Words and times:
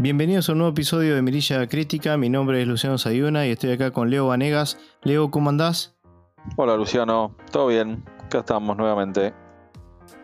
Bienvenidos 0.00 0.48
a 0.48 0.52
un 0.52 0.58
nuevo 0.58 0.70
episodio 0.70 1.16
de 1.16 1.22
Mirilla 1.22 1.66
Crítica. 1.66 2.16
Mi 2.16 2.28
nombre 2.28 2.62
es 2.62 2.68
Luciano 2.68 2.98
Sayuna 2.98 3.48
y 3.48 3.50
estoy 3.50 3.72
acá 3.72 3.90
con 3.90 4.10
Leo 4.10 4.28
Vanegas. 4.28 4.78
Leo, 5.02 5.28
¿cómo 5.32 5.50
andás? 5.50 5.96
Hola 6.54 6.76
Luciano, 6.76 7.34
¿todo 7.50 7.66
bien? 7.66 8.04
Acá 8.24 8.38
estamos 8.38 8.76
nuevamente. 8.76 9.34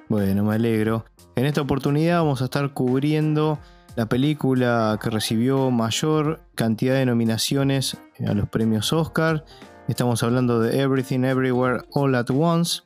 Bueno, 0.08 0.44
me 0.44 0.54
alegro. 0.54 1.04
En 1.34 1.44
esta 1.44 1.60
oportunidad 1.60 2.18
vamos 2.18 2.40
a 2.40 2.44
estar 2.44 2.72
cubriendo 2.72 3.58
la 3.96 4.06
película 4.06 4.96
que 5.02 5.10
recibió 5.10 5.72
mayor 5.72 6.42
cantidad 6.54 6.94
de 6.94 7.06
nominaciones 7.06 7.96
a 8.24 8.32
los 8.32 8.48
premios 8.48 8.92
Oscar. 8.92 9.44
Estamos 9.88 10.22
hablando 10.22 10.60
de 10.60 10.82
Everything 10.82 11.24
Everywhere 11.24 11.82
All 11.94 12.14
at 12.14 12.30
Once, 12.30 12.82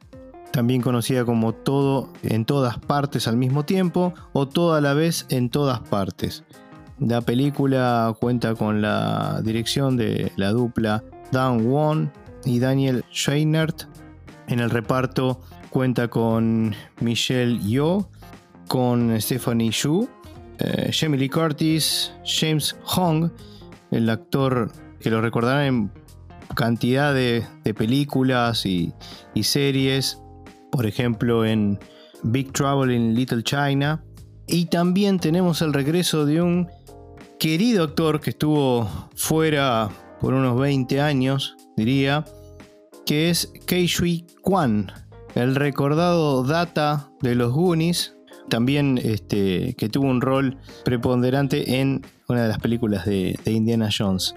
también 0.52 0.80
conocida 0.80 1.26
como 1.26 1.52
Todo 1.52 2.08
en 2.22 2.46
todas 2.46 2.78
partes 2.78 3.28
al 3.28 3.36
mismo 3.36 3.66
tiempo 3.66 4.14
o 4.32 4.48
Todo 4.48 4.72
a 4.72 4.80
la 4.80 4.94
vez 4.94 5.26
en 5.28 5.50
todas 5.50 5.80
partes. 5.80 6.44
La 7.00 7.20
película 7.20 8.14
cuenta 8.18 8.54
con 8.54 8.82
la 8.82 9.40
dirección 9.44 9.96
de 9.96 10.32
la 10.36 10.50
dupla 10.50 11.04
Dan 11.30 11.64
Won 11.66 12.12
y 12.44 12.58
Daniel 12.58 13.04
Scheinert. 13.12 13.84
En 14.48 14.58
el 14.58 14.70
reparto 14.70 15.40
cuenta 15.70 16.08
con 16.08 16.74
Michelle 17.00 17.60
Yeoh, 17.60 18.08
con 18.66 19.20
Stephanie 19.20 19.70
Xu, 19.70 20.08
eh, 20.58 20.90
Jamie 20.92 21.20
Lee 21.20 21.28
Curtis, 21.28 22.12
James 22.24 22.74
Hong, 22.82 23.30
el 23.92 24.10
actor 24.10 24.72
que 24.98 25.10
lo 25.10 25.20
recordarán 25.20 25.64
en 25.66 25.92
cantidad 26.56 27.14
de, 27.14 27.44
películas 27.76 28.66
y, 28.66 28.92
y 29.34 29.44
series, 29.44 30.20
por 30.72 30.86
ejemplo 30.86 31.44
en 31.44 31.78
Big 32.24 32.52
Trouble 32.52 32.92
in 32.92 33.14
Little 33.14 33.44
China. 33.44 34.02
Y 34.48 34.64
también 34.66 35.20
tenemos 35.20 35.62
el 35.62 35.72
regreso 35.74 36.24
de 36.24 36.42
un 36.42 36.68
querido 37.38 37.84
actor 37.84 38.20
que 38.20 38.30
estuvo 38.30 38.88
fuera 39.14 39.88
por 40.20 40.34
unos 40.34 40.58
20 40.58 41.00
años, 41.00 41.56
diría, 41.76 42.24
que 43.06 43.30
es 43.30 43.52
Keishui 43.66 44.26
Kwan, 44.42 44.90
el 45.34 45.54
recordado 45.54 46.42
Data 46.42 47.10
de 47.20 47.36
los 47.36 47.52
Goonies, 47.52 48.16
también 48.48 48.98
este, 48.98 49.74
que 49.74 49.88
tuvo 49.88 50.08
un 50.08 50.20
rol 50.20 50.56
preponderante 50.84 51.80
en 51.80 52.04
una 52.28 52.42
de 52.42 52.48
las 52.48 52.58
películas 52.58 53.06
de, 53.06 53.38
Indiana 53.46 53.88
Jones. 53.96 54.34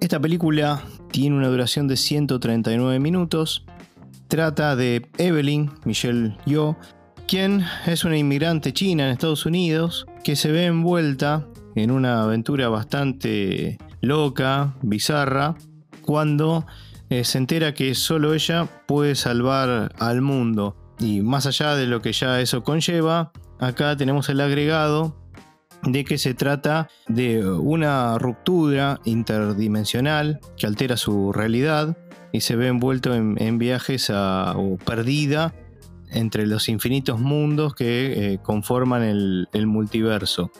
Esta 0.00 0.18
película 0.18 0.82
tiene 1.10 1.36
una 1.36 1.48
duración 1.48 1.88
de 1.88 1.98
139 1.98 2.98
minutos, 3.00 3.66
trata 4.28 4.76
de 4.76 5.06
Evelyn 5.18 5.70
Michelle 5.84 6.38
Yeoh, 6.46 6.76
quien 7.28 7.64
es 7.86 8.04
una 8.04 8.16
inmigrante 8.16 8.72
china 8.72 9.04
en 9.04 9.12
Estados 9.12 9.44
Unidos 9.44 10.06
que 10.24 10.36
se 10.36 10.50
ve 10.50 10.66
envuelta 10.66 11.46
en 11.74 11.90
una 11.90 12.22
aventura 12.22 12.68
bastante 12.68 13.78
loca, 14.00 14.74
bizarra, 14.82 15.56
cuando 16.02 16.66
eh, 17.08 17.24
se 17.24 17.38
entera 17.38 17.74
que 17.74 17.94
solo 17.94 18.34
ella 18.34 18.68
puede 18.86 19.14
salvar 19.14 19.92
al 19.98 20.20
mundo. 20.20 20.76
Y 20.98 21.22
más 21.22 21.46
allá 21.46 21.74
de 21.74 21.86
lo 21.86 22.02
que 22.02 22.12
ya 22.12 22.40
eso 22.40 22.62
conlleva, 22.62 23.32
acá 23.58 23.96
tenemos 23.96 24.28
el 24.28 24.40
agregado 24.40 25.16
de 25.82 26.04
que 26.04 26.18
se 26.18 26.34
trata 26.34 26.88
de 27.08 27.48
una 27.48 28.18
ruptura 28.18 29.00
interdimensional 29.04 30.40
que 30.56 30.66
altera 30.66 30.96
su 30.96 31.32
realidad 31.32 31.96
y 32.32 32.42
se 32.42 32.54
ve 32.54 32.68
envuelto 32.68 33.14
en, 33.14 33.58
viajes 33.58 34.10
o 34.10 34.76
perdida 34.84 35.54
entre 36.10 36.46
los 36.46 36.68
infinitos 36.68 37.18
mundos 37.18 37.74
que 37.74 38.34
eh, 38.34 38.38
conforman 38.42 39.02
el 39.02 39.66
multiverso 39.66 40.52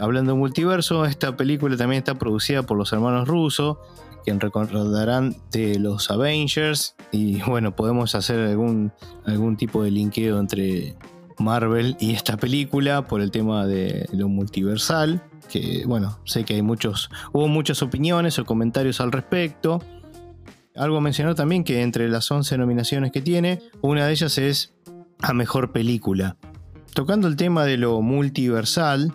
hablando 0.00 0.32
de 0.32 0.38
multiverso, 0.38 1.04
esta 1.04 1.36
película 1.36 1.76
también 1.76 1.98
está 1.98 2.14
producida 2.14 2.62
por 2.62 2.76
los 2.76 2.92
hermanos 2.92 3.28
rusos, 3.28 3.78
quien 4.24 4.40
recordarán 4.40 5.36
de 5.52 5.78
los 5.78 6.10
Avengers. 6.10 6.96
Y 7.12 7.40
bueno, 7.42 7.76
podemos 7.76 8.14
hacer 8.14 8.40
algún, 8.40 8.92
algún 9.26 9.56
tipo 9.56 9.82
de 9.82 9.90
linkeo 9.90 10.38
entre 10.38 10.96
Marvel 11.38 11.96
y 12.00 12.12
esta 12.12 12.36
película 12.36 13.06
por 13.06 13.20
el 13.20 13.30
tema 13.30 13.66
de 13.66 14.08
lo 14.12 14.28
multiversal. 14.28 15.22
Que 15.50 15.84
bueno, 15.86 16.18
sé 16.24 16.44
que 16.44 16.54
hay 16.54 16.62
muchos, 16.62 17.10
hubo 17.32 17.48
muchas 17.48 17.82
opiniones 17.82 18.38
o 18.38 18.44
comentarios 18.44 19.00
al 19.00 19.12
respecto. 19.12 19.82
Algo 20.76 21.00
mencionó 21.00 21.34
también 21.34 21.64
que 21.64 21.82
entre 21.82 22.08
las 22.08 22.30
11 22.30 22.56
nominaciones 22.56 23.12
que 23.12 23.20
tiene, 23.20 23.60
una 23.82 24.06
de 24.06 24.12
ellas 24.12 24.38
es 24.38 24.72
a 25.20 25.34
mejor 25.34 25.72
película. 25.72 26.36
Tocando 26.94 27.28
el 27.28 27.36
tema 27.36 27.64
de 27.64 27.76
lo 27.76 28.00
multiversal, 28.00 29.12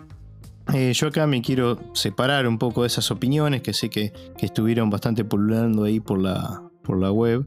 eh, 0.74 0.92
yo 0.92 1.08
acá 1.08 1.26
me 1.26 1.42
quiero 1.42 1.78
separar 1.94 2.46
un 2.46 2.58
poco 2.58 2.82
de 2.82 2.88
esas 2.88 3.10
opiniones 3.10 3.62
que 3.62 3.72
sé 3.72 3.88
que, 3.88 4.12
estuvieron 4.38 4.90
bastante 4.90 5.24
pululando 5.24 5.84
ahí 5.84 6.00
por 6.00 6.20
la, 6.20 6.62
por 6.82 6.98
la 6.98 7.12
web. 7.12 7.46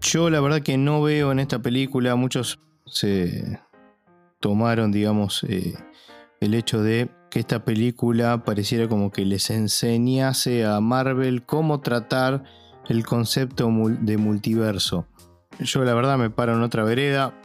Yo 0.00 0.30
la 0.30 0.40
verdad 0.40 0.62
que 0.62 0.76
no 0.78 1.02
veo 1.02 1.30
en 1.32 1.38
esta 1.38 1.60
película, 1.60 2.16
muchos 2.16 2.58
se 2.86 3.60
tomaron, 4.40 4.90
digamos, 4.90 5.44
eh, 5.44 5.74
el 6.40 6.54
hecho 6.54 6.82
de 6.82 7.08
que 7.30 7.38
esta 7.40 7.64
película 7.64 8.44
pareciera 8.44 8.88
como 8.88 9.10
que 9.10 9.24
les 9.24 9.48
enseñase 9.50 10.64
a 10.66 10.80
Marvel 10.80 11.44
cómo 11.44 11.80
tratar 11.80 12.42
el 12.88 13.06
concepto 13.06 13.70
de 14.00 14.16
multiverso. 14.16 15.06
Yo 15.60 15.84
la 15.84 15.94
verdad 15.94 16.18
me 16.18 16.30
paro 16.30 16.54
en 16.54 16.62
otra 16.62 16.82
vereda. 16.82 17.38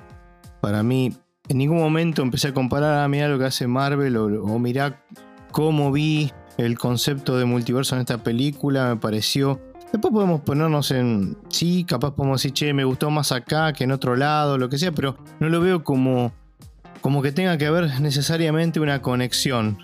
Para 0.61 0.81
mí 0.81 1.13
en 1.49 1.57
ningún 1.57 1.77
momento 1.77 2.21
empecé 2.21 2.49
a 2.49 2.53
comparar, 2.53 2.93
a 2.95 3.03
ah, 3.03 3.07
mirar 3.07 3.29
lo 3.29 3.39
que 3.39 3.45
hace 3.45 3.67
Marvel 3.67 4.17
o, 4.17 4.25
o 4.43 4.59
mirá 4.59 5.03
cómo 5.51 5.91
vi 5.91 6.31
el 6.57 6.77
concepto 6.77 7.37
de 7.37 7.45
multiverso 7.45 7.95
en 7.95 8.01
esta 8.01 8.17
película, 8.17 8.89
me 8.89 8.97
pareció... 8.97 9.61
Después 9.91 10.13
podemos 10.13 10.41
ponernos 10.41 10.91
en... 10.91 11.37
Sí, 11.49 11.85
capaz 11.85 12.13
podemos 12.13 12.41
decir, 12.41 12.51
che, 12.51 12.73
me 12.73 12.83
gustó 12.83 13.09
más 13.09 13.31
acá 13.31 13.71
que 13.71 13.85
en 13.85 13.91
otro 13.91 14.15
lado, 14.15 14.57
lo 14.57 14.67
que 14.67 14.77
sea, 14.77 14.91
pero 14.91 15.17
no 15.39 15.47
lo 15.47 15.61
veo 15.61 15.83
como, 15.83 16.33
como 16.99 17.21
que 17.21 17.31
tenga 17.31 17.57
que 17.57 17.67
haber 17.67 18.01
necesariamente 18.01 18.81
una 18.81 19.01
conexión. 19.01 19.77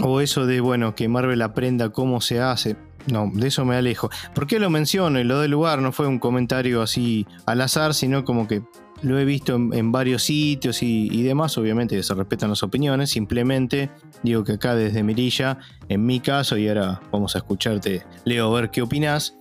O 0.00 0.20
eso 0.20 0.46
de, 0.46 0.60
bueno, 0.60 0.94
que 0.94 1.08
Marvel 1.08 1.42
aprenda 1.42 1.88
cómo 1.88 2.20
se 2.20 2.40
hace. 2.40 2.76
No, 3.10 3.28
de 3.32 3.48
eso 3.48 3.64
me 3.64 3.74
alejo. 3.74 4.10
¿Por 4.34 4.46
qué 4.46 4.60
lo 4.60 4.70
menciono? 4.70 5.18
Y 5.18 5.24
lo 5.24 5.40
del 5.40 5.50
lugar 5.50 5.80
no 5.80 5.90
fue 5.90 6.06
un 6.06 6.18
comentario 6.18 6.82
así 6.82 7.26
al 7.46 7.60
azar, 7.62 7.94
sino 7.94 8.24
como 8.24 8.46
que 8.46 8.62
lo 9.02 9.18
he 9.18 9.24
visto 9.24 9.54
en, 9.54 9.92
varios 9.92 10.24
sitios 10.24 10.82
y, 10.82 11.22
demás, 11.22 11.56
obviamente 11.58 12.02
se 12.02 12.14
respetan 12.14 12.50
las 12.50 12.62
opiniones, 12.62 13.10
simplemente 13.10 13.90
digo 14.22 14.44
que 14.44 14.52
acá 14.52 14.74
desde 14.74 15.02
Mirilla, 15.02 15.58
en 15.88 16.04
mi 16.04 16.20
caso, 16.20 16.56
y 16.56 16.68
ahora 16.68 17.00
vamos 17.12 17.34
a 17.34 17.38
escucharte, 17.38 18.04
Leo, 18.24 18.54
a 18.54 18.60
ver 18.60 18.70
qué 18.70 18.82
opinas. 18.82 19.36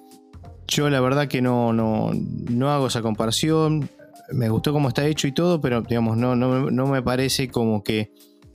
Yo 0.68 0.90
la 0.90 1.00
verdad 1.00 1.28
que 1.28 1.42
no, 1.42 1.72
no, 1.74 2.12
no 2.14 2.72
hago 2.72 2.88
esa 2.88 3.02
comparación, 3.02 3.90
me 4.32 4.50
gustó 4.50 4.74
cómo 4.74 4.90
está 4.90 5.06
hecho 5.06 5.28
y 5.28 5.32
todo, 5.32 5.62
pero 5.62 5.82
digamos, 5.82 6.18
no, 6.18 6.36
no, 6.36 6.70
no 6.70 6.88
me 6.88 7.02
parece 7.02 7.48
como 7.48 7.84
que 7.84 8.12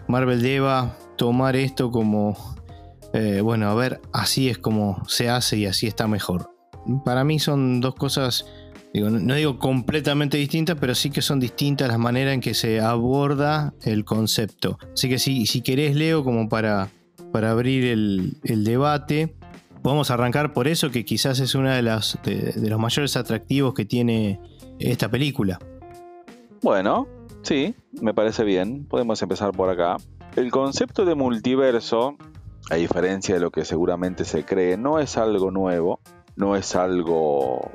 Marvel 0.09 0.43
deba 0.43 0.97
tomar 1.17 1.57
esto 1.57 1.91
como, 1.91 2.37
eh, 3.15 3.41
bueno, 3.41 3.69
a 3.71 3.75
ver, 3.75 4.01
así 4.13 4.49
es 4.49 4.59
como 4.59 5.03
se 5.07 5.31
hace 5.31 5.57
y 5.59 5.67
así 5.67 5.87
está 5.87 6.07
mejor. 6.07 6.51
Para 7.05 7.25
mí 7.25 7.39
son 7.39 7.81
dos 7.81 7.95
cosas 7.95 8.45
no 8.95 9.35
digo 9.35 9.59
completamente 9.59 10.37
distintas, 10.37 10.77
pero 10.79 10.95
sí 10.95 11.11
que 11.11 11.23
son 11.23 11.41
distintas 11.41 11.89
las 11.89 11.99
maneras 11.99 12.35
en 12.35 12.41
que 12.41 12.55
se 12.55 12.81
aborda 12.81 13.73
el 13.83 14.05
concepto. 14.05 14.79
Así 14.93 15.09
que 15.09 15.19
si, 15.19 15.47
si 15.47 15.63
querés, 15.63 15.97
Leo, 15.97 16.25
como 16.25 16.49
para, 16.49 16.89
para 17.33 17.51
abrir 17.51 17.87
el, 17.87 18.65
debate, 18.65 19.35
podemos 19.83 20.11
arrancar 20.11 20.53
por 20.53 20.69
eso, 20.69 20.91
que 20.91 21.05
quizás 21.05 21.41
es 21.41 21.55
uno 21.55 21.71
de, 21.71 21.83
de, 21.83 22.71
los 22.71 22.79
mayores 22.79 23.17
atractivos 23.17 23.73
que 23.73 23.87
tiene 23.87 24.41
esta 24.79 25.09
película. 25.09 25.59
Bueno, 26.61 27.09
sí, 27.43 27.75
me 28.01 28.13
parece 28.13 28.45
bien. 28.45 28.85
Podemos 28.85 29.23
empezar 29.23 29.53
por 29.53 29.71
acá. 29.71 29.97
El 30.37 30.51
concepto 30.51 31.07
de 31.07 31.15
multiverso, 31.15 32.17
a 32.71 32.75
diferencia 32.75 33.35
de 33.35 33.41
lo 33.41 33.51
que 33.51 33.65
seguramente 33.65 34.25
se 34.25 34.45
cree, 34.45 34.77
no 34.77 34.99
es 34.99 35.17
algo 35.17 35.51
nuevo, 35.51 36.01
no 36.37 36.57
es 36.57 36.77
algo 36.77 37.71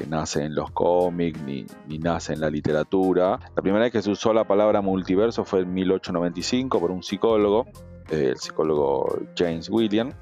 que 0.00 0.06
nace 0.06 0.44
en 0.44 0.54
los 0.54 0.70
cómics 0.70 1.42
ni, 1.42 1.66
nace 1.98 2.32
en 2.32 2.40
la 2.40 2.48
literatura. 2.48 3.38
La 3.54 3.62
primera 3.62 3.84
vez 3.84 3.92
que 3.92 4.00
se 4.00 4.10
usó 4.10 4.32
la 4.32 4.44
palabra 4.44 4.80
multiverso 4.80 5.44
fue 5.44 5.60
en 5.60 5.74
1895 5.74 6.80
por 6.80 6.90
un 6.90 7.02
psicólogo, 7.02 7.66
eh, 8.10 8.30
el 8.30 8.38
psicólogo 8.38 9.18
James 9.36 9.68
William. 9.68 10.12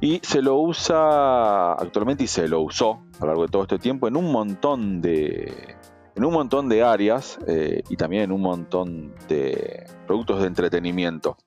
Y 0.00 0.20
se 0.22 0.42
lo 0.42 0.56
usa 0.56 1.72
actualmente 1.72 2.24
y 2.24 2.26
se 2.26 2.46
lo 2.46 2.60
usó 2.60 3.04
a 3.18 3.20
lo 3.20 3.26
largo 3.28 3.42
de 3.42 3.48
todo 3.48 3.62
este 3.62 3.78
tiempo 3.78 4.06
en 4.06 4.16
un 4.16 4.30
montón 4.30 5.00
de, 5.00 5.76
en 6.14 6.24
un 6.24 6.32
montón 6.32 6.68
de 6.68 6.82
áreas 6.82 7.38
eh, 7.46 7.82
y 7.88 7.96
también 7.96 8.24
en 8.24 8.32
un 8.32 8.42
montón 8.42 9.14
de 9.28 9.86
productos 10.06 10.40
de 10.40 10.48
entretenimiento. 10.48 11.38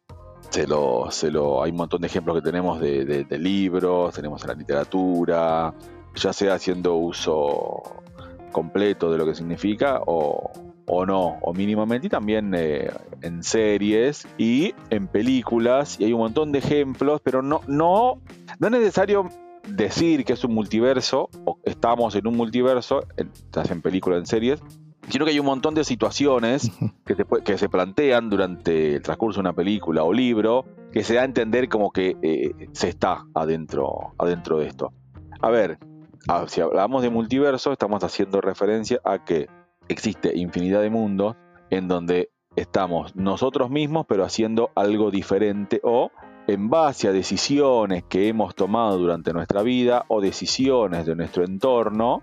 Se 0.50 0.66
lo, 0.66 1.12
se 1.12 1.30
lo, 1.30 1.62
hay 1.62 1.72
un 1.72 1.78
montón 1.78 2.02
de 2.02 2.08
ejemplos 2.08 2.38
que 2.38 2.42
tenemos 2.42 2.80
de, 2.80 3.26
de 3.26 3.38
libros, 3.38 4.16
tenemos 4.16 4.42
en 4.44 4.48
la 4.48 4.54
literatura, 4.54 5.74
ya 6.16 6.34
sea 6.34 6.56
haciendo 6.56 6.96
uso 6.96 7.84
completo 8.52 9.12
de 9.12 9.18
lo 9.18 9.26
que 9.26 9.36
significa 9.36 10.02
o, 10.06 10.52
o 10.86 11.06
no, 11.06 11.38
o 11.42 11.54
mínimamente, 11.54 12.08
y 12.08 12.10
también 12.10 12.54
eh, 12.56 12.90
en 13.22 13.44
series 13.44 14.28
y 14.38 14.74
en 14.90 15.08
películas, 15.08 16.00
y 16.00 16.06
hay 16.06 16.14
un 16.14 16.20
montón 16.20 16.52
de 16.52 16.60
ejemplos, 16.60 17.22
pero 17.24 17.42
no, 17.42 17.62
no, 17.68 18.22
no 18.60 18.68
es 18.68 18.72
necesario 18.72 19.30
decir 19.68 20.24
que 20.26 20.34
es 20.34 20.44
un 20.44 20.54
multiverso, 20.54 21.30
o 21.44 21.60
estamos 21.64 22.16
en 22.16 22.28
un 22.28 22.38
multiverso, 22.38 23.04
estás 23.18 23.72
en 23.72 23.82
películas, 23.82 24.20
en 24.20 24.26
series, 24.26 24.62
sino 25.10 25.26
que 25.26 25.32
hay 25.32 25.40
un 25.40 25.46
montón 25.46 25.76
de 25.76 25.84
situaciones 25.84 26.72
que 27.06 27.16
se, 27.16 27.26
que 27.44 27.58
se 27.58 27.70
plantean 27.70 28.30
durante 28.30 28.96
el 28.96 29.02
transcurso 29.02 29.38
de 29.38 29.42
una 29.42 29.54
película 29.54 30.04
o 30.04 30.14
libro 30.14 30.66
que 30.92 31.04
se 31.04 31.16
da 31.16 31.22
a 31.22 31.26
entender 31.26 31.68
como 31.68 31.92
que 31.92 32.16
eh, 32.22 32.70
se 32.72 32.90
está 32.90 33.26
adentro, 33.34 34.14
adentro 34.18 34.60
de 34.60 34.68
esto. 34.68 34.94
A 35.42 35.50
ver, 35.50 35.78
si 36.48 36.62
hablamos 36.62 37.04
de 37.04 37.10
multiverso, 37.10 37.72
estamos 37.72 38.04
haciendo 38.04 38.42
referencia 38.42 39.00
a 39.04 39.24
que 39.24 39.48
existe 39.88 40.36
infinidad 40.36 40.82
de 40.82 40.90
mundos 40.90 41.36
en 41.70 41.88
donde 41.88 42.30
estamos 42.56 43.16
nosotros 43.16 43.70
mismos 43.70 44.06
pero 44.08 44.24
haciendo 44.24 44.72
algo 44.76 45.12
diferente 45.12 45.82
o 45.84 46.12
en 46.48 46.70
base 46.70 47.08
a 47.08 47.12
decisiones 47.12 48.04
que 48.04 48.28
hemos 48.28 48.56
tomado 48.56 48.98
durante 48.98 49.34
nuestra 49.34 49.62
vida 49.62 50.06
o 50.08 50.22
decisiones 50.22 51.06
de 51.06 51.16
nuestro 51.16 51.44
entorno, 51.44 52.22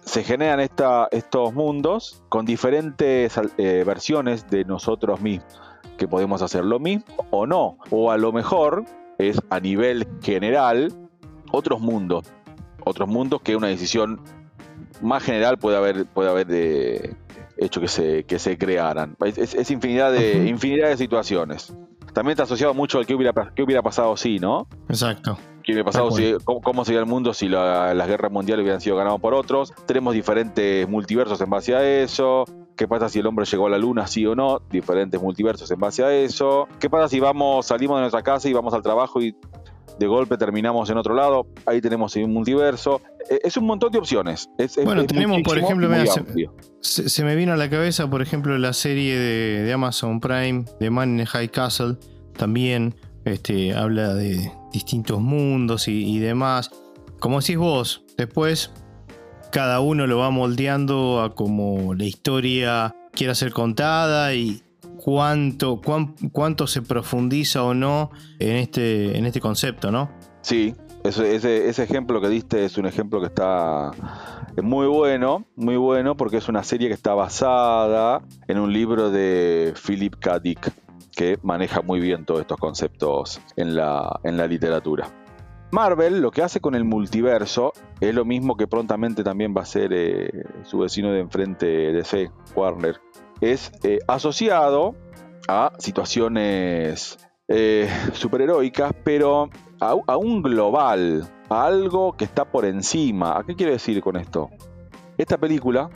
se 0.00 0.24
generan 0.24 0.60
estos 0.60 1.52
mundos 1.52 2.22
con 2.30 2.46
diferentes 2.46 3.38
eh, 3.58 3.84
versiones 3.86 4.48
de 4.48 4.64
nosotros 4.64 5.20
mismos, 5.20 5.60
que 5.98 6.08
podemos 6.08 6.40
hacer 6.40 6.64
lo 6.64 6.78
mismo 6.80 7.04
o 7.30 7.46
no, 7.46 7.76
o 7.90 8.10
a 8.10 8.16
lo 8.16 8.32
mejor 8.32 8.84
es 9.18 9.38
a 9.50 9.60
nivel 9.60 10.08
general 10.22 10.90
otros 11.52 11.80
mundos, 11.80 12.32
otros 12.90 13.08
mundos 13.08 13.40
que 13.42 13.56
una 13.56 13.68
decisión 13.68 14.20
más 15.00 15.22
general 15.22 15.58
puede 15.58 15.76
haber, 15.76 16.06
puede 16.06 16.30
haber 16.30 16.46
de, 16.46 17.16
hecho 17.60 17.80
que 17.80 17.88
se, 17.88 18.24
que 18.24 18.38
se 18.38 18.58
crearan. 18.58 19.16
Es, 19.24 19.70
infinidad, 19.70 20.12
de, 20.12 20.48
infinidad 20.48 20.88
de 20.88 20.96
situaciones. 20.96 21.74
También 22.12 22.32
está 22.32 22.44
asociado 22.44 22.74
mucho 22.74 22.98
al 22.98 23.06
que 23.06 23.14
hubiera, 23.14 23.32
qué 23.54 23.62
hubiera 23.62 23.82
pasado 23.82 24.16
si, 24.16 24.38
¿no? 24.38 24.66
Exacto. 24.88 25.38
¿Qué 25.62 25.72
hubiera 25.72 25.84
pasado 25.84 26.10
si, 26.10 26.34
cómo, 26.44 26.84
sería 26.84 27.00
el 27.00 27.06
mundo 27.06 27.34
si 27.34 27.48
las 27.48 28.08
guerras 28.08 28.32
mundiales 28.32 28.62
hubieran 28.62 28.80
sido 28.80 28.96
ganadas 28.96 29.20
por 29.20 29.34
otros? 29.34 29.72
Tenemos 29.86 30.14
diferentes 30.14 30.88
multiversos 30.88 31.40
en 31.40 31.50
base 31.50 31.74
a 31.74 31.86
eso. 31.86 32.44
¿Qué 32.76 32.88
pasa 32.88 33.10
si 33.10 33.18
el 33.18 33.26
hombre 33.26 33.44
llegó 33.44 33.66
a 33.66 33.70
la 33.70 33.78
luna, 33.78 34.06
sí 34.06 34.24
o 34.24 34.34
no? 34.34 34.60
Diferentes 34.70 35.20
multiversos 35.20 35.70
en 35.70 35.78
base 35.78 36.02
a 36.02 36.12
eso. 36.14 36.66
¿Qué 36.80 36.88
pasa 36.88 37.08
si 37.08 37.20
vamos, 37.20 37.66
salimos 37.66 37.98
de 37.98 38.00
nuestra 38.00 38.22
casa 38.22 38.48
y 38.48 38.54
vamos 38.54 38.72
al 38.72 38.82
trabajo 38.82 39.20
y 39.20 39.36
de 40.00 40.06
golpe 40.06 40.36
terminamos 40.38 40.90
en 40.90 40.96
otro 40.96 41.14
lado? 41.14 41.46
Ahí 41.66 41.80
tenemos 41.80 42.16
un 42.16 42.32
multiverso. 42.32 43.00
E, 43.30 43.38
es 43.44 43.56
un 43.56 43.66
montón 43.66 43.92
de 43.92 43.98
opciones. 43.98 44.48
bueno, 44.82 45.06
tenemos, 45.06 45.42
por 45.42 45.58
ejemplo, 45.58 45.88
se, 46.80 47.24
me 47.24 47.36
vino 47.36 47.52
a 47.52 47.56
la 47.56 47.68
cabeza, 47.70 48.08
por 48.08 48.22
ejemplo, 48.22 48.56
la 48.58 48.72
serie 48.72 49.16
de, 49.16 49.72
Amazon 49.72 50.18
Prime, 50.18 50.64
de 50.80 50.90
Man 50.90 51.20
in 51.20 51.26
High 51.26 51.50
Castle, 51.50 51.96
también 52.36 52.96
este, 53.26 53.74
habla 53.74 54.14
de 54.14 54.50
distintos 54.72 55.20
mundos 55.20 55.86
y, 55.86 56.18
demás. 56.18 56.70
Como 57.20 57.40
decís 57.40 57.58
vos, 57.58 58.02
después 58.16 58.72
cada 59.52 59.80
uno 59.80 60.06
lo 60.06 60.18
va 60.18 60.30
moldeando 60.30 61.20
a 61.20 61.34
como 61.34 61.92
la 61.92 62.04
historia 62.04 62.96
quiera 63.12 63.34
ser 63.34 63.52
contada 63.52 64.32
y 64.32 64.62
cuánto, 65.02 65.80
cuánto 66.32 66.66
se 66.66 66.82
profundiza 66.82 67.64
o 67.64 67.74
no 67.74 68.10
en 68.38 68.56
este, 68.56 69.16
en 69.16 69.26
este 69.26 69.40
concepto, 69.40 69.90
¿no? 69.90 70.10
Sí, 70.42 70.74
ese, 71.04 71.34
ese, 71.34 71.82
ejemplo 71.82 72.20
que 72.20 72.28
diste 72.28 72.64
es 72.64 72.76
un 72.76 72.86
ejemplo 72.86 73.20
que 73.20 73.26
está 73.26 73.90
muy 74.62 74.86
bueno, 74.86 75.46
muy 75.56 75.76
bueno 75.76 76.16
porque 76.16 76.36
es 76.36 76.48
una 76.48 76.62
serie 76.62 76.88
que 76.88 76.94
está 76.94 77.14
basada 77.14 78.22
en 78.46 78.58
un 78.58 78.72
libro 78.72 79.10
de 79.10 79.72
Philip 79.86 80.16
K. 80.16 80.38
Dick 80.38 80.72
que 81.16 81.38
maneja 81.42 81.82
muy 81.82 82.00
bien 82.00 82.24
todos 82.24 82.42
estos 82.42 82.58
conceptos 82.58 83.40
en 83.56 83.74
la, 83.74 84.20
en 84.24 84.36
la 84.36 84.46
literatura. 84.46 85.08
Marvel 85.72 86.20
lo 86.20 86.30
que 86.30 86.42
hace 86.42 86.60
con 86.60 86.74
el 86.74 86.84
multiverso 86.84 87.72
es 88.00 88.14
lo 88.14 88.24
mismo 88.24 88.56
que 88.56 88.66
prontamente 88.66 89.22
también 89.22 89.54
va 89.54 89.60
a 89.60 89.62
hacer 89.62 89.92
eh, 89.92 90.30
su 90.64 90.78
vecino 90.78 91.12
de 91.12 91.20
enfrente 91.20 91.66
DC, 91.92 92.30
Warner. 92.54 93.00
Es 93.40 93.72
eh, 93.82 93.98
asociado 94.06 94.94
a 95.48 95.72
situaciones 95.78 97.18
eh, 97.48 97.88
superheroicas, 98.12 98.92
pero 99.02 99.50
a, 99.80 99.96
a, 100.06 100.16
un 100.16 100.42
global, 100.42 101.28
a 101.48 101.64
algo 101.64 102.12
que 102.12 102.24
está 102.24 102.44
por 102.44 102.64
encima. 102.64 103.38
¿A 103.38 103.44
qué 103.44 103.56
quiero 103.56 103.72
decir 103.72 104.00
con 104.02 104.16
esto? 104.16 104.50
Esta 105.16 105.38
película, 105.38 105.90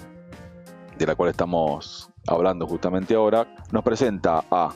de 0.98 1.06
la 1.06 1.14
cual 1.14 1.30
estamos 1.30 2.10
hablando 2.26 2.66
justamente 2.66 3.14
ahora, 3.14 3.46
nos 3.72 3.82
presenta 3.82 4.44
a 4.50 4.70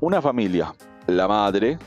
una 0.00 0.22
familia, 0.22 0.74
la 1.06 1.26
madre, 1.26 1.78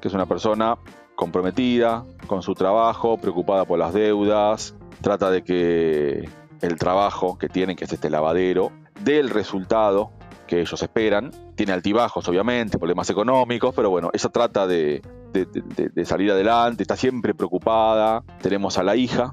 que 0.00 0.08
es 0.08 0.14
una 0.14 0.26
persona 0.26 0.78
comprometida 1.14 2.04
con 2.26 2.42
su 2.42 2.54
trabajo, 2.54 3.18
preocupada 3.18 3.64
por 3.64 3.78
las 3.78 3.92
deudas, 3.92 4.74
trata 5.02 5.30
de 5.30 5.42
que 5.44 6.28
el 6.60 6.76
trabajo 6.76 7.38
que 7.38 7.48
tienen, 7.48 7.76
que 7.76 7.84
es 7.84 7.92
este 7.92 8.10
lavadero, 8.10 8.72
dé 9.02 9.18
el 9.18 9.30
resultado 9.30 10.10
que 10.46 10.60
ellos 10.60 10.82
esperan. 10.82 11.30
Tiene 11.54 11.72
altibajos, 11.72 12.28
obviamente, 12.28 12.78
problemas 12.78 13.08
económicos, 13.10 13.74
pero 13.74 13.90
bueno, 13.90 14.10
ella 14.12 14.28
trata 14.30 14.66
de, 14.66 15.02
salir 16.04 16.32
adelante, 16.32 16.82
está 16.82 16.96
siempre 16.96 17.34
preocupada. 17.34 18.24
Tenemos 18.42 18.76
a 18.78 18.82
la 18.82 18.96
hija, 18.96 19.32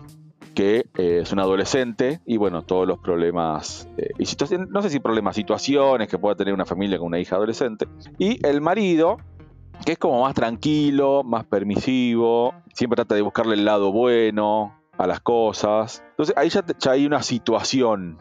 que 0.54 0.90
eh, 0.98 1.20
es 1.22 1.32
un 1.32 1.40
adolescente 1.40 2.20
y 2.26 2.38
bueno, 2.38 2.64
todos 2.64 2.88
los 2.88 2.98
problemas 2.98 3.88
eh, 3.98 4.10
y 4.18 4.26
situaciones, 4.26 4.70
no 4.70 4.82
sé 4.82 4.90
si 4.90 5.00
problemas, 5.00 5.36
situaciones 5.36 6.08
que 6.08 6.18
pueda 6.18 6.36
tener 6.36 6.52
una 6.52 6.66
familia 6.66 6.98
con 6.98 7.08
una 7.08 7.20
hija 7.20 7.36
adolescente. 7.36 7.88
Y 8.18 8.44
el 8.46 8.62
marido, 8.62 9.18
que 9.86 9.92
es 9.92 9.98
como 10.00 10.22
más 10.24 10.34
tranquilo, 10.34 11.24
más 11.24 11.46
permisivo, 11.46 12.56
siempre 12.74 12.96
trata 12.96 13.14
de 13.14 13.22
buscarle 13.22 13.54
el 13.54 13.66
lado 13.66 13.92
bueno 13.92 14.74
a 14.98 15.08
las 15.08 15.20
cosas. 15.20 16.04
Entonces 16.12 16.36
ahí 16.38 16.50
ya, 16.50 16.64
hay 16.90 17.06
una 17.06 17.22
situación 17.22 18.18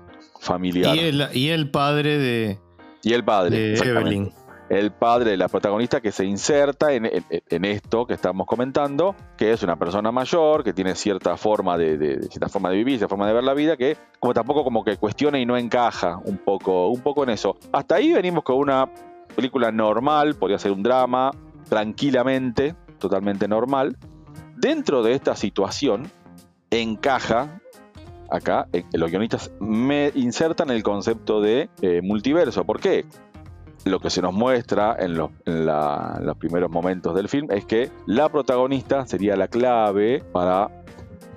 familiar. 0.46 0.96
Y 0.96 1.00
el, 1.00 1.28
y 1.34 1.48
el 1.48 1.70
padre 1.70 2.18
de... 2.18 2.58
Y 3.02 3.12
el 3.12 3.24
padre. 3.24 3.56
De 3.56 3.78
Evelyn 3.78 4.32
el 4.68 4.90
padre 4.92 5.32
de 5.32 5.36
la 5.36 5.48
protagonista 5.48 6.00
que 6.00 6.10
se 6.12 6.24
inserta 6.24 6.92
en, 6.92 7.64
esto 7.64 8.06
que 8.06 8.14
estamos 8.14 8.46
comentando, 8.46 9.14
que 9.36 9.52
es 9.52 9.62
una 9.62 9.76
persona 9.76 10.10
mayor, 10.10 10.64
que 10.64 10.72
tiene 10.72 10.94
cierta 10.94 11.36
forma 11.36 11.78
de, 11.78 12.20
cierta 12.30 12.48
forma 12.48 12.70
de 12.70 12.76
vivir, 12.76 12.98
cierta 12.98 13.08
forma 13.08 13.28
de 13.28 13.34
ver 13.34 13.44
la 13.44 13.54
vida, 13.54 13.76
que 13.76 13.96
como 14.18 14.34
tampoco 14.34 14.64
como 14.64 14.84
que 14.84 14.96
cuestiona 14.96 15.38
y 15.38 15.46
no 15.46 15.56
encaja 15.56 16.18
un 16.24 16.38
poco, 16.38 16.88
un 16.88 17.00
poco 17.00 17.22
en 17.22 17.30
eso. 17.30 17.56
Hasta 17.72 17.96
ahí 17.96 18.12
venimos 18.12 18.42
con 18.42 18.56
una 18.56 18.90
película 19.34 19.70
normal, 19.70 20.34
podría 20.34 20.58
ser 20.58 20.72
un 20.72 20.82
drama, 20.82 21.30
tranquilamente, 21.68 22.74
totalmente 22.98 23.46
normal. 23.46 23.96
Dentro 24.56 25.02
de 25.02 25.12
esta 25.12 25.36
situación 25.36 26.10
encaja 26.70 27.60
acá, 28.30 28.68
los 28.92 29.10
guionistas 29.10 29.50
me 29.60 30.12
insertan 30.14 30.70
el 30.70 30.82
concepto 30.82 31.40
de 31.40 31.68
eh, 31.82 32.00
multiverso. 32.02 32.64
¿Por 32.64 32.80
qué? 32.80 33.04
lo 33.86 34.00
que 34.00 34.10
se 34.10 34.20
nos 34.20 34.34
muestra 34.34 34.96
en, 34.98 35.16
los, 35.16 35.30
primeros 36.38 36.70
momentos 36.70 37.14
del 37.14 37.28
film 37.28 37.46
es 37.50 37.64
que 37.64 37.90
la 38.06 38.28
protagonista 38.28 39.06
sería 39.06 39.36
la 39.36 39.46
clave 39.46 40.24
para 40.32 40.82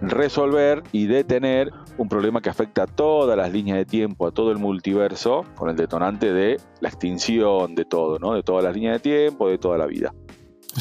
resolver 0.02 0.82
y 0.92 1.06
detener 1.06 1.72
un 1.98 2.10
problema 2.10 2.42
que 2.42 2.50
afecta 2.50 2.84
a 2.84 2.88
todas 2.88 3.38
las 3.38 3.52
líneas 3.52 3.78
de 3.78 3.86
tiempo, 3.86 4.26
a 4.26 4.32
todo 4.32 4.52
el 4.52 4.58
multiverso, 4.58 5.44
con 5.56 5.70
el 5.70 5.76
detonante 5.76 6.34
de 6.34 6.60
la 6.80 6.90
extinción 6.90 7.76
de 7.76 7.86
todo, 7.86 8.18
¿no? 8.18 8.34
De 8.34 8.42
todas 8.42 8.64
las 8.64 8.74
líneas 8.74 8.96
de 8.96 9.00
tiempo, 9.00 9.48
de 9.48 9.58
toda 9.58 9.78
la 9.78 9.86
vida. 9.86 10.14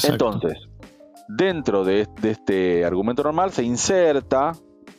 Entonces, 0.04 0.68
dentro 1.28 1.84
de, 1.84 2.06
de 2.22 2.30
este 2.30 2.84
argumento 2.84 3.24
normal 3.24 3.50
se 3.50 3.64
inserta 3.64 4.52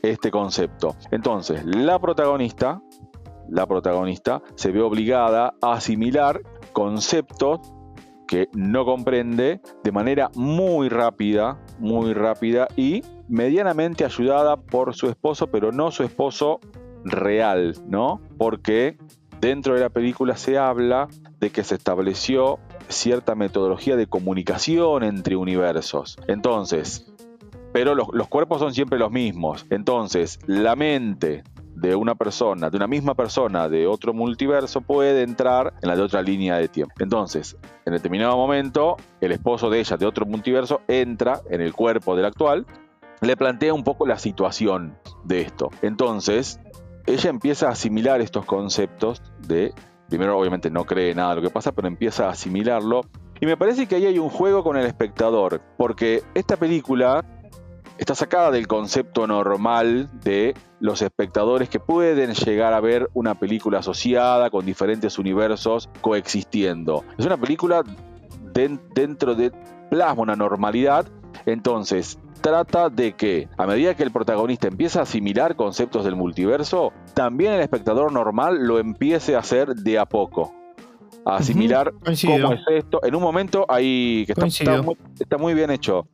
este 0.09 0.31
concepto. 0.31 0.95
Entonces, 1.11 1.63
la 1.65 1.99
protagonista, 1.99 2.81
la 3.49 3.65
protagonista 3.65 4.41
se 4.55 4.71
ve 4.71 4.81
obligada 4.81 5.53
a 5.61 5.73
asimilar 5.73 6.41
conceptos 6.73 7.59
que 8.27 8.47
no 8.53 8.85
comprende 8.85 9.59
de 9.83 9.91
manera 9.91 10.29
muy 10.35 10.87
rápida, 10.87 11.59
muy 11.79 12.13
rápida 12.13 12.67
y 12.75 13.03
medianamente 13.27 14.05
ayudada 14.05 14.55
por 14.57 14.93
su 14.93 15.07
esposo, 15.07 15.47
pero 15.47 15.71
no 15.71 15.89
su 15.89 16.03
esposo 16.03 16.59
real, 17.03 17.75
¿no? 17.87 18.21
Porque 18.37 18.97
dentro 19.41 19.73
de 19.73 19.79
la 19.79 19.89
película 19.89 20.37
se 20.37 20.57
habla 20.57 21.07
de 21.39 21.49
que 21.49 21.63
se 21.63 21.75
estableció 21.75 22.59
cierta 22.87 23.35
metodología 23.35 23.95
de 23.95 24.07
comunicación 24.07 25.03
entre 25.03 25.35
universos. 25.35 26.17
Entonces, 26.27 27.11
pero 27.71 27.95
los, 27.95 28.27
cuerpos 28.27 28.59
son 28.59 28.73
siempre 28.73 28.99
los 28.99 29.11
mismos. 29.11 29.65
Entonces, 29.69 30.39
la 30.47 30.75
mente 30.75 31.43
de 31.75 31.95
una 31.95 32.15
persona, 32.15 32.69
de 32.69 32.77
una 32.77 32.88
misma 32.88 33.15
persona 33.15 33.69
de 33.69 33.88
otro 33.88 34.13
multiverso, 34.13 34.81
puede 34.81 35.23
entrar 35.23 35.73
en 35.81 35.89
la 35.89 35.95
de 35.95 36.01
otra 36.01 36.21
línea 36.21 36.57
de 36.57 36.67
tiempo. 36.67 36.93
Entonces, 36.99 37.57
en 37.85 37.93
determinado 37.93 38.35
momento, 38.35 38.97
el 39.21 39.31
esposo 39.31 39.69
de 39.69 39.79
ella 39.79 39.97
de 39.97 40.05
otro 40.05 40.25
multiverso 40.25 40.81
entra 40.88 41.41
en 41.49 41.61
el 41.61 41.73
cuerpo 41.73 42.15
del 42.15 42.25
actual, 42.25 42.65
le 43.21 43.38
plantea 43.38 43.73
un 43.73 43.83
poco 43.83 44.07
la 44.07 44.17
situación 44.17 44.97
de 45.23 45.41
esto. 45.41 45.69
Entonces, 45.81 46.59
ella 47.05 47.29
empieza 47.29 47.67
a 47.67 47.71
asimilar 47.71 48.21
estos 48.21 48.45
conceptos 48.45 49.21
de, 49.47 49.73
primero 50.09 50.38
obviamente 50.38 50.69
no 50.69 50.85
cree 50.85 51.13
nada 51.15 51.31
de 51.31 51.35
lo 51.38 51.41
que 51.41 51.53
pasa, 51.53 51.71
pero 51.71 51.88
empieza 51.88 52.27
a 52.27 52.31
asimilarlo. 52.31 53.01
Y 53.41 53.45
me 53.45 53.55
parece 53.55 53.88
que 53.88 53.95
ahí 53.95 54.05
hay 54.05 54.19
un 54.19 54.29
juego 54.29 54.63
con 54.63 54.75
el 54.75 54.85
espectador, 54.85 55.61
porque 55.77 56.23
esta 56.33 56.57
película 56.57 57.23
está 57.99 58.15
sacada 58.15 58.51
del 58.51 58.67
concepto 58.67 59.27
normal 59.27 60.09
de 60.23 60.55
los 60.79 61.01
espectadores 61.01 61.69
que 61.69 61.79
pueden 61.79 62.33
llegar 62.33 62.73
a 62.73 62.79
ver 62.79 63.09
una 63.13 63.35
película 63.35 63.79
asociada 63.79 64.49
con 64.49 64.65
diferentes 64.65 65.19
universos 65.19 65.89
coexistiendo. 66.01 67.03
Es 67.17 67.25
una 67.25 67.37
película 67.37 67.83
dentro 68.53 69.35
de 69.35 69.51
plasma 69.89 70.23
una 70.23 70.35
normalidad, 70.35 71.07
entonces 71.45 72.17
trata 72.41 72.89
de 72.89 73.13
que 73.13 73.47
a 73.57 73.65
medida 73.65 73.95
que 73.95 74.03
el 74.03 74.11
protagonista 74.11 74.67
empieza 74.67 74.99
a 74.99 75.03
asimilar 75.03 75.55
conceptos 75.55 76.05
del 76.05 76.15
multiverso, 76.15 76.93
también 77.13 77.53
el 77.53 77.61
espectador 77.61 78.11
normal 78.11 78.65
lo 78.65 78.79
empiece 78.79 79.35
a 79.35 79.39
hacer 79.39 79.75
de 79.75 79.99
a 79.99 80.05
poco. 80.05 80.53
A 81.25 81.35
asimilar 81.35 81.91
cómo 81.91 82.53
es 82.53 82.61
esto. 82.69 83.01
En 83.03 83.13
un 83.13 83.21
momento 83.21 83.65
hay 83.67 84.25
que 84.25 84.31
está, 84.31 85.37
muy, 85.37 85.53
bien 85.53 85.69
hecho. 85.69 86.07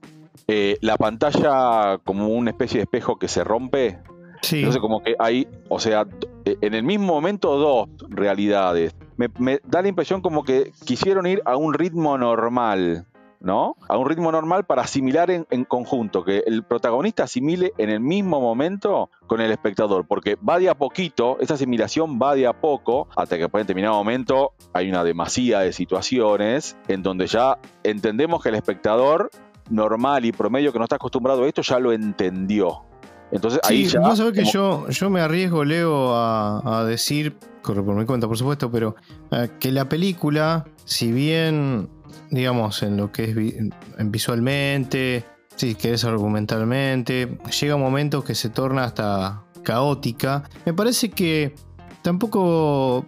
Eh, 0.47 0.77
la 0.81 0.97
pantalla 0.97 1.99
como 2.03 2.29
una 2.29 2.51
especie 2.51 2.79
de 2.79 2.83
espejo 2.83 3.17
que 3.17 3.27
se 3.27 3.43
rompe. 3.43 3.99
Sí. 4.41 4.57
Entonces 4.57 4.81
como 4.81 5.01
que 5.01 5.15
hay, 5.17 5.47
o 5.69 5.79
sea, 5.79 6.05
en 6.45 6.73
el 6.73 6.83
mismo 6.83 7.07
momento 7.07 7.57
dos 7.57 7.89
realidades. 8.09 8.93
me 9.17 9.59
da 9.65 9.81
la 9.81 9.87
impresión 9.87 10.21
como 10.21 10.43
que 10.43 10.71
quisieron 10.85 11.25
ir 11.25 11.41
a 11.45 11.57
un 11.57 11.73
ritmo 11.73 12.17
normal. 12.17 13.07
¿no? 13.45 13.77
A 13.87 13.97
un 13.97 14.09
ritmo 14.09 14.31
normal 14.31 14.65
para 14.65 14.81
asimilar 14.81 15.29
en, 15.29 15.65
conjunto, 15.65 16.23
que 16.23 16.43
el 16.47 16.63
protagonista 16.63 17.23
asimile 17.23 17.73
en 17.77 17.91
el 17.91 17.99
mismo 17.99 18.41
momento 18.41 19.11
con 19.27 19.39
el 19.39 19.51
espectador, 19.51 20.07
porque 20.07 20.35
va 20.35 20.57
de 20.57 20.67
a 20.67 20.75
poquito, 20.75 21.37
esa 21.39 21.53
asimilación 21.53 22.19
va 22.19 22.33
de 22.33 22.47
a 22.47 22.53
poco, 22.53 23.07
hasta 23.15 23.37
que 23.37 23.43
en 23.43 23.51
determinado 23.51 23.95
momento 23.95 24.53
hay 24.73 24.89
una 24.89 25.03
demasía 25.03 25.59
de 25.59 25.73
situaciones 25.73 26.75
en 26.87 27.03
donde 27.03 27.27
ya 27.27 27.59
entendemos 27.83 28.41
que 28.41 28.49
el 28.49 28.55
espectador 28.55 29.29
normal 29.69 30.25
y 30.25 30.31
promedio 30.31 30.72
que 30.72 30.79
no 30.79 30.86
está 30.86 30.95
acostumbrado 30.95 31.43
a 31.43 31.48
esto 31.48 31.62
ya 31.62 31.79
lo 31.79 31.91
entendió. 31.91 32.84
Entonces 33.31 33.60
ahí 33.63 33.86
ya. 33.86 34.00
Vos 34.00 34.17
sabés 34.17 34.34
que 34.34 34.45
yo, 34.45 34.88
yo 34.89 35.10
me 35.10 35.22
arriesgo, 35.22 35.63
Leo, 35.65 36.15
a, 36.15 36.84
decir, 36.86 37.38
corre 37.62 37.81
por 37.81 37.95
mi 37.95 38.05
cuenta, 38.05 38.27
por 38.27 38.38
supuesto, 38.38 38.72
pero 38.72 38.95
eh, 39.31 39.50
que 39.60 39.72
la 39.72 39.89
película, 39.89 40.65
si 40.86 41.12
bien 41.12 41.89
digamos, 42.29 42.84
en 42.84 42.98
lo 42.98 43.12
que 43.12 43.24
es 43.25 44.10
visualmente, 44.10 45.25
si 45.55 45.75
querés 45.75 46.03
argumentalmente, 46.03 47.38
llega 47.60 47.75
un 47.75 47.81
momento 47.81 48.24
que 48.24 48.36
se 48.36 48.50
torna 48.50 48.84
hasta 48.84 49.43
caótica. 49.63 50.43
Me 50.65 50.74
parece 50.74 51.10
que 51.10 51.55
tampoco, 52.01 53.05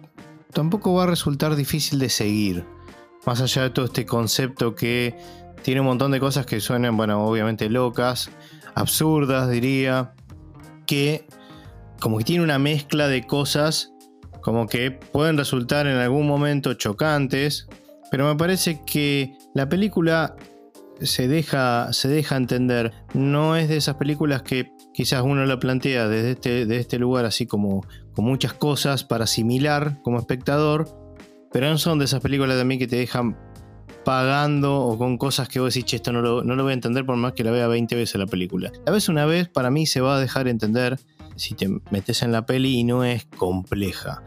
tampoco 0.52 0.94
va 0.94 1.04
a 1.04 1.06
resultar 1.06 1.56
difícil 1.56 1.98
de 1.98 2.08
seguir. 2.08 2.64
Más 3.26 3.40
allá 3.40 3.62
de 3.62 3.70
todo 3.70 3.84
este 3.84 4.06
concepto 4.06 4.74
que 4.74 5.14
tiene 5.62 5.80
un 5.80 5.86
montón 5.86 6.12
de 6.12 6.20
cosas 6.20 6.46
que 6.46 6.60
suenan, 6.60 6.96
bueno, 6.96 7.24
obviamente 7.24 7.68
locas, 7.68 8.30
absurdas, 8.74 9.50
diría, 9.50 10.12
que 10.86 11.26
como 12.00 12.18
que 12.18 12.24
tiene 12.24 12.44
una 12.44 12.58
mezcla 12.58 13.08
de 13.08 13.26
cosas 13.26 13.92
como 14.40 14.66
que 14.66 14.90
pueden 14.90 15.36
resultar 15.36 15.86
en 15.86 15.96
algún 15.96 16.26
momento 16.26 16.74
chocantes, 16.74 17.68
pero 18.10 18.26
me 18.26 18.36
parece 18.36 18.80
que 18.86 19.36
la 19.54 19.68
película 19.68 20.36
se 21.00 21.28
deja, 21.28 21.92
se 21.92 22.08
deja 22.08 22.36
entender. 22.36 22.92
No 23.14 23.56
es 23.56 23.68
de 23.68 23.76
esas 23.76 23.96
películas 23.96 24.42
que 24.42 24.72
quizás 24.94 25.22
uno 25.22 25.44
la 25.44 25.58
plantea 25.58 26.08
desde 26.08 26.32
este, 26.32 26.76
este 26.76 26.98
lugar 26.98 27.24
así 27.24 27.46
como 27.46 27.86
con 28.14 28.24
muchas 28.24 28.52
cosas 28.52 29.04
para 29.04 29.24
asimilar 29.24 30.00
como 30.02 30.18
espectador. 30.18 30.88
Pero 31.52 31.68
no 31.68 31.78
son 31.78 31.98
de 31.98 32.04
esas 32.04 32.20
películas 32.20 32.58
también 32.58 32.78
que 32.78 32.86
te 32.86 32.96
dejan 32.96 33.36
pagando 34.08 34.74
o 34.74 34.96
con 34.96 35.18
cosas 35.18 35.50
que 35.50 35.60
vos 35.60 35.74
decís, 35.74 35.84
che, 35.84 35.96
esto 35.96 36.12
no 36.12 36.22
lo, 36.22 36.42
no 36.42 36.56
lo 36.56 36.62
voy 36.62 36.70
a 36.70 36.72
entender 36.72 37.04
por 37.04 37.16
más 37.16 37.34
que 37.34 37.44
la 37.44 37.50
vea 37.50 37.68
20 37.68 37.94
veces 37.94 38.18
la 38.18 38.24
película. 38.24 38.72
La 38.86 38.92
vez 38.92 39.10
una 39.10 39.26
vez, 39.26 39.50
para 39.50 39.70
mí 39.70 39.84
se 39.84 40.00
va 40.00 40.16
a 40.16 40.18
dejar 40.18 40.48
entender 40.48 40.98
si 41.36 41.54
te 41.54 41.68
metes 41.90 42.22
en 42.22 42.32
la 42.32 42.46
peli 42.46 42.78
y 42.78 42.84
no 42.84 43.04
es 43.04 43.26
compleja. 43.36 44.22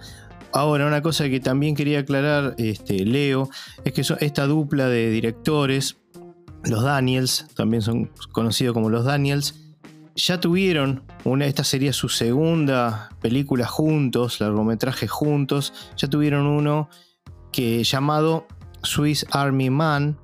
Ahora, 0.54 0.86
una 0.86 1.02
cosa 1.02 1.28
que 1.30 1.40
también 1.40 1.74
quería 1.74 2.02
aclarar, 2.02 2.54
este, 2.60 3.04
Leo, 3.08 3.50
es 3.84 3.94
que 3.94 4.04
esta 4.24 4.46
dupla 4.46 4.88
de 4.88 5.10
directores, 5.10 5.98
los 6.64 6.84
Daniels, 6.84 7.48
también 7.56 7.82
son 7.82 8.12
conocidos 8.32 8.76
como 8.76 8.92
los 8.92 9.04
Daniels, 9.04 9.56
ya 10.16 10.40
tuvieron 10.40 11.02
una, 11.24 11.48
esta 11.48 11.64
sería 11.64 11.92
su 11.92 12.08
segunda 12.08 13.10
película 13.20 13.66
juntos, 13.66 14.42
largometraje 14.42 15.08
juntos, 15.08 15.74
ya 15.98 16.08
tuvieron 16.08 16.46
uno 16.46 16.88
que 17.52 17.84
llamado 17.84 18.46
Swiss 18.84 19.26
Army 19.32 19.70
Man, 19.70 20.18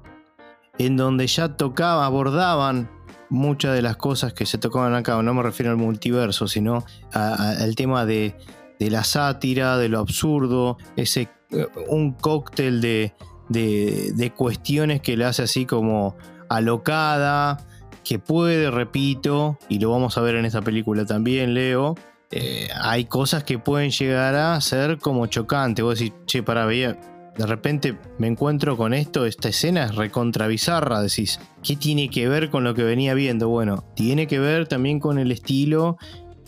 en 0.78 0.98
donde 0.98 1.28
ya 1.28 1.56
tocaba, 1.58 2.06
abordaban 2.06 2.90
muchas 3.30 3.76
de 3.76 3.82
las 3.82 3.98
cosas 3.98 4.34
que 4.34 4.46
se 4.46 4.58
tocaban 4.58 4.94
acá, 4.96 5.22
no 5.22 5.34
me 5.34 5.44
refiero 5.44 5.72
al 5.72 5.78
multiverso, 5.78 6.48
sino 6.48 6.86
al 7.12 7.76
tema 7.76 8.06
de 8.06 8.36
de 8.80 8.90
la 8.90 9.04
sátira, 9.04 9.78
de 9.78 9.90
lo 9.90 10.00
absurdo, 10.00 10.78
ese, 10.96 11.30
eh, 11.52 11.68
un 11.88 12.14
cóctel 12.14 12.82
de, 12.82 13.14
de, 13.50 14.34
cuestiones 14.36 15.02
que 15.02 15.18
le 15.18 15.26
hace 15.26 15.44
así 15.44 15.66
como 15.66 16.16
alocada, 16.50 17.66
que 18.04 18.20
puede, 18.20 18.72
repito, 18.72 19.58
y 19.68 19.80
lo 19.80 19.92
vamos 19.92 20.18
a 20.18 20.22
ver 20.22 20.36
en 20.36 20.46
esta 20.46 20.62
película 20.62 21.06
también, 21.06 21.54
Leo, 21.54 21.96
eh, 22.30 22.68
hay 22.82 23.06
cosas 23.06 23.44
que 23.44 23.58
pueden 23.58 23.90
llegar 23.92 24.36
a 24.36 24.60
ser 24.62 24.98
como 24.98 25.28
chocantes. 25.28 25.84
Vos 25.84 26.00
decís, 26.00 26.14
che, 26.26 26.44
para, 26.44 26.66
veía, 26.66 27.00
de 27.38 27.46
repente 27.46 27.96
me 28.18 28.28
encuentro 28.28 28.78
con 28.78 28.94
esto, 28.94 29.26
esta 29.26 29.50
escena 29.50 29.86
es 29.86 29.96
recontra 29.96 30.48
bizarra, 30.48 31.02
decís, 31.02 31.40
¿qué 31.64 31.76
tiene 31.76 32.10
que 32.10 32.28
ver 32.28 32.50
con 32.50 32.64
lo 32.64 32.74
que 32.74 32.84
venía 32.84 33.14
viendo? 33.14 33.48
Bueno, 33.48 33.84
tiene 33.96 34.28
que 34.28 34.40
ver 34.40 34.68
también 34.68 35.00
con 35.00 35.20
el 35.20 35.32
estilo 35.32 35.98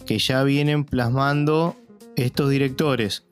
que 0.06 0.18
ya 0.18 0.44
vienen 0.44 0.86
plasmando 0.86 1.76
estos 2.16 2.50
directores. 2.50 3.28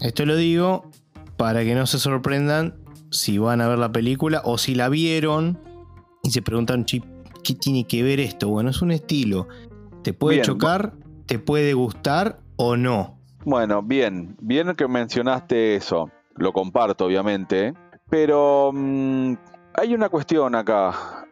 Esto 0.00 0.24
lo 0.24 0.36
digo 0.36 0.90
para 1.36 1.64
que 1.64 1.74
no 1.74 1.86
se 1.86 1.98
sorprendan 1.98 2.76
si 3.10 3.36
van 3.36 3.60
a 3.60 3.68
ver 3.68 3.78
la 3.78 3.92
película 3.92 4.40
o 4.44 4.56
si 4.56 4.74
la 4.74 4.88
vieron 4.88 5.58
y 6.22 6.30
se 6.30 6.40
preguntan, 6.40 6.84
¿qué 6.84 7.54
tiene 7.54 7.86
que 7.86 8.02
ver 8.02 8.20
esto? 8.20 8.48
Bueno, 8.48 8.70
es 8.70 8.80
un 8.80 8.90
estilo. 8.90 9.48
¿Te 10.02 10.14
puede 10.14 10.40
chocar? 10.40 10.94
¿Te 11.26 11.38
puede 11.38 11.74
gustar 11.74 12.40
o 12.56 12.76
no? 12.76 13.18
Bueno, 13.44 13.82
bien, 13.82 14.36
bien 14.40 14.74
que 14.74 14.88
mencionaste 14.88 15.76
eso. 15.76 16.10
Lo 16.36 16.52
comparto, 16.52 17.06
obviamente. 17.06 17.74
Pero 18.08 18.70
mm, 18.72 19.34
hay 19.74 19.94
una 19.94 20.08
cuestión 20.08 20.54
acá. 20.54 21.26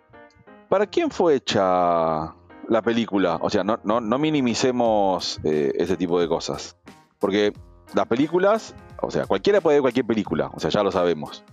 ¿Para 0.69 0.87
quién 0.87 1.11
fue 1.11 1.35
hecha 1.35 2.35
la 2.69 2.83
película? 2.83 3.39
O 3.41 3.51
sea, 3.51 3.65
no, 3.65 3.79
no, 3.83 4.19
minimicemos 4.19 5.41
eh, 5.45 5.73
ese 5.75 5.97
tipo 5.97 6.21
de 6.21 6.29
cosas. 6.29 6.77
Porque 7.19 7.53
las 7.95 8.07
películas, 8.07 8.75
o 9.03 9.11
sea, 9.11 9.27
cualquiera 9.27 9.61
puede 9.61 9.77
ver 9.77 9.83
cualquier 9.83 10.07
película, 10.07 10.51
o 10.55 10.61
sea, 10.61 10.71
ya 10.71 10.83
lo 10.83 10.93
sabemos. 10.93 11.45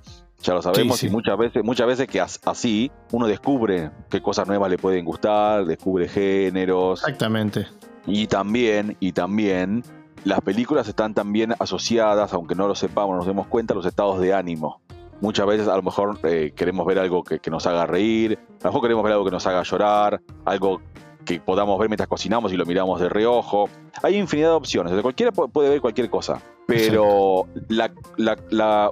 Ya 0.43 0.53
lo 0.53 0.61
sabemos 0.61 1.03
y 1.03 1.09
muchas 1.09 1.35
veces, 1.35 1.63
muchas 1.63 1.87
veces 1.87 2.07
que 2.07 2.21
así 2.21 2.91
uno 3.11 3.25
descubre 3.25 3.89
qué 4.09 4.21
cosas 4.21 4.47
nuevas 4.47 4.69
le 4.69 4.77
pueden 4.77 5.03
gustar, 5.03 5.65
descubre 5.65 6.07
géneros. 6.07 6.99
Exactamente. 7.01 7.65
Y 8.05 8.27
también, 8.27 8.95
y 8.99 9.13
también, 9.13 9.83
las 10.27 10.41
películas 10.41 10.87
están 10.89 11.13
también 11.13 11.53
asociadas, 11.57 12.33
aunque 12.33 12.53
no 12.53 12.67
lo 12.67 12.75
sepamos, 12.75 13.15
nos 13.15 13.25
demos 13.25 13.47
cuenta, 13.47 13.73
a 13.73 13.77
los 13.77 13.85
estados 13.85 14.19
de 14.19 14.33
ánimo. 14.33 14.81
Muchas 15.21 15.47
veces 15.47 15.67
a 15.69 15.75
lo 15.77 15.81
mejor 15.81 16.19
eh, 16.23 16.51
queremos 16.53 16.85
ver 16.85 16.99
algo 16.99 17.23
que, 17.23 17.39
que, 17.39 17.49
nos 17.49 17.65
haga 17.65 17.85
reír, 17.85 18.37
a 18.61 18.65
lo 18.65 18.69
mejor 18.69 18.81
queremos 18.81 19.03
ver 19.05 19.13
algo 19.13 19.23
que 19.25 19.31
nos 19.31 19.47
haga 19.47 19.63
llorar, 19.63 20.21
algo 20.43 20.81
que 21.25 21.39
podamos 21.39 21.79
ver 21.79 21.87
mientras 21.87 22.09
cocinamos 22.09 22.51
y 22.51 22.57
lo 22.57 22.65
miramos 22.65 22.99
de 22.99 23.07
reojo. 23.07 23.69
Hay 24.03 24.17
infinidad 24.17 24.49
de 24.49 24.55
opciones, 24.55 25.01
cualquiera 25.01 25.31
puede 25.31 25.69
ver 25.69 25.79
cualquier 25.79 26.09
cosa. 26.09 26.41
Pero 26.67 27.47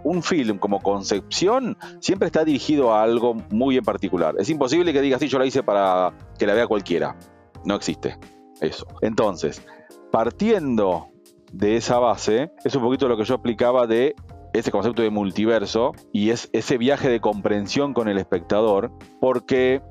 un 0.04 0.24
film 0.24 0.58
como 0.58 0.82
concepción 0.82 1.78
siempre 2.00 2.28
está 2.28 2.46
dirigido 2.46 2.94
a 2.94 3.04
algo 3.04 3.34
muy 3.50 3.76
en 3.76 3.84
particular. 3.84 4.36
Es 4.40 4.50
imposible 4.50 4.94
que 4.94 5.02
digas, 5.02 5.20
sí, 5.20 5.28
yo 5.28 5.38
la 5.38 5.46
hice 5.46 5.64
para 5.64 6.14
que 6.40 6.48
la 6.48 6.54
vea 6.54 6.68
cualquiera. 6.68 7.18
No 7.66 7.76
existe 7.76 8.18
eso. 8.62 8.88
Entonces, 9.02 9.62
partiendo 10.10 11.10
de 11.56 11.78
esa 11.78 12.00
base, 12.00 12.52
es 12.66 12.76
un 12.76 12.84
poquito 12.84 13.08
lo 13.08 13.16
que 13.16 13.24
yo 13.24 13.36
explicaba 13.36 13.88
de 13.88 14.16
ese 14.54 14.72
concepto 14.72 15.02
de 15.02 15.10
multiverso 15.10 15.94
y 16.12 16.30
es 16.30 16.50
ese 16.52 16.78
viaje 16.78 17.10
de 17.10 17.22
comprensión 17.22 17.94
con 17.94 18.10
el 18.10 18.18
espectador, 18.18 18.92
porque 19.22 19.82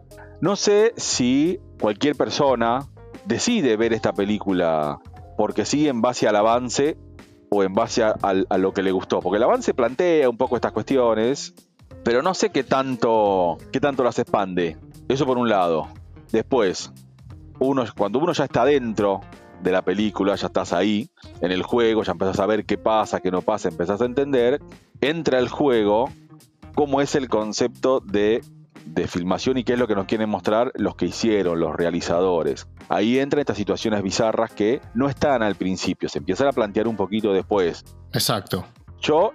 no 0.40 0.56
sé 0.56 0.92
si 0.97 1.59
cualquier 1.80 2.16
persona 2.16 2.80
decide 3.25 3.76
ver 3.76 3.94
esta 3.94 4.12
película 4.12 5.00
porque 5.38 5.64
sigue 5.64 5.88
en 5.88 6.02
base 6.02 6.28
al 6.28 6.37
avance 6.37 6.99
o 7.50 7.62
en 7.62 7.73
base 7.73 8.02
a, 8.02 8.59
lo 8.59 8.73
que 8.73 8.83
le 8.83 8.92
gustó. 8.92 9.21
Porque 9.21 9.38
el 9.38 9.44
avance 9.44 9.73
plantea 9.73 10.28
un 10.28 10.37
poco 10.37 10.56
estas 10.56 10.73
cuestiones, 10.73 11.54
pero 12.02 12.23
no 12.23 12.35
sé 12.35 12.50
qué 12.50 12.62
tanto, 12.62 13.56
qué 13.73 13.80
tanto 13.80 14.04
las 14.04 14.18
expande. 14.18 14.76
Eso 15.09 15.25
por 15.25 15.38
un 15.38 15.49
lado. 15.49 15.88
Después, 16.30 16.92
uno, 17.59 17.85
cuando 17.97 18.18
uno 18.18 18.33
ya 18.33 18.44
está 18.44 18.64
dentro 18.64 19.21
de 19.64 19.73
la 19.73 19.83
película, 19.83 20.37
ya 20.37 20.47
estás 20.49 20.73
ahí, 20.73 21.09
en 21.40 21.50
el 21.50 21.62
juego, 21.62 22.04
ya 22.04 22.12
empezás 22.12 22.38
a 22.38 22.47
ver 22.47 22.66
qué 22.66 22.76
pasa, 22.78 23.21
qué 23.21 23.30
no 23.30 23.40
pasa, 23.40 23.71
empezás 23.71 24.00
a 24.02 24.04
entender, 24.04 24.61
entra 25.00 25.38
el 25.38 25.49
juego, 25.49 26.11
cómo 26.75 27.00
es 27.00 27.14
el 27.14 27.28
concepto 27.28 28.00
de, 28.00 28.44
de 28.85 29.09
filmación 29.09 29.56
y 29.56 29.64
qué 29.64 29.73
es 29.73 29.78
lo 29.78 29.88
que 29.88 29.94
nos 29.94 30.04
quieren 30.04 30.28
mostrar 30.28 30.71
los 30.75 30.97
que 30.97 31.06
hicieron, 31.06 31.59
los 31.59 31.75
realizadores. 31.75 32.68
Ahí 32.90 33.18
entran 33.18 33.40
estas 33.40 33.56
situaciones 33.56 34.02
bizarras 34.02 34.52
que 34.52 34.83
no 34.92 35.09
están 35.09 35.42
al 35.42 35.54
principio, 35.54 36.11
se 36.11 36.18
empiezan 36.18 36.49
a 36.49 36.52
plantear 36.52 36.87
un 36.87 36.97
poquito 36.97 37.33
después. 37.33 37.85
Exacto. 38.12 38.66
Yo 39.00 39.33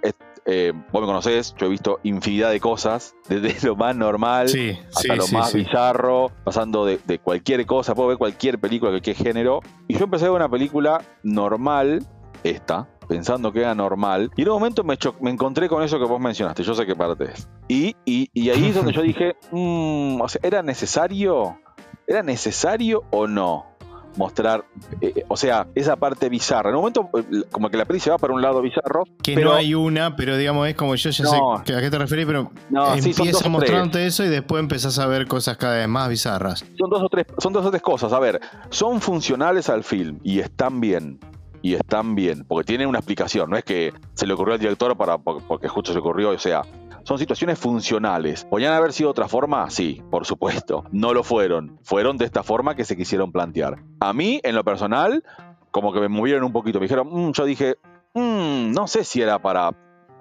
eh, 0.52 0.72
vos 0.90 1.00
me 1.00 1.06
conocés, 1.06 1.54
yo 1.56 1.66
he 1.66 1.68
visto 1.68 2.00
infinidad 2.02 2.50
de 2.50 2.58
cosas, 2.58 3.14
desde 3.28 3.68
lo 3.68 3.76
más 3.76 3.94
normal 3.94 4.46
hasta 4.92 5.14
lo 5.14 5.28
más 5.28 5.54
bizarro, 5.54 6.32
pasando 6.42 6.84
de, 6.84 7.18
cualquier 7.20 7.64
cosa, 7.66 7.94
puedo 7.94 8.08
ver 8.08 8.18
cualquier 8.18 8.58
película, 8.58 8.90
cualquier 8.90 9.14
género. 9.14 9.60
Y 9.86 9.96
yo 9.96 10.04
empecé 10.04 10.24
a 10.24 10.30
ver 10.30 10.36
una 10.36 10.48
película 10.48 11.02
normal, 11.22 12.04
esta, 12.42 12.88
pensando 13.08 13.52
que 13.52 13.60
era 13.60 13.76
normal, 13.76 14.32
y 14.36 14.42
en 14.42 14.48
un 14.48 14.54
momento 14.54 14.82
me, 14.82 14.98
me 15.20 15.30
encontré 15.30 15.68
con 15.68 15.84
eso 15.84 16.00
que 16.00 16.04
vos 16.04 16.20
mencionaste, 16.20 16.64
yo 16.64 16.74
sé 16.74 16.84
qué 16.84 16.96
parte 16.96 17.24
es. 17.32 17.48
Y, 17.68 17.94
y, 18.04 18.50
ahí 18.50 18.66
es 18.66 18.74
donde 18.74 18.92
yo 18.92 19.02
dije, 19.02 19.36
mm, 19.52 20.20
¿era 20.42 20.62
necesario? 20.62 21.60
¿Era 22.08 22.24
necesario 22.24 23.04
o 23.12 23.28
no? 23.28 23.69
Mostrar, 24.16 24.64
eh, 25.00 25.12
eh, 25.16 25.24
o 25.28 25.36
sea, 25.36 25.66
esa 25.74 25.96
parte 25.96 26.28
bizarra. 26.28 26.70
En 26.70 26.76
un 26.76 26.82
momento, 26.82 27.10
eh, 27.14 27.42
como 27.50 27.70
que 27.70 27.76
la 27.76 27.84
peli 27.84 28.00
se 28.00 28.10
va 28.10 28.18
para 28.18 28.34
un 28.34 28.42
lado 28.42 28.60
bizarro. 28.62 29.04
Que 29.22 29.36
no 29.36 29.52
hay 29.52 29.74
una, 29.74 30.16
pero 30.16 30.36
digamos, 30.36 30.68
es 30.68 30.74
como 30.74 30.94
yo 30.94 31.10
ya 31.10 31.24
sé 31.26 31.36
a 31.36 31.80
qué 31.80 31.90
te 31.90 31.98
referís, 31.98 32.26
pero 32.26 32.50
no, 32.70 32.94
empieza 32.94 33.48
mostrándote 33.48 34.06
eso 34.06 34.24
y 34.24 34.28
después 34.28 34.60
empezás 34.60 34.98
a 34.98 35.06
ver 35.06 35.26
cosas 35.26 35.56
cada 35.56 35.76
vez 35.76 35.88
más 35.88 36.08
bizarras. 36.08 36.64
Son 36.78 36.90
dos 36.90 37.02
o 37.02 37.08
tres, 37.08 37.26
son 37.38 37.52
dos 37.52 37.64
o 37.66 37.70
tres 37.70 37.82
cosas. 37.82 38.12
A 38.12 38.18
ver, 38.18 38.40
son 38.70 39.00
funcionales 39.00 39.68
al 39.68 39.84
film 39.84 40.18
y 40.22 40.40
están 40.40 40.80
bien. 40.80 41.18
Y 41.62 41.74
están 41.74 42.14
bien, 42.14 42.46
porque 42.48 42.64
tienen 42.64 42.88
una 42.88 43.00
explicación, 43.00 43.50
no 43.50 43.56
es 43.58 43.64
que 43.64 43.92
se 44.14 44.26
le 44.26 44.32
ocurrió 44.32 44.54
al 44.54 44.60
director 44.60 44.96
para, 44.96 45.18
porque 45.18 45.68
justo 45.68 45.92
se 45.92 45.98
ocurrió, 45.98 46.30
o 46.30 46.38
sea, 46.38 46.62
son 47.10 47.18
situaciones 47.18 47.58
funcionales. 47.58 48.44
¿Podrían 48.44 48.72
haber 48.72 48.92
sido 48.92 49.08
de 49.08 49.10
otra 49.10 49.26
forma? 49.26 49.68
Sí, 49.68 50.00
por 50.12 50.24
supuesto. 50.24 50.84
No 50.92 51.12
lo 51.12 51.24
fueron. 51.24 51.76
Fueron 51.82 52.16
de 52.16 52.24
esta 52.24 52.44
forma 52.44 52.76
que 52.76 52.84
se 52.84 52.96
quisieron 52.96 53.32
plantear. 53.32 53.82
A 53.98 54.12
mí, 54.12 54.40
en 54.44 54.54
lo 54.54 54.62
personal, 54.62 55.24
como 55.72 55.92
que 55.92 55.98
me 55.98 56.08
movieron 56.08 56.44
un 56.44 56.52
poquito. 56.52 56.78
Me 56.78 56.84
dijeron, 56.84 57.08
mm", 57.10 57.32
yo 57.32 57.44
dije, 57.46 57.78
mm, 58.14 58.70
no 58.70 58.86
sé 58.86 59.02
si 59.02 59.20
era 59.20 59.40
para, 59.40 59.72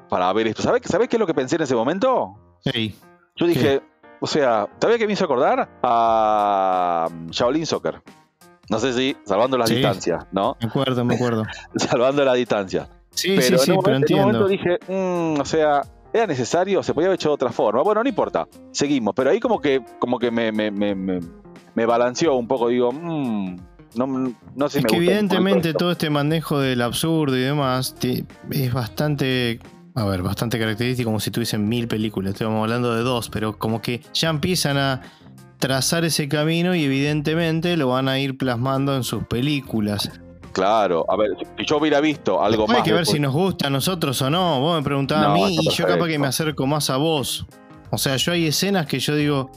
para 0.10 0.34
ver 0.34 0.48
esto. 0.48 0.64
¿Sabes, 0.64 0.82
¿Sabés 0.86 1.10
qué 1.10 1.18
es 1.18 1.20
lo 1.20 1.28
que 1.28 1.36
pensé 1.36 1.58
en 1.58 1.62
ese 1.62 1.76
momento? 1.76 2.34
Sí. 2.62 2.96
Yo 3.36 3.46
dije, 3.46 3.84
o 4.20 4.26
sea, 4.26 4.68
¿sabés 4.82 4.98
qué 4.98 5.06
me 5.06 5.14
hizo 5.14 5.26
acordar? 5.26 5.70
A 5.84 7.08
Shaolin 7.30 7.68
Soccer. 7.68 8.02
No 8.68 8.80
sé 8.80 8.94
si, 8.94 9.16
salvando 9.26 9.60
las 9.60 9.70
distancias, 9.70 10.26
¿no? 10.32 10.58
Me 10.60 10.68
acuerdo, 10.68 11.06
me 11.06 11.14
acuerdo. 11.14 11.44
salvando 11.76 12.26
las 12.26 12.34
distancias. 12.34 12.90
Sí, 13.12 13.36
pero 13.38 13.60
sí, 13.60 13.74
sí, 13.74 13.78
pero 13.84 13.96
entiendo. 13.96 14.30
En 14.30 14.36
un 14.36 14.42
momento 14.42 14.48
dije, 14.48 14.80
mm, 14.88 15.40
o 15.40 15.46
sea, 15.46 15.84
¿Era 16.14 16.28
necesario? 16.28 16.82
¿Se 16.84 16.94
podía 16.94 17.08
haber 17.08 17.16
hecho 17.16 17.30
de 17.30 17.36
otra 17.36 17.52
forma? 17.52 17.84
Bueno, 17.84 18.04
no 18.04 18.10
importa. 18.10 18.48
Seguimos. 18.72 19.14
Pero 19.16 19.30
ahí 19.30 19.40
como 19.40 19.60
que, 19.60 19.82
como 20.00 20.18
que 20.20 20.32
me, 20.32 20.52
me, 20.52 20.72
me, 20.72 20.96
me 20.96 21.86
balanceó 21.86 22.36
un 22.36 22.48
poco. 22.48 22.70
Digo, 22.70 22.92
mmm, 22.92 23.56
no, 23.96 24.34
no 24.56 24.70
sé 24.70 24.80
es 24.80 24.86
que 24.86 24.98
evidentemente 24.98 25.74
todo 25.74 25.92
este 25.92 26.10
manejo 26.10 26.60
del 26.60 26.82
absurdo 26.82 27.38
y 27.38 27.42
demás 27.42 27.96
es 28.52 28.74
bastante 28.74 29.60
a 29.96 30.06
ver, 30.06 30.22
bastante 30.22 30.58
característico, 30.60 31.10
como 31.10 31.20
si 31.20 31.32
tuviesen 31.32 31.68
mil 31.68 31.88
películas. 31.88 32.34
Estamos 32.34 32.62
hablando 32.62 32.96
de 32.96 33.02
dos, 33.02 33.30
pero 33.30 33.58
como 33.58 33.82
que 33.82 34.02
ya 34.14 34.30
empiezan 34.30 34.78
a 34.78 35.02
trazar 35.58 36.06
ese 36.06 36.30
camino 36.30 36.74
y 36.74 36.86
evidentemente 36.86 37.76
lo 37.76 37.90
van 37.90 38.08
a 38.08 38.18
ir 38.18 38.38
plasmando 38.38 38.96
en 38.96 39.04
sus 39.04 39.24
películas. 39.26 40.10
Claro, 40.52 41.06
a 41.10 41.16
ver, 41.16 41.32
si 41.58 41.66
yo 41.66 41.78
hubiera 41.78 42.02
visto 42.02 42.42
algo 42.42 42.68
más. 42.68 42.78
Hay 42.78 42.84
que 42.84 42.94
ver 42.94 43.06
si 43.06 43.20
nos 43.20 43.34
gusta 43.34 43.68
a 43.68 43.70
nosotros 43.70 44.22
o 44.22 44.30
no. 44.30 44.60
Vos 44.60 44.78
me 44.78 44.84
preguntabas 44.84 45.28
a 45.28 45.34
mí 45.34 45.58
y 45.62 45.70
yo 45.70 45.86
capaz 45.86 46.08
que 46.08 46.20
me 46.20 46.28
acerco 46.28 46.66
más 46.66 46.90
a 46.90 46.98
vos. 46.98 47.46
O 47.92 47.98
sea, 47.98 48.16
yo 48.18 48.32
hay 48.32 48.48
escenas 48.48 48.86
que 48.86 49.00
yo 49.00 49.16
digo, 49.16 49.52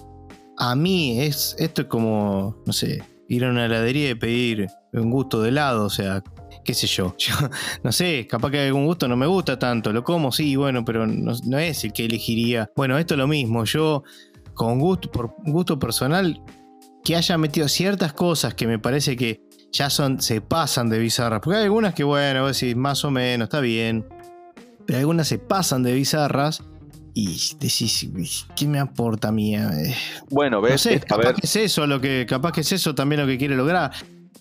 a 0.58 0.74
mí 0.74 1.20
es 1.20 1.54
esto 1.58 1.82
es 1.82 1.88
como, 1.88 2.56
no 2.66 2.72
sé, 2.72 3.02
ir 3.28 3.44
a 3.44 3.50
una 3.50 3.66
heladería 3.66 4.10
y 4.10 4.14
pedir 4.14 4.68
un 4.92 5.10
gusto 5.10 5.42
de 5.42 5.50
helado, 5.50 5.84
o 5.86 5.90
sea, 5.90 6.22
qué 6.64 6.74
sé 6.74 6.86
yo. 6.86 7.14
yo 7.18 7.34
no 7.82 7.92
sé, 7.92 8.26
capaz 8.26 8.50
que 8.50 8.60
algún 8.60 8.86
gusto 8.86 9.08
no 9.08 9.16
me 9.16 9.26
gusta 9.26 9.58
tanto, 9.58 9.92
lo 9.92 10.04
como, 10.04 10.32
sí, 10.32 10.56
bueno, 10.56 10.84
pero 10.84 11.06
no, 11.06 11.32
no 11.44 11.58
es 11.58 11.84
el 11.84 11.92
que 11.92 12.04
elegiría. 12.04 12.70
Bueno, 12.76 12.98
esto 12.98 13.14
es 13.14 13.18
lo 13.18 13.26
mismo, 13.26 13.64
yo 13.64 14.02
con 14.54 14.78
gusto, 14.78 15.10
por 15.10 15.34
gusto 15.44 15.78
personal, 15.78 16.42
que 17.04 17.16
haya 17.16 17.36
metido 17.38 17.68
ciertas 17.68 18.12
cosas 18.12 18.54
que 18.54 18.66
me 18.66 18.78
parece 18.78 19.16
que 19.16 19.40
ya 19.72 19.90
son, 19.90 20.20
se 20.20 20.40
pasan 20.40 20.88
de 20.88 20.98
bizarras. 20.98 21.40
Porque 21.40 21.58
hay 21.58 21.64
algunas 21.64 21.94
que, 21.94 22.04
bueno, 22.04 22.42
vos 22.42 22.60
decís, 22.60 22.76
más 22.76 23.04
o 23.04 23.10
menos, 23.10 23.46
está 23.46 23.60
bien. 23.60 24.06
Pero 24.86 24.98
algunas 24.98 25.28
se 25.28 25.38
pasan 25.38 25.82
de 25.82 25.94
bizarras 25.94 26.62
y 27.14 27.38
decís, 27.58 28.46
¿qué 28.56 28.66
me 28.66 28.78
aporta 28.78 29.28
a 29.28 29.32
mí? 29.32 29.56
Eh, 29.56 29.94
bueno, 30.30 30.60
ves, 30.60 30.72
no 30.72 30.78
sé, 30.78 31.00
capaz 31.00 31.34
que 31.34 31.46
es 31.46 31.56
eso 31.56 31.86
lo 31.86 32.00
que, 32.00 32.26
capaz 32.28 32.52
que 32.52 32.62
es 32.62 32.72
eso 32.72 32.94
también 32.94 33.20
lo 33.20 33.26
que 33.26 33.38
quiere 33.38 33.56
lograr. 33.56 33.92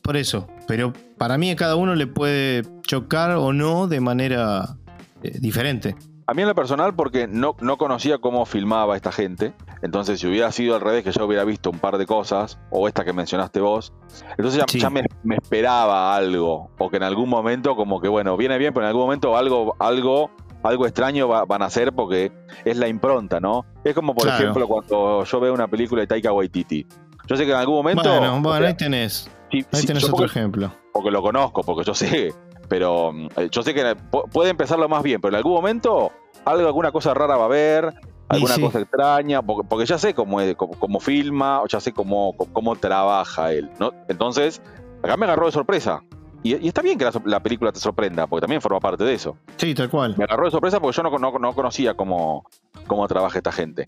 Por 0.01 0.17
eso, 0.17 0.47
pero 0.67 0.93
para 1.17 1.37
mí 1.37 1.51
a 1.51 1.55
cada 1.55 1.75
uno 1.75 1.93
le 1.93 2.07
puede 2.07 2.63
chocar 2.81 3.31
o 3.31 3.53
no 3.53 3.87
de 3.87 3.99
manera 3.99 4.77
eh, 5.21 5.37
diferente. 5.39 5.95
A 6.27 6.33
mí 6.33 6.41
en 6.41 6.47
lo 6.47 6.55
personal, 6.55 6.93
porque 6.95 7.27
no, 7.27 7.55
no 7.61 7.77
conocía 7.77 8.19
cómo 8.19 8.45
filmaba 8.45 8.95
esta 8.95 9.11
gente. 9.11 9.53
Entonces, 9.81 10.19
si 10.19 10.27
hubiera 10.27 10.51
sido 10.51 10.75
al 10.75 10.81
revés, 10.81 11.03
que 11.03 11.11
yo 11.11 11.25
hubiera 11.25 11.43
visto 11.43 11.69
un 11.69 11.79
par 11.79 11.97
de 11.97 12.05
cosas, 12.05 12.59
o 12.69 12.87
esta 12.87 13.03
que 13.03 13.13
mencionaste 13.13 13.59
vos, 13.59 13.93
entonces 14.37 14.63
ya, 14.73 14.89
me, 14.89 15.03
esperaba 15.35 16.15
algo. 16.15 16.71
O 16.77 16.89
que 16.89 16.97
en 16.97 17.03
algún 17.03 17.29
momento, 17.29 17.75
como 17.75 17.99
que 18.01 18.07
bueno, 18.07 18.37
viene 18.37 18.57
bien, 18.57 18.73
pero 18.73 18.85
en 18.85 18.89
algún 18.89 19.03
momento 19.03 19.35
algo, 19.35 19.75
algo, 19.79 20.31
algo 20.63 20.85
extraño 20.85 21.27
van 21.27 21.61
a 21.61 21.65
hacer 21.65 21.93
porque 21.93 22.31
es 22.65 22.77
la 22.77 22.87
impronta, 22.87 23.39
¿no? 23.39 23.65
Es 23.83 23.93
como, 23.93 24.13
por 24.13 24.27
ejemplo, 24.27 24.67
cuando 24.67 25.23
yo 25.23 25.39
veo 25.39 25.53
una 25.53 25.67
película 25.67 26.01
de 26.01 26.07
Taika 26.07 26.31
Waititi. 26.31 26.85
Yo 27.27 27.35
sé 27.35 27.45
que 27.45 27.51
en 27.51 27.57
algún 27.57 27.75
momento. 27.75 28.09
Bueno, 28.09 28.41
bueno, 28.41 28.67
ahí 28.67 28.73
tenés. 28.75 29.29
ahí 29.51 29.85
tenés 29.85 30.03
otro 30.03 30.25
ejemplo. 30.25 30.71
Porque 30.93 31.11
lo 31.11 31.21
conozco, 31.21 31.63
porque 31.63 31.83
yo 31.83 31.93
sé. 31.93 32.33
Pero 32.71 33.13
eh, 33.35 33.49
yo 33.51 33.63
sé 33.63 33.73
que 33.73 33.97
puede 34.31 34.49
empezarlo 34.49 34.87
más 34.87 35.03
bien, 35.03 35.19
pero 35.19 35.33
en 35.33 35.35
algún 35.35 35.51
momento 35.51 36.13
algo, 36.45 36.65
alguna 36.65 36.93
cosa 36.93 37.13
rara 37.13 37.35
va 37.35 37.43
a 37.43 37.45
haber, 37.47 37.93
alguna 38.29 38.57
cosa 38.59 38.79
extraña, 38.79 39.41
porque, 39.41 39.85
ya 39.85 39.97
sé 39.97 40.13
cómo, 40.13 40.39
es, 40.39 40.55
cómo, 40.55 41.01
filma, 41.01 41.61
o 41.61 41.67
ya 41.67 41.81
sé 41.81 41.91
cómo, 41.91 42.33
cómo, 42.53 42.77
trabaja 42.77 43.51
él, 43.51 43.69
¿no? 43.77 43.91
Entonces, 44.07 44.61
acá 45.03 45.17
me 45.17 45.25
agarró 45.25 45.47
de 45.47 45.51
sorpresa. 45.51 46.01
Y, 46.43 46.65
está 46.65 46.81
bien 46.81 46.97
que 46.97 47.09
la, 47.25 47.43
película 47.43 47.73
te 47.73 47.81
sorprenda, 47.81 48.25
porque 48.25 48.39
también 48.39 48.61
forma 48.61 48.79
parte 48.79 49.03
de 49.03 49.15
eso. 49.15 49.35
Sí, 49.57 49.75
tal 49.75 49.89
cual. 49.89 50.15
Me 50.17 50.23
agarró 50.23 50.45
de 50.45 50.51
sorpresa 50.51 50.79
porque 50.79 50.95
yo 50.95 51.03
no, 51.03 51.39
no, 51.39 51.53
conocía 51.53 51.95
cómo, 51.95 52.45
cómo 52.87 53.05
trabaja 53.09 53.37
esta 53.37 53.51
gente. 53.51 53.83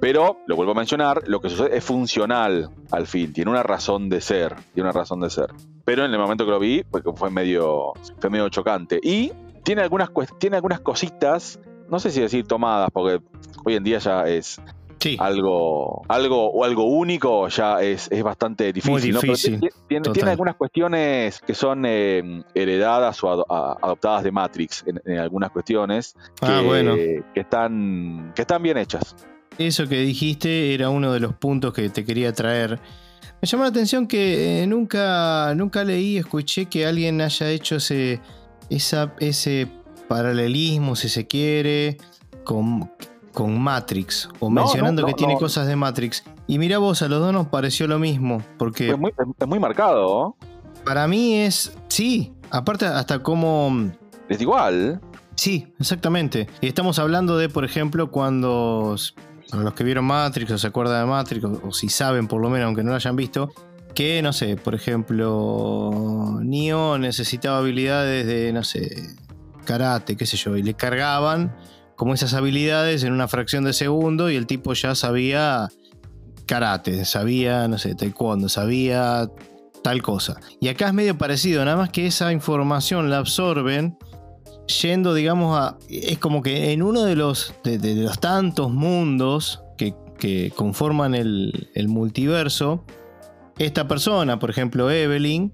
Pero, 0.00 0.38
lo 0.46 0.56
vuelvo 0.56 0.72
a 0.72 0.74
mencionar, 0.74 1.22
lo 1.26 1.40
que 1.40 1.48
sucede 1.48 1.76
es 1.76 1.84
funcional 1.84 2.70
al 2.90 3.06
fin, 3.06 3.32
tiene 3.32 3.50
una 3.50 3.62
razón 3.62 4.08
de 4.08 4.20
ser, 4.20 4.54
tiene 4.74 4.90
una 4.90 4.98
razón 4.98 5.20
de 5.20 5.30
ser. 5.30 5.48
Pero 5.84 6.04
en 6.04 6.12
el 6.12 6.18
momento 6.18 6.44
que 6.44 6.50
lo 6.50 6.58
vi, 6.58 6.84
fue 7.14 7.30
medio, 7.30 7.92
fue 8.18 8.30
medio 8.30 8.48
chocante. 8.48 9.00
Y 9.02 9.32
tiene 9.62 9.82
algunas, 9.82 10.10
tiene 10.38 10.56
algunas 10.56 10.80
cositas 10.80 11.58
no 11.88 11.98
sé 11.98 12.10
si 12.10 12.20
decir 12.20 12.46
tomadas, 12.46 12.90
porque 12.92 13.20
hoy 13.64 13.74
en 13.74 13.84
día 13.84 13.98
ya 13.98 14.26
es 14.26 14.60
algo, 15.18 16.02
algo 16.08 16.50
o 16.50 16.64
algo 16.64 16.84
único, 16.84 17.48
ya 17.48 17.80
es, 17.80 18.10
bastante 18.22 18.72
difícil. 18.72 19.16
tiene, 19.88 20.30
algunas 20.30 20.56
cuestiones 20.56 21.40
que 21.40 21.54
son 21.54 21.84
eh, 21.86 22.42
heredadas 22.54 23.22
o 23.22 23.46
adoptadas 23.48 24.24
de 24.24 24.32
Matrix 24.32 24.84
en, 24.86 25.18
algunas 25.18 25.50
cuestiones 25.50 26.16
ah, 26.40 26.60
que, 26.62 27.22
que, 27.34 27.40
están, 27.40 28.32
que 28.34 28.42
están 28.42 28.62
bien 28.62 28.78
hechas. 28.78 29.14
Eso 29.58 29.86
que 29.88 30.00
dijiste 30.00 30.74
era 30.74 30.90
uno 30.90 31.12
de 31.12 31.20
los 31.20 31.34
puntos 31.34 31.72
que 31.72 31.88
te 31.88 32.04
quería 32.04 32.32
traer. 32.32 32.78
Me 33.40 33.48
llamó 33.48 33.64
la 33.64 33.70
atención 33.70 34.06
que 34.06 34.62
eh, 34.62 34.66
nunca, 34.66 35.54
nunca 35.54 35.84
leí, 35.84 36.16
escuché 36.16 36.66
que 36.66 36.86
alguien 36.86 37.20
haya 37.20 37.50
hecho 37.50 37.76
ese, 37.76 38.20
esa, 38.70 39.14
ese 39.18 39.68
paralelismo, 40.08 40.96
si 40.96 41.08
se 41.08 41.26
quiere, 41.26 41.98
con, 42.44 42.90
con 43.32 43.58
Matrix, 43.60 44.28
o 44.40 44.48
mencionando 44.48 45.04
que 45.04 45.12
tiene 45.14 45.36
cosas 45.36 45.66
de 45.66 45.76
Matrix. 45.76 46.24
Y 46.46 46.58
mira 46.58 46.78
vos, 46.78 47.02
a 47.02 47.08
los 47.08 47.20
dos 47.20 47.32
nos 47.32 47.48
pareció 47.48 47.86
lo 47.86 47.98
mismo, 47.98 48.42
porque... 48.58 48.90
Es 48.90 48.98
muy, 48.98 49.12
es 49.38 49.46
muy 49.46 49.58
marcado. 49.58 50.36
Para 50.84 51.06
mí 51.08 51.34
es, 51.34 51.76
sí, 51.88 52.32
aparte 52.50 52.86
hasta 52.86 53.22
como... 53.22 53.90
Es 54.28 54.40
igual. 54.40 55.00
Sí, 55.34 55.72
exactamente. 55.78 56.48
Y 56.60 56.68
estamos 56.68 56.98
hablando 56.98 57.36
de, 57.36 57.48
por 57.48 57.64
ejemplo, 57.64 58.10
cuando 58.10 58.96
los 59.52 59.74
que 59.74 59.84
vieron 59.84 60.04
Matrix 60.04 60.50
o 60.50 60.58
se 60.58 60.66
acuerdan 60.66 61.02
de 61.02 61.06
Matrix, 61.06 61.44
o, 61.44 61.72
si 61.72 61.88
saben 61.88 62.26
por 62.28 62.40
lo 62.40 62.50
menos, 62.50 62.66
aunque 62.66 62.82
no 62.82 62.90
lo 62.90 62.96
hayan 62.96 63.16
visto, 63.16 63.52
que, 63.94 64.20
no 64.22 64.32
sé, 64.32 64.56
por 64.56 64.74
ejemplo, 64.74 66.38
Neo 66.42 66.98
necesitaba 66.98 67.58
habilidades 67.58 68.26
de, 68.26 68.52
no 68.52 68.64
sé, 68.64 69.08
karate, 69.64 70.16
qué 70.16 70.26
sé 70.26 70.36
yo, 70.36 70.56
y 70.56 70.62
le 70.62 70.74
cargaban 70.74 71.56
como 71.96 72.12
esas 72.12 72.34
habilidades 72.34 73.04
en 73.04 73.12
una 73.12 73.26
fracción 73.26 73.64
de 73.64 73.72
segundo 73.72 74.30
y 74.30 74.36
el 74.36 74.46
tipo 74.46 74.74
ya 74.74 74.94
sabía 74.94 75.68
karate, 76.46 77.04
sabía, 77.04 77.68
no 77.68 77.78
sé, 77.78 77.94
taekwondo, 77.94 78.48
sabía 78.48 79.30
tal 79.82 80.02
cosa. 80.02 80.40
Y 80.60 80.68
acá 80.68 80.88
es 80.88 80.94
medio 80.94 81.16
parecido, 81.16 81.64
nada 81.64 81.76
más 81.76 81.90
que 81.90 82.06
esa 82.06 82.32
información 82.32 83.08
la 83.08 83.18
absorben 83.18 83.96
yendo, 84.66 85.14
digamos, 85.14 85.58
a... 85.58 85.78
Es 85.88 86.18
como 86.18 86.42
que 86.42 86.72
en 86.72 86.82
uno 86.82 87.04
de 87.04 87.16
los, 87.16 87.54
de, 87.64 87.94
los 87.94 88.18
tantos 88.18 88.72
mundos 88.72 89.62
que, 89.76 89.94
conforman 90.56 91.14
el, 91.14 91.68
el 91.74 91.88
multiverso, 91.88 92.84
esta 93.58 93.86
persona, 93.86 94.38
por 94.40 94.50
ejemplo, 94.50 94.90
Evelyn, 94.90 95.52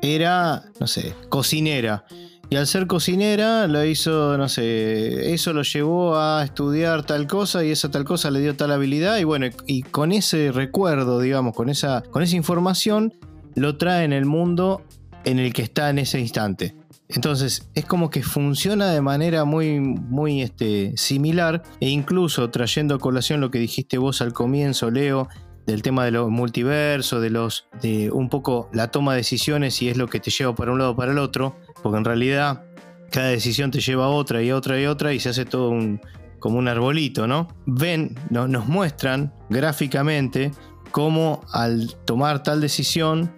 era, 0.00 0.64
no 0.78 0.86
sé, 0.86 1.14
cocinera. 1.28 2.04
Y 2.50 2.56
al 2.56 2.66
ser 2.66 2.86
cocinera 2.86 3.66
lo 3.66 3.84
hizo, 3.84 4.36
no 4.36 4.48
sé, 4.48 5.32
eso 5.32 5.52
lo 5.52 5.62
llevó 5.62 6.16
a 6.16 6.44
estudiar 6.44 7.04
tal 7.04 7.26
cosa 7.26 7.64
y 7.64 7.70
esa 7.70 7.90
tal 7.90 8.04
cosa 8.04 8.30
le 8.30 8.40
dio 8.40 8.54
tal 8.54 8.70
habilidad 8.70 9.18
y 9.18 9.24
bueno, 9.24 9.46
y 9.66 9.82
con 9.82 10.12
ese 10.12 10.52
recuerdo, 10.52 11.20
digamos, 11.20 11.54
con 11.56 11.68
esa, 11.68 12.02
con 12.10 12.22
esa 12.22 12.36
información, 12.36 13.14
lo 13.54 13.76
trae 13.76 14.04
en 14.04 14.12
el 14.12 14.26
mundo 14.26 14.82
en 15.24 15.38
el 15.38 15.52
que 15.52 15.62
está 15.62 15.90
en 15.90 15.98
ese 15.98 16.20
instante. 16.20 16.76
Entonces 17.08 17.70
es 17.74 17.84
como 17.84 18.10
que 18.10 18.22
funciona 18.22 18.90
de 18.90 19.00
manera 19.00 19.44
muy, 19.44 19.78
muy 19.80 20.42
este, 20.42 20.96
similar 20.96 21.62
e 21.80 21.88
incluso 21.88 22.50
trayendo 22.50 22.94
a 22.94 22.98
colación 22.98 23.40
lo 23.40 23.50
que 23.50 23.58
dijiste 23.58 23.98
vos 23.98 24.22
al 24.22 24.32
comienzo, 24.32 24.90
Leo, 24.90 25.28
del 25.66 25.82
tema 25.82 26.04
de 26.04 26.10
los 26.10 26.30
multiversos, 26.30 27.22
de 27.22 27.30
los 27.30 27.66
de 27.82 28.10
un 28.10 28.28
poco 28.28 28.68
la 28.72 28.90
toma 28.90 29.12
de 29.12 29.18
decisiones 29.18 29.80
y 29.82 29.88
es 29.88 29.96
lo 29.96 30.08
que 30.08 30.20
te 30.20 30.30
lleva 30.30 30.54
para 30.54 30.72
un 30.72 30.78
lado 30.78 30.92
o 30.92 30.96
para 30.96 31.12
el 31.12 31.18
otro, 31.18 31.56
porque 31.82 31.98
en 31.98 32.04
realidad 32.04 32.64
cada 33.10 33.28
decisión 33.28 33.70
te 33.70 33.80
lleva 33.80 34.06
a 34.06 34.08
otra 34.08 34.42
y 34.42 34.50
otra 34.50 34.80
y 34.80 34.86
otra 34.86 35.12
y 35.12 35.20
se 35.20 35.28
hace 35.28 35.44
todo 35.44 35.70
un, 35.70 36.00
como 36.38 36.58
un 36.58 36.68
arbolito, 36.68 37.26
¿no? 37.26 37.48
Ven, 37.66 38.18
no, 38.30 38.48
nos 38.48 38.66
muestran 38.66 39.32
gráficamente 39.50 40.50
cómo 40.90 41.42
al 41.52 41.94
tomar 42.04 42.42
tal 42.42 42.60
decisión, 42.60 43.32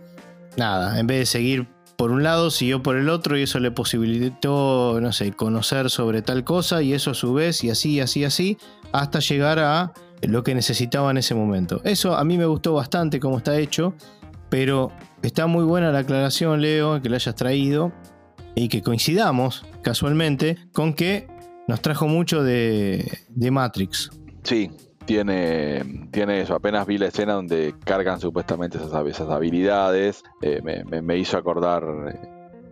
nada, 0.57 0.99
en 0.99 1.07
vez 1.07 1.19
de 1.19 1.27
seguir 1.27 1.76
por 1.97 2.11
un 2.11 2.23
lado, 2.23 2.51
siguió 2.51 2.83
por 2.83 2.97
el 2.97 3.09
otro 3.09 3.39
y 3.39 3.43
eso 3.43 3.59
le 3.59 3.71
posibilitó, 3.71 4.99
no 5.01 5.13
sé, 5.13 5.33
conocer 5.33 5.91
sobre 5.91 6.23
tal 6.23 6.45
cosa 6.45 6.83
y 6.83 6.93
eso 6.93 7.13
a 7.13 7.15
su 7.15 7.33
vez 7.33 7.65
y 7.65 7.71
así, 7.71 8.01
así, 8.01 8.25
así, 8.25 8.59
hasta 8.93 9.21
llegar 9.21 9.59
a 9.59 9.93
lo 10.23 10.43
que 10.43 10.55
necesitaba 10.55 11.11
en 11.11 11.19
ese 11.19 11.35
momento. 11.35 11.81
Eso 11.85 12.17
a 12.17 12.25
mí 12.25 12.37
me 12.39 12.47
gustó 12.47 12.75
bastante 12.75 13.19
cómo 13.19 13.39
está 13.39 13.59
hecho, 13.59 13.95
pero 14.49 14.93
está 15.23 15.47
muy 15.47 15.65
buena 15.65 15.91
la 15.91 16.01
aclaración, 16.01 16.61
Leo, 16.61 17.01
que 17.01 17.09
la 17.09 17.17
hayas 17.17 17.35
traído 17.35 17.93
y 18.55 18.69
que 18.69 18.83
coincidamos 18.83 19.65
casualmente 19.83 20.57
con 20.73 20.95
que 20.95 21.29
nos 21.69 21.81
trajo 21.81 22.09
mucho 22.09 22.43
de, 22.43 23.21
Matrix. 23.51 24.11
Sí, 24.45 24.71
tiene, 25.07 26.09
tiene 26.11 26.40
eso. 26.40 26.55
Apenas 26.55 26.87
vi 26.87 26.99
la 26.99 27.07
escena 27.07 27.35
donde 27.35 27.75
cargan 27.85 28.21
supuestamente 28.21 28.79
esas, 28.79 29.07
esas 29.07 29.31
habilidades. 29.31 30.25
Eh, 30.42 30.61
me, 30.62 31.16
hizo 31.16 31.38
acordar. 31.38 31.85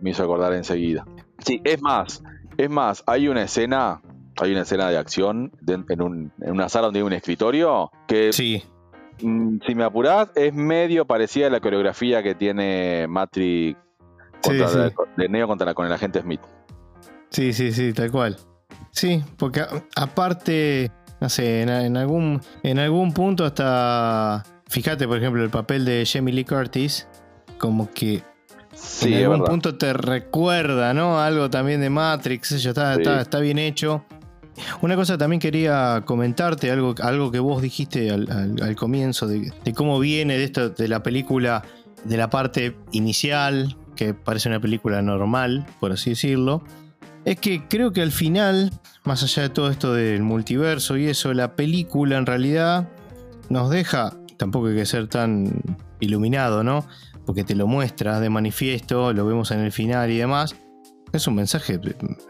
Me 0.01 0.09
hizo 0.11 0.23
acordar 0.23 0.53
enseguida. 0.53 1.05
Sí, 1.39 1.61
es 1.63 1.81
más. 1.81 2.21
Es 2.57 2.69
más, 2.69 3.03
hay 3.07 3.27
una 3.27 3.43
escena 3.43 4.01
hay 4.37 4.51
una 4.51 4.61
escena 4.61 4.89
de 4.89 4.97
acción 4.97 5.53
en, 5.65 6.31
una 6.39 6.67
sala 6.67 6.87
donde 6.87 6.99
hay 6.99 7.05
un 7.05 7.13
escritorio 7.13 7.89
que, 8.05 8.33
sí. 8.33 8.61
Mm, 9.21 9.59
si 9.65 9.75
me 9.75 9.83
apurás, 9.83 10.29
es 10.35 10.53
medio 10.53 11.05
parecida 11.05 11.47
a 11.47 11.49
la 11.49 11.61
coreografía 11.61 12.21
que 12.21 12.35
tiene 12.35 13.07
Matrix 13.07 13.79
de 15.17 15.29
Neo 15.29 15.47
contra 15.47 15.65
la, 15.65 15.73
con 15.73 15.85
el 15.85 15.93
agente 15.93 16.21
Smith. 16.21 16.41
Sí, 17.29 17.53
sí, 17.53 17.71
sí, 17.71 17.93
tal 17.93 18.11
cual. 18.11 18.37
Sí, 18.91 19.23
porque 19.37 19.61
aparte, 19.95 20.91
no 21.25 21.29
sé, 21.29 21.63
en, 21.63 21.97
algún, 21.97 22.39
en 22.61 22.77
algún 22.77 23.11
punto 23.11 23.45
hasta, 23.45 24.43
fíjate, 24.69 25.07
por 25.07 25.17
ejemplo, 25.17 25.43
el 25.43 25.49
papel 25.49 25.83
de 25.83 26.05
Jamie 26.05 26.31
Lee 26.31 26.45
Curtis, 26.45 27.07
como 27.57 27.89
que 27.91 28.21
en 29.01 29.23
algún 29.23 29.43
punto 29.43 29.73
te 29.73 29.91
recuerda, 29.93 30.93
¿no? 30.93 31.19
Algo 31.19 31.49
también 31.49 31.81
de 31.81 31.89
Matrix, 31.89 32.51
está, 32.51 32.93
está, 33.21 33.39
bien 33.39 33.57
hecho. 33.57 34.05
Una 34.83 34.95
cosa 34.95 35.17
también 35.17 35.39
quería 35.39 36.03
comentarte, 36.05 36.69
algo, 36.69 36.93
algo 37.01 37.31
que 37.31 37.39
vos 37.39 37.59
dijiste 37.59 38.11
al, 38.11 38.75
comienzo, 38.75 39.25
de, 39.25 39.51
cómo 39.73 39.97
viene 39.99 40.37
de, 40.37 40.43
esto, 40.43 40.69
de 40.69 40.87
la 40.87 41.01
película, 41.01 41.63
de 42.03 42.17
la 42.17 42.29
parte 42.29 42.75
inicial, 42.91 43.75
que 43.95 44.13
parece 44.13 44.47
una 44.47 44.59
película 44.59 45.01
normal, 45.01 45.65
por 45.79 45.91
así 45.91 46.11
decirlo. 46.11 46.63
Es 47.25 47.39
que 47.39 47.67
creo 47.67 47.91
que 47.91 48.01
al 48.01 48.11
final, 48.11 48.71
más 49.03 49.23
allá 49.23 49.43
de 49.43 49.49
todo 49.49 49.69
esto 49.69 49.93
del 49.93 50.21
multiverso 50.21 50.95
y 50.95 51.07
eso, 51.07 51.33
la 51.33 51.55
película 51.55 52.17
en 52.17 52.25
realidad 52.25 52.87
nos 53.49 53.69
deja, 53.69 54.15
tampoco 54.37 54.67
hay 54.67 54.75
que 54.75 54.85
ser 54.85 55.07
tan 55.07 55.61
iluminado, 55.99 56.63
¿no? 56.63 56.85
Porque 57.25 57.43
te 57.43 57.55
lo 57.55 57.65
muestra 57.65 58.19
de 58.19 58.29
manifiesto, 58.29 59.11
lo 59.11 59.25
vemos 59.25 59.49
en 59.51 59.61
el 59.61 59.71
final 59.71 60.11
y 60.11 60.17
demás. 60.17 60.55
Es 61.13 61.27
un 61.27 61.35
mensaje 61.35 61.79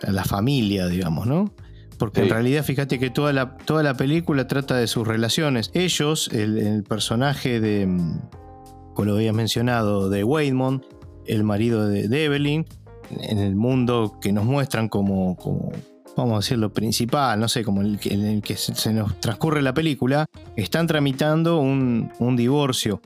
a 0.03 0.11
la 0.11 0.23
familia, 0.23 0.87
digamos, 0.87 1.27
¿no? 1.27 1.53
Porque 1.97 2.21
en 2.21 2.29
realidad, 2.29 2.63
fíjate 2.63 2.99
que 2.99 3.09
toda 3.09 3.31
la, 3.33 3.57
toda 3.57 3.83
la 3.83 3.93
película 3.93 4.47
trata 4.47 4.75
de 4.75 4.87
sus 4.87 5.07
relaciones. 5.07 5.71
Ellos, 5.73 6.29
el, 6.33 6.83
personaje 6.83 7.59
de, 7.59 7.85
mm, 7.85 8.19
como 8.93 9.05
lo 9.05 9.15
había 9.15 9.33
mencionado, 9.33 10.09
de 10.09 10.23
Waymond, 10.23 10.83
el 11.25 11.43
marido 11.43 11.87
de, 11.87 12.25
Evelyn, 12.25 12.65
en 13.21 13.39
el 13.39 13.55
mundo 13.55 14.17
que 14.21 14.31
nos 14.31 14.45
muestran 14.45 14.89
como, 14.89 15.37
vamos 16.15 16.33
a 16.33 16.37
decirlo, 16.37 16.71
principal, 16.73 17.39
no 17.39 17.47
sé, 17.47 17.63
como 17.63 17.81
el, 17.81 17.99
en 18.05 18.25
el 18.25 18.41
que 18.41 18.57
se 18.57 18.93
nos 18.93 19.19
transcurre 19.19 19.61
la 19.61 19.73
película, 19.73 20.25
están 20.55 20.87
tramitando 20.87 21.59
un, 21.59 22.11
divorcio. 22.35 23.01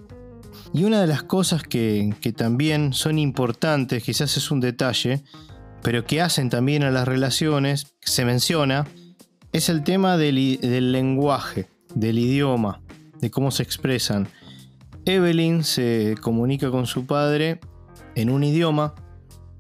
Y 0.74 0.84
una 0.84 1.02
de 1.02 1.08
las 1.08 1.24
cosas 1.24 1.64
que, 1.64 2.14
que, 2.22 2.32
también 2.32 2.94
son 2.94 3.18
importantes, 3.18 4.04
quizás 4.04 4.38
es 4.38 4.52
un 4.52 4.60
detalle, 4.60 5.24
pero 5.82 6.06
que 6.06 6.22
hacen 6.22 6.50
también 6.50 6.84
a 6.84 6.92
las 6.92 7.08
relaciones, 7.08 7.96
se 8.02 8.26
menciona, 8.26 8.86
es 9.52 9.70
el 9.70 9.84
tema 9.84 10.18
del, 10.18 10.92
lenguaje, 10.92 11.68
del 11.96 12.20
idioma, 12.20 12.82
de 13.20 13.32
cómo 13.32 13.52
se 13.52 13.64
expresan. 13.64 14.28
Evelyn 15.06 15.64
se 15.64 16.16
comunica 16.22 16.70
con 16.70 16.86
su 16.86 17.06
padre 17.06 17.60
en 18.16 18.30
un 18.30 18.44
idioma, 18.44 18.94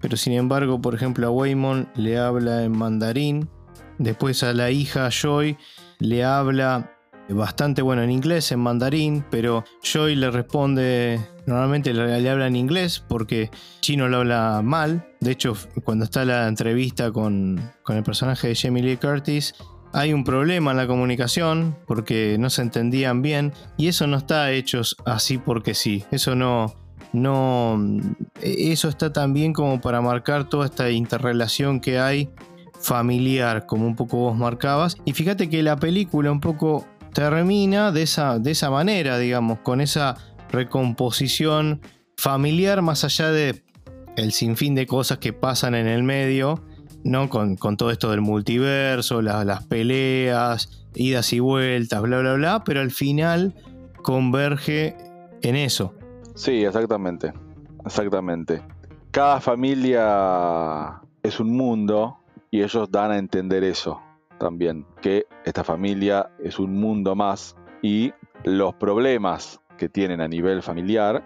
pero 0.01 0.17
sin 0.17 0.33
embargo, 0.33 0.81
por 0.81 0.95
ejemplo, 0.95 1.27
a 1.27 1.31
Waymon 1.31 1.89
le 1.95 2.17
habla 2.17 2.63
en 2.63 2.77
mandarín, 2.77 3.49
después 3.97 4.43
a 4.43 4.53
la 4.53 4.71
hija 4.71 5.09
Joy 5.09 5.57
le 5.99 6.23
habla 6.23 6.95
bastante 7.29 7.81
bueno 7.81 8.01
en 8.01 8.11
inglés, 8.11 8.51
en 8.51 8.59
mandarín, 8.59 9.23
pero 9.29 9.63
Joy 9.83 10.15
le 10.15 10.31
responde, 10.31 11.19
normalmente 11.45 11.93
le, 11.93 12.29
habla 12.29 12.47
en 12.47 12.55
inglés 12.55 13.03
porque 13.07 13.51
chino 13.81 14.07
lo 14.07 14.17
habla 14.17 14.61
mal. 14.63 15.07
De 15.19 15.31
hecho, 15.31 15.55
cuando 15.83 16.05
está 16.05 16.25
la 16.25 16.47
entrevista 16.47 17.11
con, 17.11 17.61
el 17.87 18.03
personaje 18.03 18.47
de 18.47 18.55
Jamie 18.55 18.83
Lee 18.83 18.97
Curtis, 18.97 19.53
hay 19.93 20.13
un 20.13 20.23
problema 20.23 20.71
en 20.71 20.77
la 20.77 20.87
comunicación 20.87 21.77
porque 21.87 22.37
no 22.39 22.49
se 22.49 22.61
entendían 22.61 23.21
bien 23.21 23.53
y 23.77 23.87
eso 23.87 24.07
no 24.07 24.17
está 24.17 24.51
hecho 24.51 24.81
así 25.05 25.37
porque 25.37 25.73
sí. 25.73 26.03
Eso 26.11 26.35
no, 26.35 26.75
no, 27.13 27.79
eso 28.41 28.89
está 28.89 29.11
también 29.11 29.53
como 29.53 29.81
para 29.81 30.01
marcar 30.01 30.47
toda 30.47 30.65
esta 30.65 30.89
interrelación 30.89 31.79
que 31.79 31.99
hay 31.99 32.29
familiar, 32.79 33.65
como 33.65 33.85
un 33.87 33.95
poco 33.95 34.17
vos 34.17 34.37
marcabas. 34.37 34.95
Y 35.05 35.13
fíjate 35.13 35.49
que 35.49 35.63
la 35.63 35.75
película 35.77 36.31
un 36.31 36.39
poco 36.39 36.85
termina 37.13 37.91
de 37.91 38.03
esa, 38.03 38.39
de 38.39 38.51
esa 38.51 38.69
manera, 38.69 39.17
digamos, 39.17 39.59
con 39.59 39.81
esa 39.81 40.15
recomposición 40.51 41.81
familiar 42.17 42.81
más 42.81 43.03
allá 43.03 43.31
de 43.31 43.63
el 44.15 44.31
sinfín 44.31 44.75
de 44.75 44.85
cosas 44.85 45.19
que 45.19 45.33
pasan 45.33 45.75
en 45.75 45.87
el 45.87 46.03
medio, 46.03 46.63
¿no? 47.03 47.29
Con, 47.29 47.57
todo 47.77 47.91
esto 47.91 48.11
del 48.11 48.21
multiverso, 48.21 49.21
las 49.21 49.65
peleas, 49.65 50.87
idas 50.95 51.31
y 51.33 51.39
vueltas, 51.39 52.01
bla, 52.01 52.19
bla, 52.19 52.33
bla, 52.33 52.63
pero 52.63 52.81
al 52.81 52.91
final 52.91 53.55
converge 54.03 54.95
en 55.41 55.55
eso. 55.55 55.93
Sí, 56.39 56.63
exactamente, 56.63 57.33
exactamente. 57.85 58.61
Cada 59.11 59.41
familia 59.41 61.01
es 61.21 61.37
un 61.41 61.51
mundo 61.51 62.19
y 62.49 62.61
ellos 62.63 62.89
dan 62.89 63.11
a 63.11 63.17
entender 63.17 63.65
eso 63.65 64.01
también, 64.37 64.85
que 65.01 65.25
esta 65.43 65.65
familia 65.65 66.31
es 66.41 66.57
un 66.57 66.79
mundo 66.79 67.13
más 67.13 67.57
y 67.81 68.13
los 68.45 68.73
problemas 68.75 69.59
que 69.77 69.89
tienen 69.89 70.21
a 70.21 70.29
nivel 70.29 70.63
familiar 70.63 71.25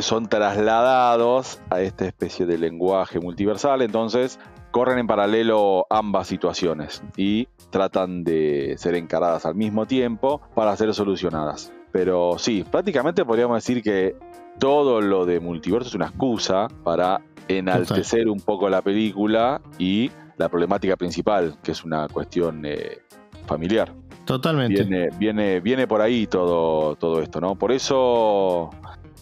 son 0.00 0.26
trasladados 0.26 1.62
a 1.70 1.80
esta 1.80 2.04
especie 2.04 2.44
de 2.44 2.58
lenguaje 2.58 3.20
multiversal, 3.20 3.82
entonces 3.82 4.40
corren 4.72 4.98
en 4.98 5.06
paralelo 5.06 5.86
ambas 5.90 6.26
situaciones 6.26 7.04
y 7.16 7.46
tratan 7.70 8.24
de 8.24 8.74
ser 8.78 8.96
encaradas 8.96 9.46
al 9.46 9.54
mismo 9.54 9.86
tiempo 9.86 10.40
para 10.56 10.76
ser 10.76 10.92
solucionadas. 10.92 11.72
Pero 11.92 12.36
sí, 12.38 12.64
prácticamente 12.70 13.24
podríamos 13.24 13.56
decir 13.56 13.82
que 13.82 14.16
todo 14.58 15.00
lo 15.00 15.24
de 15.24 15.40
multiverso 15.40 15.88
es 15.88 15.94
una 15.94 16.06
excusa 16.06 16.68
para 16.84 17.20
enaltecer 17.48 18.28
un 18.28 18.40
poco 18.40 18.68
la 18.68 18.82
película 18.82 19.60
y 19.78 20.10
la 20.36 20.48
problemática 20.48 20.96
principal, 20.96 21.56
que 21.62 21.72
es 21.72 21.84
una 21.84 22.08
cuestión 22.08 22.64
eh, 22.64 22.98
familiar. 23.46 23.92
Totalmente. 24.24 24.84
Viene, 24.84 25.08
viene, 25.18 25.60
viene 25.60 25.86
por 25.86 26.02
ahí 26.02 26.26
todo, 26.26 26.96
todo 26.96 27.22
esto, 27.22 27.40
¿no? 27.40 27.56
Por 27.56 27.72
eso 27.72 28.70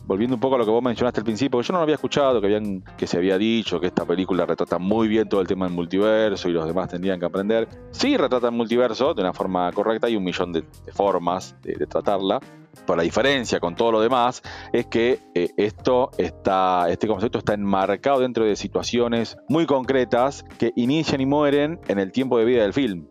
volviendo 0.07 0.37
un 0.37 0.41
poco 0.41 0.55
a 0.55 0.59
lo 0.59 0.65
que 0.65 0.71
vos 0.71 0.83
mencionaste 0.83 1.21
al 1.21 1.25
principio, 1.25 1.61
yo 1.61 1.73
no 1.73 1.81
lo 1.81 1.83
había 1.83 1.97
escuchado, 1.97 2.41
que, 2.41 2.47
habían, 2.47 2.83
que 2.97 3.07
se 3.07 3.19
había 3.19 3.37
dicho 3.37 3.81
que 3.81 3.89
esta 3.89 4.05
película 4.05 4.47
retrata 4.47 4.79
muy 4.79 5.09
bien 5.09 5.29
todo 5.29 5.41
el 5.41 5.47
tema 5.47 5.67
del 5.67 5.75
multiverso 5.75 6.49
y 6.49 6.53
los 6.53 6.67
demás 6.67 6.89
tendrían 6.89 7.19
que 7.19 7.27
aprender. 7.27 7.69
Sí, 7.91 8.17
retrata 8.17 8.49
el 8.49 8.55
multiverso 8.55 9.15
de 9.15 9.23
una 9.23 9.33
forma 9.33 9.71
correcta, 9.73 10.07
hay 10.07 10.17
un 10.17 10.25
millón 10.25 10.53
de, 10.53 10.65
formas 10.93 11.57
de, 11.63 11.87
tratarla. 11.87 12.41
Pero 12.87 12.97
la 12.97 13.03
diferencia 13.03 13.59
con 13.59 13.75
todo 13.75 13.91
lo 13.91 14.01
demás 14.01 14.43
es 14.73 14.87
que 14.87 15.19
eh, 15.35 15.49
esto 15.57 16.11
está, 16.19 16.89
este 16.91 17.09
concepto 17.09 17.39
está 17.39 17.55
enmarcado 17.55 18.21
dentro 18.21 18.45
de 18.45 18.55
situaciones 18.55 19.39
muy 19.49 19.67
concretas 19.67 20.45
que 20.59 20.73
inician 20.77 21.21
y 21.23 21.27
mueren 21.27 21.81
en 21.89 21.99
el 21.99 22.13
tiempo 22.13 22.39
de 22.39 22.45
vida 22.45 22.63
del 22.63 22.75
film. 22.75 23.09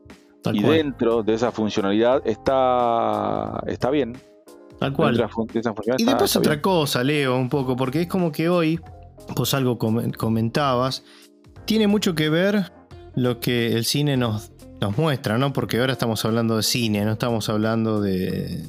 y 0.54 0.62
dentro 0.62 1.24
de 1.24 1.34
esa 1.34 1.52
funcionalidad 1.52 2.22
está, 2.26 3.64
está 3.66 3.90
bien, 3.90 4.14
Tal 4.80 4.94
cual. 4.94 5.16
y 5.98 6.04
después 6.04 6.36
otra 6.36 6.62
cosa, 6.62 7.04
Leo, 7.04 7.38
un 7.38 7.50
poco, 7.50 7.76
porque 7.76 8.02
es 8.02 8.08
como 8.08 8.32
que 8.32 8.50
hoy, 8.50 8.80
pues 9.36 9.54
algo 9.54 9.78
comentabas, 9.78 11.04
tiene 11.66 11.88
mucho 11.88 12.14
que 12.14 12.30
ver 12.30 12.72
lo 13.16 13.40
que 13.40 13.74
el 13.74 13.86
cine 13.86 14.18
nos, 14.18 14.52
nos 14.82 14.98
muestra, 14.98 15.38
¿no? 15.38 15.54
Porque 15.54 15.80
ahora 15.80 15.94
estamos 15.94 16.24
hablando 16.26 16.58
de 16.58 16.64
cine, 16.64 17.06
no 17.06 17.14
estamos 17.14 17.48
hablando 17.50 18.02
de 18.02 18.64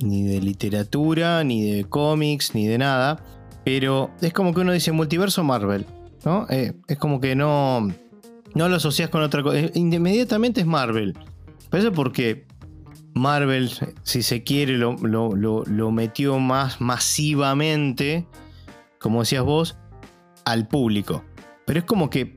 ni 0.00 0.22
de 0.22 0.40
literatura, 0.40 1.42
ni 1.44 1.70
de 1.70 1.84
cómics, 1.84 2.54
ni 2.54 2.66
de 2.66 2.78
nada. 2.78 3.22
Pero 3.64 4.10
es 4.20 4.32
como 4.32 4.54
que 4.54 4.60
uno 4.60 4.72
dice 4.72 4.92
multiverso 4.92 5.42
Marvel, 5.44 5.84
¿no? 6.24 6.46
Eh, 6.48 6.74
es 6.86 6.98
como 6.98 7.20
que 7.20 7.34
no, 7.34 7.88
no 8.54 8.68
lo 8.68 8.76
asocias 8.76 9.10
con 9.10 9.22
otra 9.22 9.42
cosa. 9.42 9.58
Inmediatamente 9.74 10.60
es 10.60 10.66
Marvel. 10.66 11.14
Pero 11.70 11.82
eso 11.82 11.92
porque 11.92 12.46
Marvel, 13.14 13.70
si 14.02 14.22
se 14.22 14.44
quiere, 14.44 14.76
lo, 14.76 15.90
metió 15.92 16.38
más 16.38 16.80
masivamente, 16.80 18.26
como 19.00 19.20
decías 19.20 19.44
vos, 19.44 19.76
al 20.44 20.68
público. 20.68 21.24
Pero 21.66 21.80
es 21.80 21.84
como 21.84 22.08
que 22.10 22.36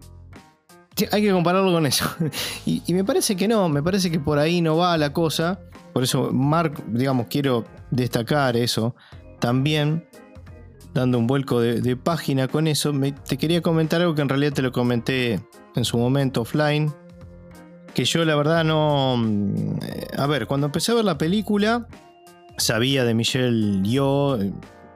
hay 1.11 1.21
que 1.21 1.31
compararlo 1.31 1.71
con 1.71 1.85
eso. 1.85 2.05
y, 2.65 2.81
me 2.93 3.03
parece 3.03 3.35
que 3.35 3.47
no, 3.47 3.69
me 3.69 3.83
parece 3.83 4.11
que 4.11 4.19
por 4.19 4.39
ahí 4.39 4.61
no 4.61 4.77
va 4.77 4.97
la 4.97 5.13
cosa. 5.13 5.59
Por 5.93 6.03
eso, 6.03 6.31
Mark, 6.31 6.83
digamos, 6.87 7.27
quiero 7.29 7.65
destacar 7.91 8.55
eso. 8.57 8.95
También, 9.39 10.07
dando 10.93 11.17
un 11.17 11.27
vuelco 11.27 11.59
de, 11.59 11.95
página 11.95 12.47
con 12.47 12.67
eso, 12.67 12.93
te 13.27 13.37
quería 13.37 13.61
comentar 13.61 14.01
algo 14.01 14.15
que 14.15 14.21
en 14.21 14.29
realidad 14.29 14.53
te 14.53 14.61
lo 14.61 14.71
comenté 14.71 15.39
en 15.75 15.85
su 15.85 15.97
momento 15.97 16.41
offline 16.41 16.93
que 17.93 18.05
yo 18.05 18.23
la 18.25 18.35
verdad 18.35 18.63
no... 18.63 19.17
Mm, 19.17 19.79
a 20.17 20.27
ver, 20.27 20.47
cuando 20.47 20.67
empecé 20.67 20.91
a 20.91 20.95
ver 20.95 21.05
la 21.05 21.17
película, 21.17 21.87
sabía 22.57 23.03
de 23.03 23.13
Michelle 23.13 23.81
Yeoh, 23.83 24.37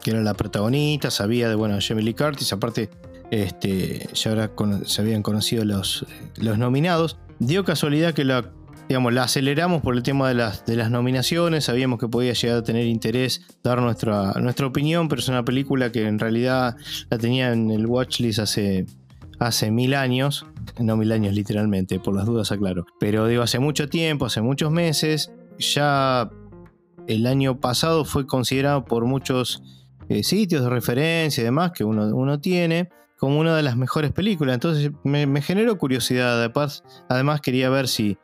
que 0.02 0.12
era 0.12 0.22
la 0.22 0.34
protagonista, 0.34 1.12
sabía 1.12 1.50
de, 1.50 1.56
bueno, 1.56 1.78
Jamie 1.82 2.04
Lee 2.04 2.14
Curtis, 2.14 2.54
aparte 2.54 2.90
este, 3.32 4.08
ya 4.14 4.32
ahora 4.32 4.52
se 4.86 5.02
habían 5.02 5.24
conocido 5.24 5.66
los, 5.66 6.06
los 6.38 6.58
nominados. 6.58 7.18
Dio 7.40 7.66
casualidad 7.66 8.14
que 8.14 8.24
la, 8.24 8.52
digamos, 8.88 9.14
la 9.14 9.24
aceleramos 9.24 9.82
por 9.82 9.96
el 9.96 10.04
tema 10.04 10.28
de 10.28 10.36
las, 10.36 10.66
de 10.66 10.76
las 10.76 10.92
nominaciones, 10.92 11.66
sabíamos 11.66 12.00
que 12.00 12.08
podía 12.08 12.34
llegar 12.34 12.60
a 12.60 12.64
tener 12.64 12.86
interés 12.86 13.42
dar 13.64 13.82
nuestra, 13.82 14.34
nuestra 14.34 14.68
opinión, 14.68 15.08
pero 15.08 15.22
es 15.22 15.28
una 15.28 15.44
película 15.44 15.92
que 15.92 16.08
en 16.08 16.20
realidad 16.20 16.76
la 17.10 17.18
tenía 17.18 17.52
en 17.52 17.72
el 17.72 17.88
watchlist 17.88 18.40
hace, 18.40 18.86
hace 19.40 19.72
mil 19.72 19.94
años 19.94 20.46
no 20.80 20.98
mil 20.98 21.12
años 21.12 21.34
literalmente, 21.34 22.00
por 22.00 22.16
las 22.16 22.26
dudas 22.26 22.52
aclaro. 22.52 22.86
Pero 23.00 23.28
digo, 23.28 23.44
hace 23.44 23.60
mucho 23.60 23.88
tiempo, 23.88 24.26
hace 24.26 24.42
muchos 24.42 24.72
meses, 24.72 25.32
ya 25.58 26.30
el 27.08 27.28
año 27.28 27.60
pasado 27.60 28.06
fue 28.06 28.26
considerado 28.26 28.86
por 28.86 29.06
muchos 29.06 29.64
eh, 30.10 30.24
sitios 30.24 30.64
de 30.64 30.70
referencia 30.70 31.42
y 31.42 31.46
demás 31.46 31.72
que 31.72 31.84
uno, 31.84 32.08
uno, 32.16 32.40
tiene 32.40 32.90
como 33.18 33.40
una 33.40 33.56
de 33.56 33.64
las 33.64 33.78
mejores 33.78 34.12
películas. 34.12 34.56
Entonces 34.56 34.92
me, 35.04 35.42
generó 35.42 35.78
curiosidad. 35.78 36.52
Además, 37.10 37.42
quería 37.42 37.70
ver 37.70 37.88
si, 37.88 38.18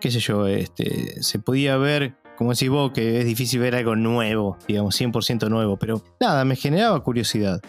qué 0.00 0.10
sé 0.10 0.20
yo, 0.20 0.46
este, 0.46 1.22
se 1.22 1.38
podía 1.38 1.76
ver, 1.76 2.16
como 2.36 2.52
decís 2.52 2.70
vos, 2.70 2.92
que 2.92 3.20
es 3.20 3.26
difícil 3.26 3.60
ver 3.60 3.74
algo 3.74 3.96
nuevo, 3.96 4.56
digamos, 4.66 4.98
100% 4.98 5.48
nuevo. 5.50 5.76
Pero 5.76 6.02
nada, 6.20 6.44
me 6.44 6.56
generaba 6.56 7.02
curiosidad. 7.02 7.60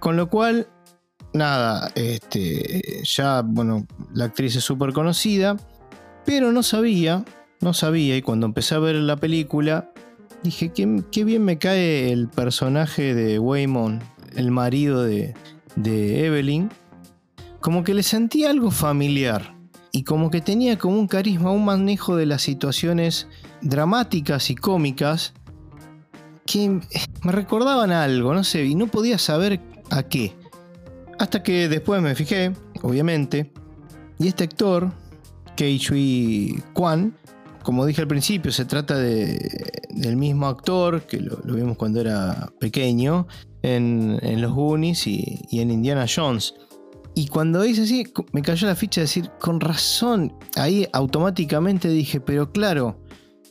Con 0.00 0.16
lo 0.16 0.28
cual 0.28 0.68
nada, 1.34 1.90
este, 1.94 3.02
ya, 3.04 3.42
bueno, 3.42 3.86
la 4.12 4.26
actriz 4.26 4.56
es 4.56 4.64
súper 4.64 4.92
conocida, 4.92 5.56
pero 6.24 6.52
no 6.52 6.62
sabía, 6.62 7.24
no 7.60 7.74
sabía, 7.74 8.16
y 8.16 8.22
cuando 8.22 8.46
empecé 8.46 8.74
a 8.74 8.78
ver 8.78 8.94
la 8.94 9.16
película, 9.16 9.90
dije, 10.42 10.72
qué, 10.72 11.24
bien 11.24 11.44
me 11.44 11.58
cae 11.58 12.12
el 12.12 12.28
personaje 12.28 13.14
de 13.14 13.38
Waymon, 13.38 14.02
el 14.36 14.50
marido 14.50 15.02
de, 15.02 15.34
de 15.76 16.26
Evelyn, 16.26 16.70
como 17.60 17.82
que 17.84 17.94
le 17.94 18.02
sentía 18.02 18.50
algo 18.50 18.70
familiar 18.70 19.54
y 19.90 20.04
como 20.04 20.30
que 20.30 20.40
tenía 20.40 20.78
como 20.78 20.98
un 20.98 21.08
carisma, 21.08 21.50
un 21.50 21.64
manejo 21.64 22.16
de 22.16 22.26
las 22.26 22.42
situaciones 22.42 23.26
dramáticas 23.62 24.50
y 24.50 24.54
cómicas 24.54 25.34
que 26.46 26.80
me 27.22 27.32
recordaban 27.32 27.90
algo, 27.90 28.34
no 28.34 28.44
sé, 28.44 28.64
y 28.64 28.74
no 28.74 28.86
podía 28.88 29.18
saber 29.18 29.60
a 29.90 30.02
qué. 30.02 30.34
Hasta 31.18 31.42
que 31.42 31.68
después 31.68 32.02
me 32.02 32.14
fijé, 32.14 32.52
obviamente, 32.82 33.52
y 34.18 34.28
este 34.28 34.44
actor, 34.44 34.92
Kei 35.56 35.78
Shui 35.78 36.62
Kwan, 36.72 37.14
como 37.62 37.86
dije 37.86 38.02
al 38.02 38.08
principio, 38.08 38.52
se 38.52 38.64
trata 38.64 38.98
de, 38.98 39.72
del 39.90 40.16
mismo 40.16 40.46
actor 40.46 41.02
que 41.02 41.20
lo, 41.20 41.38
vimos 41.44 41.76
cuando 41.76 42.00
era 42.00 42.52
pequeño 42.60 43.26
en, 43.62 44.18
Los 44.40 44.52
Goonies 44.52 45.06
y, 45.06 45.40
en 45.52 45.70
Indiana 45.70 46.06
Jones. 46.12 46.54
Y 47.14 47.28
cuando 47.28 47.62
dice 47.62 47.82
así, 47.82 48.12
me 48.32 48.42
cayó 48.42 48.66
la 48.66 48.74
ficha 48.74 49.00
de 49.00 49.06
decir, 49.06 49.30
con 49.40 49.60
razón, 49.60 50.36
ahí 50.56 50.86
automáticamente 50.92 51.88
dije, 51.88 52.20
pero 52.20 52.52
claro, 52.52 53.00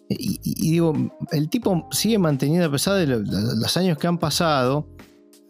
y, 0.10 0.72
digo, 0.72 0.94
el 1.32 1.50
tipo 1.50 1.88
sigue 1.92 2.20
manteniendo, 2.20 2.68
a 2.68 2.72
pesar 2.72 2.98
de 2.98 3.08
los 3.08 3.78
años 3.78 3.98
que 3.98 4.06
han 4.06 4.20
pasado, 4.20 4.88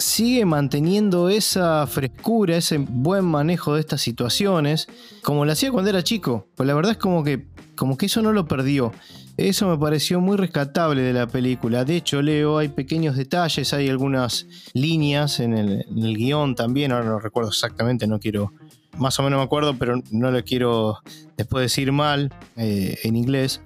sigue 0.04 0.46
manteniendo 0.46 1.30
esa 1.30 1.88
frescura, 1.88 2.58
ese 2.58 2.78
buen 2.78 3.24
manejo 3.24 3.76
de 3.76 3.80
estas 3.80 4.02
situaciones, 4.02 4.88
como 5.24 5.46
lo 5.46 5.52
hacía 5.52 5.72
cuando 5.72 5.90
era 5.90 6.04
chico. 6.04 6.48
Pues 6.56 6.68
la 6.68 6.74
verdad 6.74 6.92
es 6.92 6.98
como 6.98 7.24
que, 7.24 7.46
como 7.76 7.98
que 7.98 8.08
eso 8.08 8.22
no 8.22 8.34
lo 8.34 8.46
perdió. 8.46 8.92
Eso 9.38 9.68
me 9.68 9.78
pareció 9.78 10.20
muy 10.20 10.38
rescatable 10.38 11.02
de 11.02 11.14
la 11.14 11.28
película. 11.28 11.86
De 11.86 11.96
hecho, 11.96 12.22
Leo, 12.22 12.58
hay 12.58 12.68
pequeños 12.68 13.16
detalles, 13.16 13.74
hay 13.74 13.90
algunas 13.90 14.46
líneas 14.74 15.40
en 15.40 15.58
el, 15.58 15.86
guion 16.18 16.54
también. 16.54 16.92
Ahora 16.92 17.06
no 17.06 17.20
recuerdo 17.20 17.50
exactamente, 17.50 18.06
no 18.06 18.20
quiero. 18.20 18.54
Más 18.98 19.18
o 19.20 19.24
menos 19.24 19.40
me 19.40 19.44
acuerdo, 19.44 19.76
pero 19.76 20.04
no 20.12 20.30
lo 20.30 20.44
quiero 20.44 21.00
después 21.38 21.64
decir 21.64 21.92
mal 21.92 22.32
eh, 22.58 23.00
en 23.04 23.16
inglés. 23.16 23.62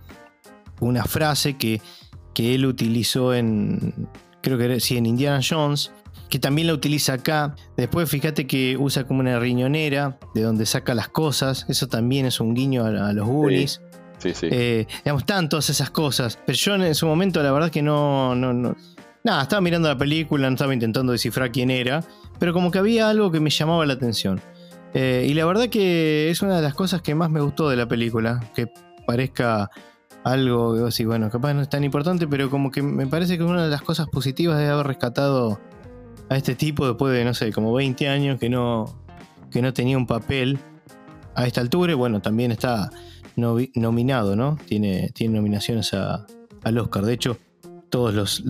Una 0.80 1.04
frase 1.04 1.58
que, 1.58 1.82
que 2.34 2.54
él 2.54 2.65
utilizó 2.65 3.34
en. 3.34 4.08
Creo 4.41 4.58
que 4.58 4.80
sí, 4.80 4.95
en 4.95 5.08
Indiana 5.08 5.41
Jones 5.43 5.91
que 6.29 6.39
también 6.39 6.67
la 6.67 6.73
utiliza 6.73 7.13
acá. 7.13 7.55
Después 7.75 8.09
fíjate 8.09 8.47
que 8.47 8.77
usa 8.77 9.05
como 9.05 9.21
una 9.21 9.39
riñonera 9.39 10.17
de 10.33 10.41
donde 10.41 10.65
saca 10.65 10.93
las 10.93 11.09
cosas. 11.09 11.65
Eso 11.69 11.87
también 11.87 12.25
es 12.25 12.39
un 12.39 12.53
guiño 12.53 12.85
a, 12.85 13.13
los 13.13 13.27
Goonies. 13.27 13.81
Sí, 14.19 14.33
sí. 14.33 14.47
Eh, 14.51 14.87
digamos, 15.03 15.23
están 15.23 15.49
todas 15.49 15.69
esas 15.69 15.89
cosas. 15.89 16.39
Pero 16.45 16.57
yo 16.57 16.75
en 16.75 16.95
su 16.95 17.05
momento 17.05 17.41
la 17.43 17.51
verdad 17.51 17.69
que 17.69 17.81
no, 17.81 18.35
no, 18.35 18.53
no... 18.53 18.75
Nada, 19.23 19.43
estaba 19.43 19.61
mirando 19.61 19.89
la 19.89 19.97
película, 19.97 20.49
no 20.49 20.53
estaba 20.53 20.73
intentando 20.73 21.11
descifrar 21.11 21.51
quién 21.51 21.69
era. 21.69 22.03
Pero 22.39 22.53
como 22.53 22.71
que 22.71 22.79
había 22.79 23.09
algo 23.09 23.31
que 23.31 23.39
me 23.39 23.49
llamaba 23.49 23.85
la 23.85 23.93
atención. 23.93 24.41
Eh, 24.93 25.27
y 25.29 25.33
la 25.33 25.45
verdad 25.45 25.69
que 25.69 26.29
es 26.29 26.41
una 26.41 26.55
de 26.55 26.61
las 26.61 26.73
cosas 26.73 27.01
que 27.01 27.13
más 27.13 27.29
me 27.29 27.41
gustó 27.41 27.69
de 27.69 27.75
la 27.75 27.87
película. 27.87 28.39
Que 28.55 28.67
parezca 29.05 29.69
algo, 30.23 30.85
así, 30.85 31.05
bueno, 31.05 31.29
capaz 31.29 31.53
no 31.53 31.61
es 31.61 31.69
tan 31.69 31.83
importante, 31.83 32.27
pero 32.27 32.49
como 32.49 32.71
que 32.71 32.81
me 32.81 33.07
parece 33.07 33.37
que 33.37 33.43
es 33.43 33.49
una 33.49 33.63
de 33.63 33.69
las 33.69 33.81
cosas 33.81 34.07
positivas 34.07 34.57
de 34.57 34.67
haber 34.67 34.87
rescatado 34.87 35.59
a 36.29 36.35
este 36.35 36.55
tipo 36.55 36.87
después 36.87 37.13
de, 37.13 37.23
no 37.23 37.33
sé, 37.33 37.51
como 37.51 37.73
20 37.73 38.07
años 38.07 38.39
que 38.39 38.49
no, 38.49 38.99
que 39.51 39.61
no 39.61 39.73
tenía 39.73 39.97
un 39.97 40.07
papel 40.07 40.59
a 41.35 41.45
esta 41.45 41.61
altura. 41.61 41.93
Y 41.93 41.95
bueno, 41.95 42.21
también 42.21 42.51
está 42.51 42.89
nominado, 43.35 44.35
¿no? 44.35 44.57
Tiene, 44.65 45.09
tiene 45.13 45.35
nominaciones 45.35 45.93
al 45.93 46.77
Oscar. 46.77 47.05
De 47.05 47.13
hecho, 47.13 47.37
todos 47.89 48.13
los, 48.13 48.43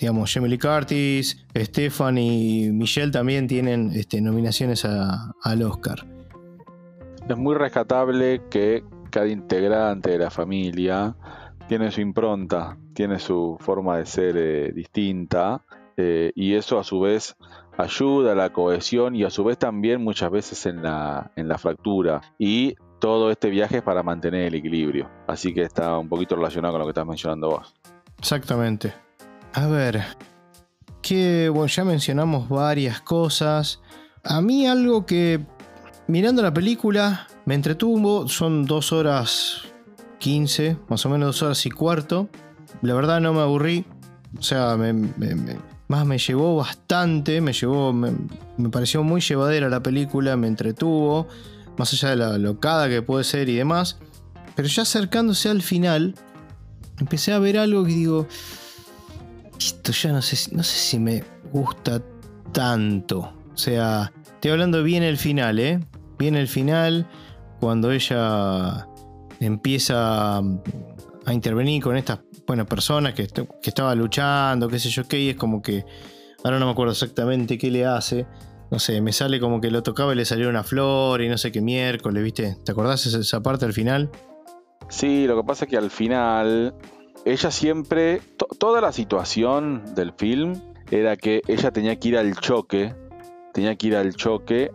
digamos, 0.00 0.32
Jamie 0.32 0.50
Lee 0.50 0.58
Curtis, 0.58 1.44
Stefan 1.54 2.18
y 2.18 2.70
Michelle 2.70 3.12
también 3.12 3.46
tienen 3.46 3.92
este, 3.94 4.20
nominaciones 4.20 4.84
al 4.84 5.62
Oscar. 5.62 6.04
Es 7.28 7.36
muy 7.36 7.54
rescatable 7.54 8.42
que 8.50 8.82
cada 9.10 9.28
integrante 9.28 10.10
de 10.10 10.18
la 10.18 10.30
familia 10.30 11.14
tiene 11.68 11.90
su 11.90 12.00
impronta, 12.00 12.76
tiene 12.94 13.18
su 13.18 13.56
forma 13.60 13.98
de 13.98 14.06
ser 14.06 14.36
eh, 14.36 14.72
distinta 14.72 15.62
eh, 15.96 16.32
y 16.34 16.54
eso 16.54 16.78
a 16.78 16.84
su 16.84 17.00
vez 17.00 17.36
ayuda 17.76 18.32
a 18.32 18.34
la 18.34 18.52
cohesión 18.52 19.16
y 19.16 19.24
a 19.24 19.30
su 19.30 19.44
vez 19.44 19.58
también 19.58 20.02
muchas 20.02 20.30
veces 20.30 20.66
en 20.66 20.82
la, 20.82 21.32
en 21.36 21.48
la 21.48 21.58
fractura. 21.58 22.20
Y 22.38 22.74
todo 23.00 23.30
este 23.30 23.50
viaje 23.50 23.78
es 23.78 23.82
para 23.82 24.02
mantener 24.02 24.42
el 24.42 24.54
equilibrio. 24.54 25.10
Así 25.26 25.52
que 25.52 25.62
está 25.62 25.98
un 25.98 26.08
poquito 26.08 26.36
relacionado 26.36 26.72
con 26.72 26.80
lo 26.80 26.86
que 26.86 26.90
estás 26.90 27.06
mencionando 27.06 27.50
vos. 27.50 27.74
Exactamente. 28.18 28.94
A 29.54 29.66
ver, 29.66 30.02
que, 31.02 31.48
bueno, 31.48 31.66
ya 31.66 31.84
mencionamos 31.84 32.48
varias 32.48 33.00
cosas. 33.00 33.80
A 34.22 34.40
mí 34.40 34.66
algo 34.66 35.04
que, 35.04 35.44
mirando 36.06 36.42
la 36.42 36.54
película, 36.54 37.26
me 37.44 37.54
entretuvo, 37.54 38.28
son 38.28 38.64
dos 38.64 38.92
horas 38.92 39.62
15, 40.20 40.76
más 40.88 41.04
o 41.04 41.08
menos 41.08 41.26
dos 41.26 41.42
horas 41.42 41.66
y 41.66 41.70
cuarto. 41.70 42.28
La 42.80 42.94
verdad 42.94 43.20
no 43.20 43.32
me 43.32 43.40
aburrí, 43.40 43.84
o 44.38 44.42
sea, 44.42 44.76
más 45.88 46.06
me 46.06 46.18
llevó 46.18 46.56
bastante, 46.56 47.40
me 47.40 47.52
llevó, 47.52 47.92
me, 47.92 48.12
pareció 48.70 49.02
muy 49.02 49.20
llevadera 49.20 49.68
la 49.68 49.82
película, 49.82 50.36
me 50.36 50.46
entretuvo, 50.46 51.28
más 51.76 51.92
allá 51.92 52.10
de 52.10 52.16
la 52.16 52.38
locada 52.38 52.88
que 52.88 53.02
puede 53.02 53.24
ser 53.24 53.48
y 53.48 53.56
demás. 53.56 53.98
Pero 54.54 54.68
ya 54.68 54.82
acercándose 54.82 55.48
al 55.48 55.62
final, 55.62 56.14
empecé 56.98 57.32
a 57.32 57.38
ver 57.38 57.58
algo 57.58 57.84
que 57.84 57.92
digo, 57.92 58.26
esto 59.58 59.92
ya 59.92 60.12
no 60.12 60.22
sé, 60.22 60.54
no 60.54 60.62
sé 60.62 60.76
si 60.78 60.98
me 60.98 61.24
gusta 61.52 62.02
tanto. 62.52 63.32
O 63.54 63.58
sea, 63.58 64.12
estoy 64.24 64.50
hablando 64.50 64.82
bien 64.82 65.02
el 65.02 65.18
final, 65.18 65.58
¿eh? 65.58 65.80
Bien 66.18 66.36
el 66.36 66.48
final, 66.48 67.06
cuando 67.60 67.92
ella 67.92 68.86
empieza 69.40 70.40
a 71.24 71.32
intervenir 71.32 71.82
con 71.82 71.96
estas 71.96 72.20
buenas 72.46 72.66
personas 72.66 73.14
que, 73.14 73.26
que 73.26 73.70
estaba 73.70 73.94
luchando, 73.94 74.68
qué 74.68 74.78
sé 74.78 74.88
yo 74.88 75.06
qué, 75.06 75.20
y 75.20 75.28
es 75.30 75.36
como 75.36 75.62
que, 75.62 75.84
ahora 76.44 76.58
no 76.58 76.66
me 76.66 76.72
acuerdo 76.72 76.92
exactamente 76.92 77.58
qué 77.58 77.70
le 77.70 77.86
hace. 77.86 78.26
No 78.70 78.78
sé, 78.78 79.00
me 79.02 79.12
sale 79.12 79.38
como 79.38 79.60
que 79.60 79.70
lo 79.70 79.82
tocaba 79.82 80.12
y 80.14 80.16
le 80.16 80.24
salió 80.24 80.48
una 80.48 80.64
flor 80.64 81.20
y 81.20 81.28
no 81.28 81.36
sé 81.36 81.52
qué 81.52 81.60
miércoles, 81.60 82.24
¿viste? 82.24 82.56
¿Te 82.64 82.72
acordás 82.72 83.04
esa, 83.06 83.18
esa 83.18 83.42
parte 83.42 83.66
al 83.66 83.74
final? 83.74 84.10
Sí, 84.88 85.26
lo 85.26 85.36
que 85.36 85.44
pasa 85.46 85.66
es 85.66 85.70
que 85.70 85.76
al 85.76 85.90
final 85.90 86.74
ella 87.24 87.50
siempre, 87.50 88.20
toda 88.58 88.80
la 88.80 88.92
situación 88.92 89.94
del 89.94 90.12
film 90.12 90.60
era 90.90 91.16
que 91.16 91.42
ella 91.46 91.70
tenía 91.70 91.96
que 91.96 92.08
ir 92.08 92.18
al 92.18 92.34
choque, 92.36 92.94
tenía 93.52 93.76
que 93.76 93.88
ir 93.88 93.96
al 93.96 94.14
choque 94.14 94.70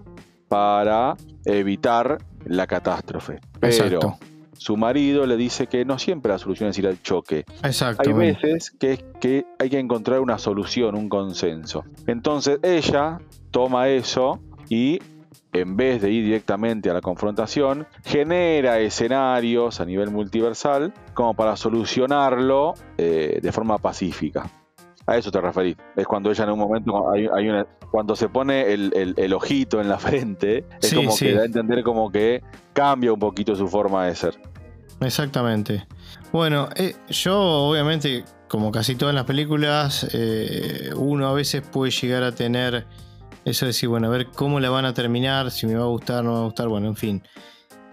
para 0.48 1.16
evitar 1.46 2.20
la 2.46 2.68
catástrofe. 2.68 3.40
Pero 3.60 4.18
su 4.58 4.78
marido 4.78 5.26
le 5.26 5.38
dice 5.38 5.68
que 5.68 5.86
no 5.86 6.00
siempre 6.00 6.32
la 6.32 6.38
solución 6.38 6.70
es 6.70 6.78
ir 6.78 6.88
al 6.88 7.02
choque. 7.02 7.46
Exacto. 7.64 8.10
Hay 8.10 8.14
veces 8.14 8.72
que, 8.72 9.04
que 9.20 9.46
hay 9.60 9.70
que 9.70 9.80
encontrar 9.80 10.20
una 10.20 10.38
solución, 10.38 10.96
un 10.96 11.10
consenso. 11.10 11.86
Entonces 12.06 12.60
ella 12.64 13.20
toma 13.52 13.88
eso 13.90 14.40
y 14.70 15.00
en 15.54 15.76
vez 15.76 16.02
de 16.02 16.12
ir 16.12 16.26
directamente 16.26 16.90
a 16.90 16.94
la 16.94 17.02
confrontación, 17.02 17.88
genera 18.04 18.80
escenarios 18.80 19.80
a 19.80 19.86
nivel 19.86 20.12
multiversal 20.12 20.94
como 21.14 21.34
para 21.34 21.56
solucionarlo 21.56 22.74
eh, 22.98 23.40
de 23.42 23.52
forma 23.52 23.78
pacífica. 23.78 24.50
A 25.06 25.18
eso 25.18 25.32
te 25.32 25.40
referí. 25.40 25.76
Es 25.96 26.06
cuando 26.06 26.30
ella 26.30 26.44
en 26.44 26.52
un 26.52 26.60
momento, 26.60 27.10
hay, 27.10 27.28
cuando 27.92 28.16
se 28.16 28.30
pone 28.30 28.74
el, 28.74 29.34
ojito 29.34 29.82
en 29.82 29.90
la 29.90 29.98
frente, 29.98 30.66
es 30.82 30.94
como 30.94 31.16
que 31.16 31.34
da 31.34 31.42
a 31.44 31.46
entender 31.46 31.84
como 31.84 32.12
que 32.12 32.44
cambia 32.74 33.14
un 33.14 33.20
poquito 33.20 33.56
su 33.56 33.68
forma 33.68 34.06
de 34.06 34.16
ser. 34.16 34.40
Exactamente. 35.00 35.86
Bueno, 36.32 36.70
eh, 36.76 36.96
yo 37.10 37.40
obviamente, 37.40 38.26
como 38.48 38.72
casi 38.72 38.96
todas 38.96 39.14
las 39.14 39.26
películas, 39.26 40.08
eh, 40.14 40.92
uno 40.96 41.28
a 41.28 41.34
veces 41.34 41.62
puede 41.62 41.92
llegar 41.92 42.24
a 42.24 42.32
tener 42.32 42.86
eso 43.46 43.66
de 43.66 43.70
decir, 43.70 43.88
bueno, 43.88 44.08
a 44.08 44.10
ver 44.10 44.28
cómo 44.28 44.60
la 44.60 44.70
van 44.70 44.86
a 44.86 44.94
terminar, 44.94 45.52
si 45.52 45.68
me 45.68 45.76
va 45.76 45.84
a 45.84 45.88
gustar, 45.88 46.24
no 46.24 46.32
me 46.32 46.36
va 46.36 46.42
a 46.42 46.46
gustar, 46.46 46.68
bueno, 46.68 46.88
en 46.88 46.96
fin. 46.96 47.24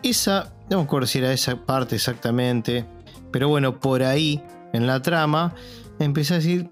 Esa, 0.02 0.52
no 0.68 0.78
me 0.78 0.82
acuerdo 0.82 1.06
si 1.06 1.18
era 1.18 1.32
esa 1.32 1.64
parte 1.64 1.94
exactamente, 1.94 2.84
pero 3.30 3.48
bueno, 3.48 3.78
por 3.78 4.02
ahí, 4.02 4.42
en 4.72 4.86
la 4.86 5.00
trama, 5.00 5.54
empecé 6.00 6.34
a 6.34 6.36
decir, 6.38 6.70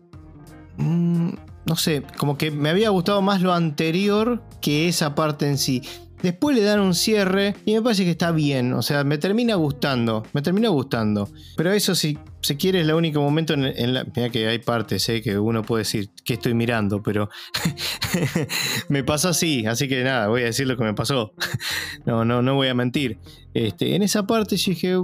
mm, 0.78 1.30
no 1.64 1.76
sé, 1.76 2.02
como 2.18 2.36
que 2.36 2.50
me 2.50 2.70
había 2.70 2.90
gustado 2.90 3.22
más 3.22 3.40
lo 3.40 3.52
anterior 3.52 4.42
que 4.60 4.88
esa 4.88 5.14
parte 5.14 5.46
en 5.46 5.58
sí. 5.58 5.82
Después 6.22 6.56
le 6.56 6.62
dan 6.62 6.78
un 6.78 6.94
cierre 6.94 7.56
y 7.64 7.74
me 7.74 7.82
parece 7.82 8.04
que 8.04 8.12
está 8.12 8.30
bien. 8.30 8.74
O 8.74 8.82
sea, 8.82 9.02
me 9.02 9.18
termina 9.18 9.56
gustando. 9.56 10.22
Me 10.32 10.40
termina 10.40 10.68
gustando. 10.68 11.28
Pero 11.56 11.72
eso 11.72 11.96
si 11.96 12.16
se 12.40 12.56
quiere 12.56 12.80
es 12.80 12.86
el 12.86 12.94
único 12.94 13.20
momento 13.20 13.54
en, 13.54 13.94
la... 13.94 14.04
Mira 14.04 14.30
que 14.30 14.46
hay 14.46 14.60
partes 14.60 15.08
¿eh? 15.08 15.20
que 15.20 15.36
uno 15.36 15.64
puede 15.64 15.80
decir 15.80 16.10
que 16.24 16.34
estoy 16.34 16.54
mirando, 16.54 17.02
pero 17.02 17.28
me 18.88 19.02
pasó 19.02 19.30
así. 19.30 19.66
Así 19.66 19.88
que 19.88 20.04
nada, 20.04 20.28
voy 20.28 20.42
a 20.42 20.46
decir 20.46 20.68
lo 20.68 20.76
que 20.76 20.84
me 20.84 20.94
pasó. 20.94 21.32
no, 22.06 22.24
no, 22.24 22.40
no 22.40 22.54
voy 22.54 22.68
a 22.68 22.74
mentir. 22.74 23.18
Este, 23.52 23.96
en 23.96 24.02
esa 24.02 24.24
parte 24.24 24.56
yo 24.56 24.70
dije, 24.70 24.96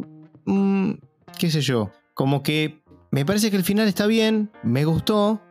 mm, 0.44 0.92
qué 1.36 1.50
sé 1.50 1.62
yo, 1.62 1.90
como 2.14 2.44
que 2.44 2.80
me 3.10 3.24
parece 3.24 3.50
que 3.50 3.56
el 3.56 3.64
final 3.64 3.88
está 3.88 4.06
bien, 4.06 4.50
me 4.62 4.84
gustó, 4.84 5.42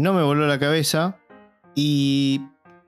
no 0.00 0.14
me 0.14 0.22
voló 0.22 0.46
la 0.46 0.58
cabeza 0.58 1.16
y 1.74 2.40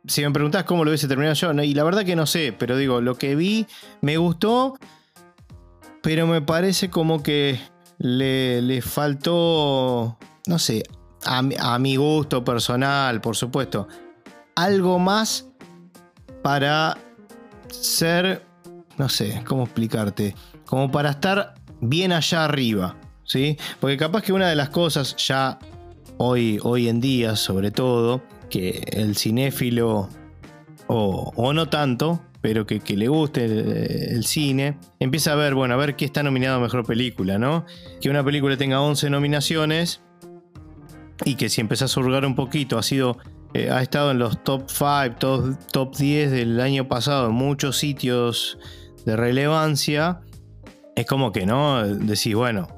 si 0.07 0.23
me 0.23 0.31
preguntás 0.31 0.65
cómo 0.65 0.85
lo 0.85 0.91
hubiese 0.91 1.07
terminado 1.07 1.35
yo, 1.35 1.53
y 1.63 1.75
la 1.75 1.85
verdad 1.85 2.05
que 2.05 2.17
no 2.17 2.27
sé, 2.27 2.55
pero 2.59 2.77
digo, 2.77 3.01
lo 3.01 3.17
que 3.17 3.37
vi 3.37 3.67
me 4.01 4.17
gustó, 4.17 4.79
pero 6.03 6.27
me 6.27 6.41
parece 6.41 6.91
como 6.91 7.23
que 7.23 7.61
le, 7.99 8.83
faltó, 8.83 10.19
no 10.47 10.59
sé, 10.59 10.83
a, 11.25 11.79
mi 11.79 11.97
gusto 11.97 12.43
personal, 12.43 13.21
por 13.21 13.37
supuesto, 13.37 13.87
algo 14.57 14.99
más 14.99 15.47
para 16.43 16.99
ser, 17.69 18.45
no 18.97 19.09
sé, 19.09 19.45
cómo 19.47 19.65
explicarte, 19.65 20.35
como 20.67 20.91
para 20.91 21.11
estar 21.11 21.55
bien 21.81 22.11
allá 22.11 22.45
arriba, 22.45 22.97
¿sí? 23.25 23.57
Porque 23.79 23.97
capaz 23.97 24.23
que 24.23 24.33
una 24.33 24.49
de 24.49 24.57
las 24.57 24.71
cosas 24.71 25.15
ya 25.17 25.59
hoy, 26.25 26.59
hoy 26.63 26.89
en 26.89 27.01
día, 27.01 27.37
sobre 27.37 27.71
todo, 27.71 28.23
que 28.49 28.85
el 28.93 29.17
cinéfilo, 29.17 30.09
o, 30.87 31.53
no 31.53 31.69
tanto, 31.69 32.21
pero 32.41 32.67
que, 32.67 32.81
le 32.97 33.09
guste 33.09 33.45
el, 33.45 34.25
cine, 34.25 34.79
empieza 35.01 35.33
a 35.33 35.37
ver, 35.37 35.55
bueno, 35.55 35.75
a 35.75 35.77
ver 35.77 35.97
qué 35.97 36.05
está 36.05 36.23
nominado 36.23 36.59
a 36.59 36.61
Mejor 36.61 36.85
Película, 36.85 37.39
¿no? 37.39 37.65
Que 38.01 38.09
una 38.09 38.25
película 38.25 38.57
tenga 38.57 38.81
11 38.81 39.11
nominaciones 39.11 40.03
y 41.25 41.35
que 41.35 41.49
si 41.49 41.61
empezás 41.61 41.97
a 41.97 42.01
hurgar 42.01 42.25
un 42.25 42.35
poquito, 42.35 42.79
ha 42.79 42.83
sido... 42.83 43.19
Eh, 43.55 43.71
ha 43.71 43.83
estado 43.83 44.13
en 44.13 44.19
los 44.19 44.43
top 44.45 44.63
5, 44.67 45.17
top, 45.19 45.59
top 45.71 45.95
10 45.95 46.31
del 46.31 46.59
año 46.59 46.89
pasado 46.89 47.29
en 47.29 47.35
muchos 47.35 47.77
sitios 47.77 48.59
de 49.05 49.15
relevancia. 49.15 50.21
Es 50.97 51.05
como 51.05 51.33
que, 51.33 51.45
¿no? 51.45 51.87
Decís, 51.87 52.35
bueno, 52.35 52.69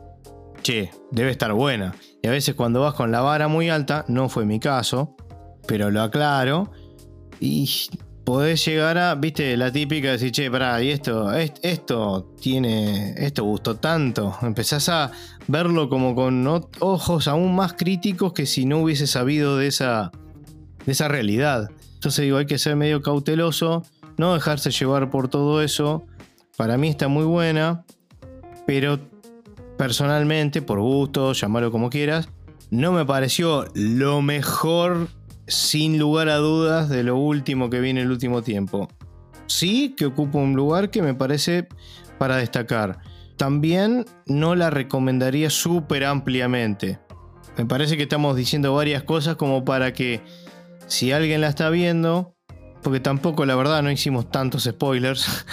che, 0.62 0.90
debe 1.12 1.30
estar 1.30 1.52
buena. 1.52 1.94
Y 2.24 2.26
a 2.26 2.30
veces 2.30 2.54
cuando 2.54 2.80
vas 2.80 2.94
con 2.94 3.12
la 3.12 3.20
vara 3.20 3.48
muy 3.48 3.68
alta, 3.68 4.06
no 4.08 4.30
fue 4.30 4.46
mi 4.46 4.58
caso, 4.58 5.14
pero 5.66 5.90
lo 5.90 6.00
aclaro. 6.00 6.72
Y 7.38 7.68
podés 8.24 8.64
llegar 8.64 8.96
a, 8.96 9.14
viste, 9.14 9.54
la 9.58 9.70
típica 9.70 10.06
de 10.06 10.12
decir, 10.14 10.32
che, 10.32 10.50
pará, 10.50 10.82
y 10.82 10.88
esto, 10.88 11.30
esto 11.34 12.32
tiene, 12.40 13.12
esto 13.18 13.44
gustó 13.44 13.76
tanto. 13.76 14.34
Empezás 14.40 14.88
a 14.88 15.10
verlo 15.48 15.90
como 15.90 16.14
con 16.14 16.46
ojos 16.80 17.28
aún 17.28 17.54
más 17.54 17.74
críticos 17.74 18.32
que 18.32 18.46
si 18.46 18.64
no 18.64 18.78
hubiese 18.78 19.06
sabido 19.06 19.58
de 19.58 19.66
esa, 19.66 20.10
de 20.86 20.92
esa 20.92 21.08
realidad. 21.08 21.68
Entonces 21.92 22.24
digo, 22.24 22.38
hay 22.38 22.46
que 22.46 22.56
ser 22.56 22.74
medio 22.74 23.02
cauteloso, 23.02 23.82
no 24.16 24.32
dejarse 24.32 24.70
llevar 24.70 25.10
por 25.10 25.28
todo 25.28 25.60
eso. 25.60 26.06
Para 26.56 26.78
mí 26.78 26.88
está 26.88 27.06
muy 27.06 27.26
buena, 27.26 27.84
pero 28.66 28.98
personalmente, 29.76 30.62
por 30.62 30.80
gusto, 30.80 31.32
llamarlo 31.32 31.70
como 31.70 31.90
quieras, 31.90 32.28
no 32.70 32.92
me 32.92 33.04
pareció 33.04 33.66
lo 33.74 34.22
mejor 34.22 35.08
sin 35.46 35.98
lugar 35.98 36.28
a 36.28 36.36
dudas 36.36 36.88
de 36.88 37.02
lo 37.02 37.16
último 37.16 37.70
que 37.70 37.80
viene 37.80 38.02
el 38.02 38.10
último 38.10 38.42
tiempo. 38.42 38.88
Sí 39.46 39.94
que 39.96 40.06
ocupa 40.06 40.38
un 40.38 40.54
lugar 40.54 40.90
que 40.90 41.02
me 41.02 41.14
parece 41.14 41.68
para 42.18 42.36
destacar. 42.36 42.98
También 43.36 44.06
no 44.26 44.54
la 44.54 44.70
recomendaría 44.70 45.50
súper 45.50 46.04
ampliamente. 46.04 46.98
Me 47.56 47.66
parece 47.66 47.96
que 47.96 48.04
estamos 48.04 48.36
diciendo 48.36 48.74
varias 48.74 49.02
cosas 49.02 49.36
como 49.36 49.64
para 49.64 49.92
que 49.92 50.22
si 50.86 51.12
alguien 51.12 51.40
la 51.40 51.48
está 51.48 51.70
viendo, 51.70 52.34
porque 52.84 53.00
tampoco 53.00 53.46
la 53.46 53.56
verdad 53.56 53.82
no 53.82 53.90
hicimos 53.90 54.30
tantos 54.30 54.64
spoilers, 54.64 55.46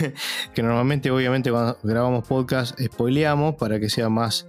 que 0.54 0.62
normalmente 0.62 1.10
obviamente 1.10 1.50
cuando 1.50 1.76
grabamos 1.82 2.26
podcast 2.26 2.80
spoileamos 2.80 3.56
para 3.56 3.80
que 3.80 3.90
sea 3.90 4.08
más 4.08 4.46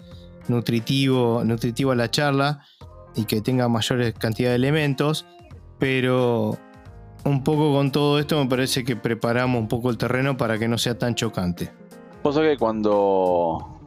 nutritivo, 0.48 1.44
nutritiva 1.44 1.96
la 1.96 2.12
charla 2.12 2.62
y 3.16 3.26
que 3.26 3.42
tenga 3.42 3.68
mayores 3.68 4.14
cantidad 4.14 4.52
de 4.52 4.56
elementos, 4.56 5.26
pero 5.80 6.60
un 7.26 7.44
poco 7.44 7.74
con 7.74 7.92
todo 7.92 8.20
esto 8.20 8.42
me 8.42 8.48
parece 8.48 8.84
que 8.84 8.96
preparamos 8.96 9.60
un 9.60 9.68
poco 9.68 9.90
el 9.90 9.98
terreno 9.98 10.38
para 10.38 10.60
que 10.60 10.68
no 10.68 10.78
sea 10.78 10.96
tan 10.96 11.16
chocante. 11.16 11.72
Cosa 12.22 12.42
que 12.42 12.56
cuando 12.56 13.80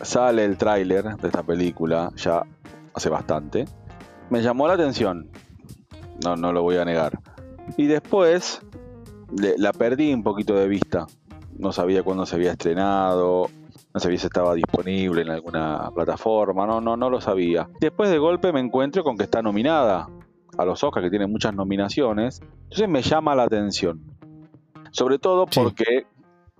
sale 0.00 0.44
el 0.44 0.56
tráiler 0.56 1.16
de 1.16 1.26
esta 1.26 1.42
película, 1.42 2.12
ya 2.14 2.46
hace 2.94 3.08
bastante, 3.08 3.64
me 4.30 4.42
llamó 4.42 4.68
la 4.68 4.74
atención, 4.74 5.28
no, 6.24 6.36
no 6.36 6.52
lo 6.52 6.62
voy 6.62 6.76
a 6.76 6.84
negar. 6.84 7.18
Y 7.76 7.86
después 7.86 8.60
la 9.58 9.72
perdí 9.72 10.12
un 10.12 10.22
poquito 10.22 10.54
de 10.54 10.68
vista, 10.68 11.06
no 11.58 11.72
sabía 11.72 12.02
cuándo 12.02 12.26
se 12.26 12.36
había 12.36 12.52
estrenado, 12.52 13.50
no 13.92 14.00
sabía 14.00 14.18
si 14.18 14.26
estaba 14.26 14.54
disponible 14.54 15.22
en 15.22 15.30
alguna 15.30 15.90
plataforma, 15.94 16.66
no, 16.66 16.80
no, 16.80 16.96
no 16.96 17.10
lo 17.10 17.20
sabía. 17.20 17.68
Después 17.80 18.10
de 18.10 18.18
golpe 18.18 18.52
me 18.52 18.60
encuentro 18.60 19.02
con 19.02 19.16
que 19.16 19.24
está 19.24 19.42
nominada 19.42 20.08
a 20.58 20.64
los 20.64 20.82
Oscars, 20.84 21.04
que 21.04 21.10
tiene 21.10 21.26
muchas 21.26 21.54
nominaciones, 21.54 22.40
entonces 22.64 22.88
me 22.88 23.02
llama 23.02 23.34
la 23.34 23.44
atención. 23.44 24.02
Sobre 24.90 25.18
todo 25.18 25.46
porque 25.46 26.06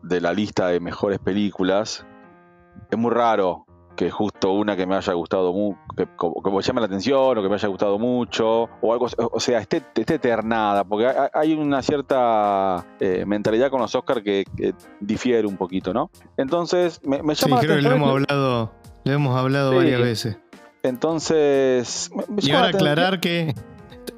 de 0.02 0.20
la 0.20 0.32
lista 0.32 0.68
de 0.68 0.80
mejores 0.80 1.18
películas, 1.18 2.06
es 2.90 2.98
muy 2.98 3.10
raro 3.10 3.65
que 3.96 4.10
justo 4.10 4.52
una 4.52 4.76
que 4.76 4.86
me 4.86 4.94
haya 4.94 5.12
gustado 5.14 5.52
mucho, 5.52 5.78
que, 5.96 6.06
me 6.50 6.62
llame 6.62 6.80
la 6.80 6.86
atención 6.86 7.38
o 7.38 7.42
que 7.42 7.48
me 7.48 7.54
haya 7.54 7.68
gustado 7.68 7.98
mucho, 7.98 8.68
o 8.80 8.92
algo, 8.92 9.08
o 9.16 9.40
sea, 9.40 9.58
esté, 9.58 9.82
esté 9.94 10.18
ternada, 10.18 10.84
porque 10.84 11.10
hay 11.32 11.54
una 11.54 11.82
cierta 11.82 12.86
eh, 13.00 13.24
mentalidad 13.26 13.70
con 13.70 13.80
los 13.80 13.94
Oscars 13.94 14.22
que, 14.22 14.44
difiere 15.00 15.46
un 15.46 15.56
poquito, 15.56 15.92
¿no? 15.92 16.10
Entonces, 16.36 17.00
me, 17.04 17.18
llama 17.18 17.34
sí, 17.34 17.50
la 17.50 17.58
creo 17.58 17.72
atención. 17.72 17.78
Que 17.78 17.88
lo 17.88 17.94
hemos 17.94 18.10
hablado, 18.10 18.72
lo 19.04 19.12
hemos 19.12 19.36
hablado 19.36 19.74
varias 19.74 20.00
veces. 20.00 20.38
Entonces, 20.82 22.10
y 22.40 22.50
ahora 22.52 22.68
aclarar 22.68 23.20
que 23.20 23.54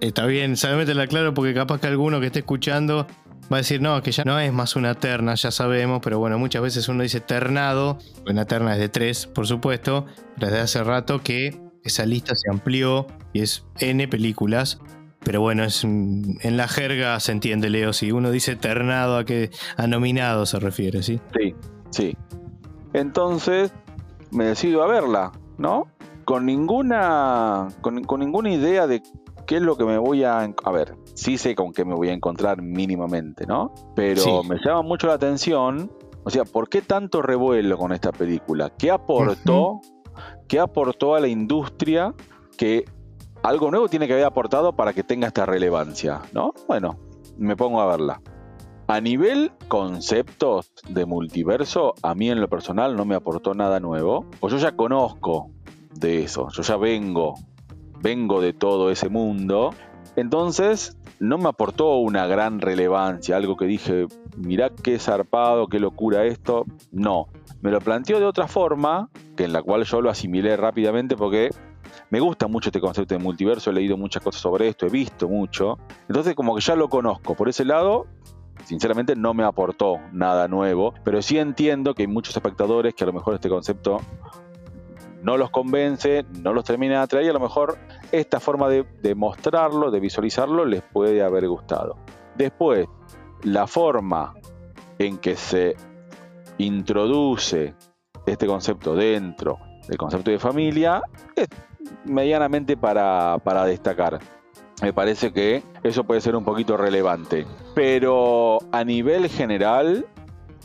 está 0.00 0.26
bien, 0.26 0.56
solamente 0.56 0.94
lo 0.94 1.02
aclaro 1.02 1.32
porque 1.32 1.54
capaz 1.54 1.80
que 1.80 1.86
alguno 1.86 2.20
que 2.20 2.26
esté 2.26 2.40
escuchando 2.40 3.06
va 3.50 3.56
a 3.56 3.60
decir, 3.60 3.80
no, 3.80 4.02
que 4.02 4.12
ya 4.12 4.24
no 4.24 4.38
es 4.38 4.52
más 4.52 4.76
una 4.76 4.94
terna, 4.94 5.34
ya 5.34 5.50
sabemos, 5.50 6.00
pero 6.02 6.18
bueno, 6.18 6.38
muchas 6.38 6.62
veces 6.62 6.88
uno 6.88 7.02
dice 7.02 7.20
ternado, 7.20 7.98
una 8.28 8.44
terna 8.44 8.74
es 8.74 8.78
de 8.78 8.88
tres, 8.88 9.26
por 9.26 9.46
supuesto, 9.46 10.06
pero 10.34 10.48
desde 10.48 10.60
hace 10.60 10.84
rato 10.84 11.22
que 11.22 11.60
esa 11.82 12.04
lista 12.06 12.34
se 12.34 12.50
amplió 12.50 13.06
y 13.32 13.40
es 13.40 13.64
N 13.78 14.06
películas. 14.08 14.78
Pero 15.20 15.40
bueno, 15.40 15.64
es 15.64 15.82
en 15.84 16.56
la 16.56 16.68
jerga 16.68 17.18
se 17.20 17.32
entiende, 17.32 17.70
Leo. 17.70 17.92
Si 17.92 18.12
uno 18.12 18.30
dice 18.30 18.56
ternado, 18.56 19.18
a 19.18 19.24
que 19.24 19.50
a 19.76 19.86
nominado 19.86 20.46
se 20.46 20.60
refiere, 20.60 21.02
¿sí? 21.02 21.20
Sí, 21.36 21.54
sí. 21.90 22.16
Entonces 22.92 23.72
me 24.30 24.44
decido 24.44 24.82
a 24.82 24.86
verla, 24.86 25.32
¿no? 25.58 25.88
Con 26.24 26.46
ninguna, 26.46 27.68
con, 27.80 28.04
con 28.04 28.20
ninguna 28.20 28.50
idea 28.50 28.86
de 28.86 29.02
qué 29.46 29.56
es 29.56 29.62
lo 29.62 29.76
que 29.76 29.84
me 29.84 29.98
voy 29.98 30.24
a... 30.24 30.40
A 30.40 30.70
ver, 30.70 30.94
sí 31.18 31.36
sé 31.36 31.56
con 31.56 31.72
qué 31.72 31.84
me 31.84 31.94
voy 31.94 32.10
a 32.10 32.12
encontrar 32.12 32.62
mínimamente, 32.62 33.44
¿no? 33.44 33.74
Pero 33.96 34.44
me 34.44 34.56
llama 34.64 34.82
mucho 34.82 35.08
la 35.08 35.14
atención, 35.14 35.90
o 36.22 36.30
sea, 36.30 36.44
¿por 36.44 36.68
qué 36.68 36.80
tanto 36.80 37.22
revuelo 37.22 37.76
con 37.76 37.92
esta 37.92 38.12
película? 38.12 38.70
¿Qué 38.70 38.88
aportó, 38.92 39.80
¿qué 40.46 40.60
aportó 40.60 41.16
a 41.16 41.20
la 41.20 41.26
industria 41.26 42.14
que 42.56 42.84
algo 43.42 43.72
nuevo 43.72 43.88
tiene 43.88 44.06
que 44.06 44.12
haber 44.12 44.26
aportado 44.26 44.76
para 44.76 44.92
que 44.92 45.02
tenga 45.02 45.26
esta 45.26 45.44
relevancia, 45.44 46.22
¿no? 46.32 46.54
Bueno, 46.68 46.96
me 47.36 47.56
pongo 47.56 47.80
a 47.80 47.86
verla. 47.86 48.22
A 48.86 49.00
nivel 49.00 49.50
conceptos 49.66 50.70
de 50.88 51.04
multiverso, 51.04 51.94
a 52.00 52.14
mí 52.14 52.30
en 52.30 52.40
lo 52.40 52.48
personal 52.48 52.96
no 52.96 53.04
me 53.04 53.16
aportó 53.16 53.54
nada 53.54 53.80
nuevo, 53.80 54.24
pues 54.38 54.52
yo 54.52 54.58
ya 54.60 54.76
conozco 54.76 55.50
de 55.94 56.22
eso, 56.22 56.46
yo 56.52 56.62
ya 56.62 56.76
vengo, 56.76 57.34
vengo 58.00 58.40
de 58.40 58.52
todo 58.52 58.90
ese 58.92 59.08
mundo, 59.08 59.70
entonces 60.18 60.97
no 61.20 61.38
me 61.38 61.48
aportó 61.48 61.96
una 61.96 62.26
gran 62.26 62.60
relevancia, 62.60 63.36
algo 63.36 63.56
que 63.56 63.66
dije, 63.66 64.06
mirá 64.36 64.70
qué 64.70 64.98
zarpado, 64.98 65.68
qué 65.68 65.80
locura 65.80 66.24
esto. 66.24 66.64
No, 66.92 67.28
me 67.60 67.70
lo 67.70 67.80
planteó 67.80 68.20
de 68.20 68.26
otra 68.26 68.46
forma, 68.48 69.10
que 69.36 69.44
en 69.44 69.52
la 69.52 69.62
cual 69.62 69.84
yo 69.84 70.00
lo 70.00 70.10
asimilé 70.10 70.56
rápidamente 70.56 71.16
porque 71.16 71.50
me 72.10 72.20
gusta 72.20 72.46
mucho 72.46 72.68
este 72.68 72.80
concepto 72.80 73.14
de 73.14 73.22
multiverso, 73.22 73.70
he 73.70 73.72
leído 73.72 73.96
muchas 73.96 74.22
cosas 74.22 74.40
sobre 74.40 74.68
esto, 74.68 74.86
he 74.86 74.90
visto 74.90 75.28
mucho. 75.28 75.78
Entonces 76.08 76.34
como 76.34 76.54
que 76.54 76.60
ya 76.60 76.76
lo 76.76 76.88
conozco. 76.88 77.34
Por 77.34 77.48
ese 77.48 77.64
lado, 77.64 78.06
sinceramente 78.64 79.16
no 79.16 79.34
me 79.34 79.44
aportó 79.44 79.98
nada 80.12 80.48
nuevo, 80.48 80.94
pero 81.04 81.22
sí 81.22 81.38
entiendo 81.38 81.94
que 81.94 82.02
hay 82.02 82.08
muchos 82.08 82.36
espectadores 82.36 82.94
que 82.94 83.04
a 83.04 83.06
lo 83.06 83.12
mejor 83.12 83.34
este 83.34 83.48
concepto 83.48 84.00
no 85.28 85.36
los 85.36 85.50
convence, 85.50 86.24
no 86.42 86.54
los 86.54 86.64
termina 86.64 86.94
de 86.94 87.00
atraer 87.00 87.28
a 87.28 87.32
lo 87.34 87.40
mejor 87.40 87.76
esta 88.12 88.40
forma 88.40 88.70
de, 88.70 89.14
mostrarlo, 89.14 89.90
de 89.90 90.00
visualizarlo, 90.00 90.64
les 90.64 90.80
puede 90.80 91.22
haber 91.22 91.46
gustado. 91.46 91.96
Después, 92.34 92.88
la 93.42 93.66
forma 93.66 94.32
en 94.98 95.18
que 95.18 95.36
se 95.36 95.76
introduce 96.56 97.74
este 98.24 98.46
concepto 98.46 98.94
dentro 98.94 99.58
del 99.86 99.98
concepto 99.98 100.30
de 100.30 100.38
familia 100.38 101.02
es 101.36 101.46
medianamente 102.06 102.78
para 102.78 103.64
destacar. 103.66 104.20
Me 104.80 104.94
parece 104.94 105.30
que 105.30 105.62
eso 105.82 106.04
puede 106.04 106.22
ser 106.22 106.36
un 106.36 106.44
poquito 106.44 106.78
relevante. 106.78 107.46
Pero 107.74 108.60
a 108.72 108.82
nivel 108.82 109.28
general, 109.28 110.06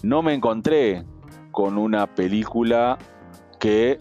no 0.04 0.22
me 0.22 0.34
encontré 0.34 1.04
con 1.52 1.78
una 1.78 2.08
película 2.08 2.98
que 3.60 4.00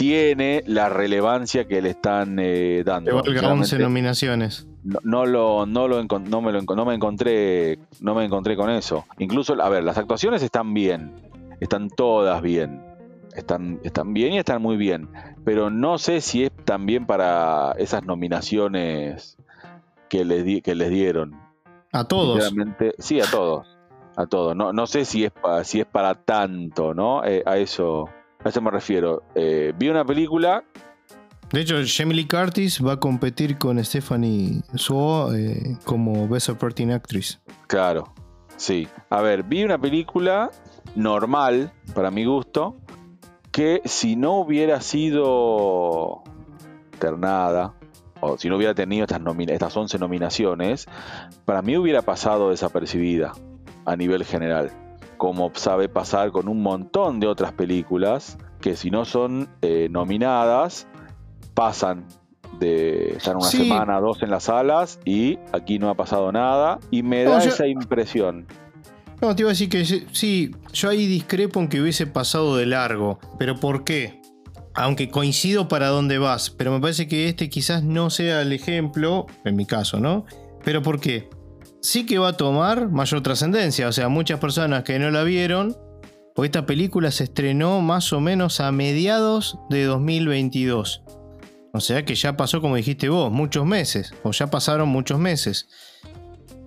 tiene 0.00 0.64
la 0.66 0.88
relevancia 0.88 1.68
que 1.68 1.82
le 1.82 1.90
están 1.90 2.38
eh, 2.40 2.82
dando. 2.86 3.22
Que 3.22 3.38
11 3.38 3.78
nominaciones. 3.80 4.66
No, 4.82 5.26
lo, 5.26 5.66
no, 5.66 5.88
lo, 5.88 6.02
no, 6.02 6.40
me 6.40 6.52
lo, 6.52 6.62
no 6.62 6.84
me 6.86 6.94
encontré 6.94 7.78
no 8.00 8.14
me 8.14 8.24
encontré 8.24 8.56
con 8.56 8.70
eso. 8.70 9.04
Incluso, 9.18 9.60
a 9.60 9.68
ver, 9.68 9.84
las 9.84 9.98
actuaciones 9.98 10.42
están 10.42 10.72
bien, 10.72 11.12
están 11.60 11.90
todas 11.90 12.40
bien, 12.40 12.82
están, 13.34 13.78
están 13.84 14.14
bien 14.14 14.32
y 14.32 14.38
están 14.38 14.62
muy 14.62 14.78
bien, 14.78 15.10
pero 15.44 15.68
no 15.68 15.98
sé 15.98 16.22
si 16.22 16.44
es 16.44 16.50
también 16.64 17.04
para 17.04 17.72
esas 17.72 18.02
nominaciones 18.02 19.36
que 20.08 20.24
les, 20.24 20.46
di, 20.46 20.62
que 20.62 20.74
les 20.74 20.88
dieron. 20.88 21.38
A 21.92 22.04
todos. 22.04 22.50
Sí, 23.00 23.20
a 23.20 23.26
todos. 23.26 23.66
A 24.16 24.26
todos. 24.26 24.56
No, 24.56 24.72
no 24.72 24.86
sé 24.86 25.04
si 25.04 25.26
es, 25.26 25.30
para, 25.30 25.62
si 25.64 25.80
es 25.80 25.86
para 25.86 26.14
tanto, 26.14 26.94
¿no? 26.94 27.22
Eh, 27.22 27.42
a 27.44 27.58
eso 27.58 28.08
a 28.44 28.48
eso 28.48 28.60
me 28.60 28.70
refiero. 28.70 29.22
Eh, 29.34 29.72
vi 29.76 29.88
una 29.88 30.04
película. 30.04 30.64
De 31.52 31.60
hecho, 31.60 31.76
Jamie 31.84 32.14
Lee 32.14 32.28
Curtis 32.28 32.84
va 32.84 32.92
a 32.92 33.00
competir 33.00 33.58
con 33.58 33.82
Stephanie 33.84 34.62
Suo 34.74 35.34
eh, 35.34 35.76
como 35.84 36.28
Best 36.28 36.46
Supporting 36.46 36.92
Actress. 36.92 37.40
Claro, 37.66 38.12
sí. 38.56 38.88
A 39.10 39.20
ver, 39.20 39.42
vi 39.42 39.64
una 39.64 39.78
película 39.78 40.50
normal, 40.94 41.72
para 41.94 42.10
mi 42.10 42.24
gusto, 42.24 42.76
que 43.50 43.82
si 43.84 44.14
no 44.14 44.38
hubiera 44.38 44.80
sido 44.80 46.22
ternada, 47.00 47.74
o 48.20 48.38
si 48.38 48.48
no 48.48 48.56
hubiera 48.56 48.74
tenido 48.74 49.04
estas, 49.04 49.20
estas 49.48 49.76
11 49.76 49.98
nominaciones, 49.98 50.86
para 51.44 51.62
mí 51.62 51.76
hubiera 51.76 52.02
pasado 52.02 52.50
desapercibida 52.50 53.32
a 53.86 53.96
nivel 53.96 54.24
general 54.24 54.70
como 55.20 55.52
sabe 55.54 55.90
pasar 55.90 56.32
con 56.32 56.48
un 56.48 56.62
montón 56.62 57.20
de 57.20 57.26
otras 57.26 57.52
películas 57.52 58.38
que 58.58 58.74
si 58.74 58.90
no 58.90 59.04
son 59.04 59.50
eh, 59.60 59.86
nominadas, 59.90 60.86
pasan 61.52 62.06
de 62.58 63.16
estar 63.18 63.36
una 63.36 63.44
semana, 63.44 64.00
dos 64.00 64.22
en 64.22 64.30
las 64.30 64.44
salas 64.44 64.98
y 65.04 65.38
aquí 65.52 65.78
no 65.78 65.90
ha 65.90 65.94
pasado 65.94 66.32
nada 66.32 66.78
y 66.90 67.02
me 67.02 67.24
da 67.24 67.44
esa 67.44 67.66
impresión. 67.66 68.46
No, 69.20 69.36
te 69.36 69.42
iba 69.42 69.50
a 69.50 69.52
decir 69.52 69.68
que 69.68 69.84
sí, 69.84 70.52
yo 70.72 70.88
ahí 70.88 71.06
discrepo 71.06 71.60
en 71.60 71.68
que 71.68 71.82
hubiese 71.82 72.06
pasado 72.06 72.56
de 72.56 72.64
largo, 72.64 73.18
pero 73.38 73.56
¿por 73.56 73.84
qué? 73.84 74.22
Aunque 74.72 75.10
coincido 75.10 75.68
para 75.68 75.88
dónde 75.88 76.16
vas, 76.16 76.48
pero 76.48 76.72
me 76.72 76.80
parece 76.80 77.08
que 77.08 77.28
este 77.28 77.50
quizás 77.50 77.84
no 77.84 78.08
sea 78.08 78.40
el 78.40 78.54
ejemplo, 78.54 79.26
en 79.44 79.54
mi 79.54 79.66
caso, 79.66 80.00
¿no? 80.00 80.24
Pero 80.64 80.80
¿por 80.80 80.98
qué? 80.98 81.28
Sí 81.80 82.06
que 82.06 82.18
va 82.18 82.28
a 82.28 82.36
tomar 82.36 82.88
mayor 82.88 83.22
trascendencia. 83.22 83.88
O 83.88 83.92
sea, 83.92 84.08
muchas 84.08 84.40
personas 84.40 84.84
que 84.84 84.98
no 84.98 85.10
la 85.10 85.22
vieron, 85.22 85.76
pues 86.34 86.48
esta 86.48 86.66
película 86.66 87.10
se 87.10 87.24
estrenó 87.24 87.80
más 87.80 88.12
o 88.12 88.20
menos 88.20 88.60
a 88.60 88.72
mediados 88.72 89.58
de 89.68 89.84
2022. 89.84 91.02
O 91.72 91.80
sea 91.80 92.04
que 92.04 92.14
ya 92.14 92.36
pasó, 92.36 92.60
como 92.60 92.76
dijiste 92.76 93.08
vos, 93.08 93.30
muchos 93.30 93.64
meses, 93.64 94.12
o 94.24 94.32
ya 94.32 94.48
pasaron 94.48 94.88
muchos 94.88 95.18
meses. 95.18 95.68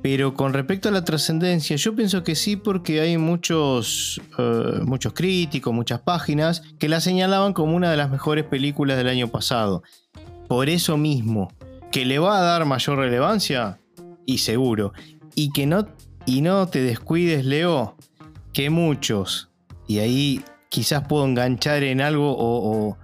Pero 0.01 0.33
con 0.33 0.53
respecto 0.53 0.89
a 0.89 0.91
la 0.91 1.05
trascendencia, 1.05 1.77
yo 1.77 1.95
pienso 1.95 2.23
que 2.23 2.35
sí 2.35 2.57
porque 2.57 2.99
hay 2.99 3.17
muchos, 3.17 4.21
eh, 4.37 4.79
muchos 4.83 5.13
críticos, 5.13 5.73
muchas 5.73 6.01
páginas 6.01 6.61
que 6.77 6.89
la 6.89 6.99
señalaban 6.99 7.53
como 7.53 7.75
una 7.75 7.89
de 7.89 7.97
las 7.97 8.11
mejores 8.11 8.43
películas 8.43 8.97
del 8.97 9.07
año 9.07 9.29
pasado. 9.29 9.81
Por 10.49 10.67
eso 10.67 10.97
mismo, 10.97 11.53
que 11.91 12.05
le 12.05 12.19
va 12.19 12.37
a 12.37 12.41
dar 12.41 12.65
mayor 12.65 12.97
relevancia, 12.97 13.79
y 14.25 14.39
seguro. 14.39 14.93
Y 15.35 15.51
que 15.51 15.65
no, 15.65 15.87
y 16.25 16.41
no 16.41 16.67
te 16.67 16.81
descuides, 16.81 17.45
Leo, 17.45 17.95
que 18.53 18.69
muchos, 18.69 19.49
y 19.87 19.99
ahí 19.99 20.43
quizás 20.69 21.07
puedo 21.07 21.25
enganchar 21.25 21.83
en 21.83 22.01
algo 22.01 22.35
o, 22.37 22.97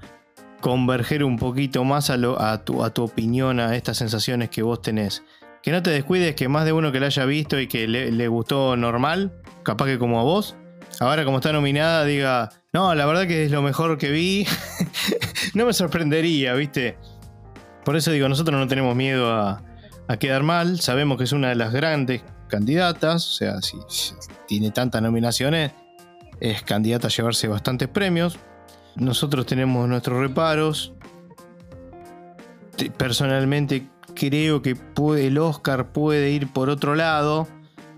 converger 0.62 1.24
un 1.24 1.38
poquito 1.38 1.86
más 1.86 2.10
a, 2.10 2.18
lo, 2.18 2.42
a, 2.42 2.66
tu, 2.66 2.84
a 2.84 2.94
tu 2.94 3.04
opinión, 3.04 3.62
a 3.62 3.78
estas 3.78 3.98
sensaciones 3.98 4.50
que 4.50 4.62
vos 4.62 4.82
tenés. 4.82 5.24
Que 5.64 5.72
no 5.72 5.82
te 5.82 5.90
descuides 5.90 6.36
que 6.36 6.50
más 6.50 6.66
de 6.66 6.74
uno 6.74 6.92
que 6.92 7.00
la 7.00 7.06
haya 7.06 7.24
visto 7.24 7.60
y 7.60 7.68
que 7.68 7.88
le, 7.88 8.12
le 8.12 8.28
gustó 8.28 8.76
normal, 8.76 9.32
capaz 9.64 9.86
que 9.86 9.98
como 9.98 10.20
a 10.20 10.24
vos, 10.24 10.58
ahora 11.00 11.24
como 11.24 11.38
está 11.38 11.54
nominada 11.54 12.04
diga, 12.04 12.50
no, 12.74 12.94
la 12.94 13.06
verdad 13.06 13.26
que 13.26 13.46
es 13.46 13.52
lo 13.52 13.62
mejor 13.62 13.98
que 13.98 14.12
vi. 14.12 14.46
no 15.54 15.66
me 15.66 15.74
sorprendería, 15.74 16.54
¿viste? 16.54 16.98
Por 17.86 17.96
eso 17.96 18.12
digo, 18.12 18.28
nosotros 18.28 18.60
no 18.60 18.68
tenemos 18.68 18.96
miedo 18.96 19.32
a, 19.34 19.64
a 20.10 20.18
quedar 20.18 20.44
mal. 20.44 20.82
Sabemos 20.82 21.18
que 21.18 21.24
es 21.24 21.32
una 21.32 21.50
de 21.50 21.56
las 21.56 21.72
grandes 21.72 22.24
candidatas, 22.50 23.28
o 23.28 23.32
sea, 23.32 23.62
si, 23.62 23.78
tiene 24.48 24.72
tantas 24.72 25.02
nominaciones, 25.04 25.72
es 26.42 26.64
candidata 26.64 27.08
a 27.08 27.12
llevarse 27.12 27.48
bastantes 27.48 27.88
premios. 27.88 28.38
Nosotros 28.96 29.46
tenemos 29.46 29.88
nuestros 29.88 30.20
reparos. 30.20 30.94
Personalmente 32.98 33.88
creo 34.16 34.64
que 34.64 34.76
el 35.18 35.38
Oscar 35.38 35.92
puede 35.92 36.32
ir 36.32 36.52
por 36.52 36.70
otro 36.70 36.96
lado, 36.96 37.48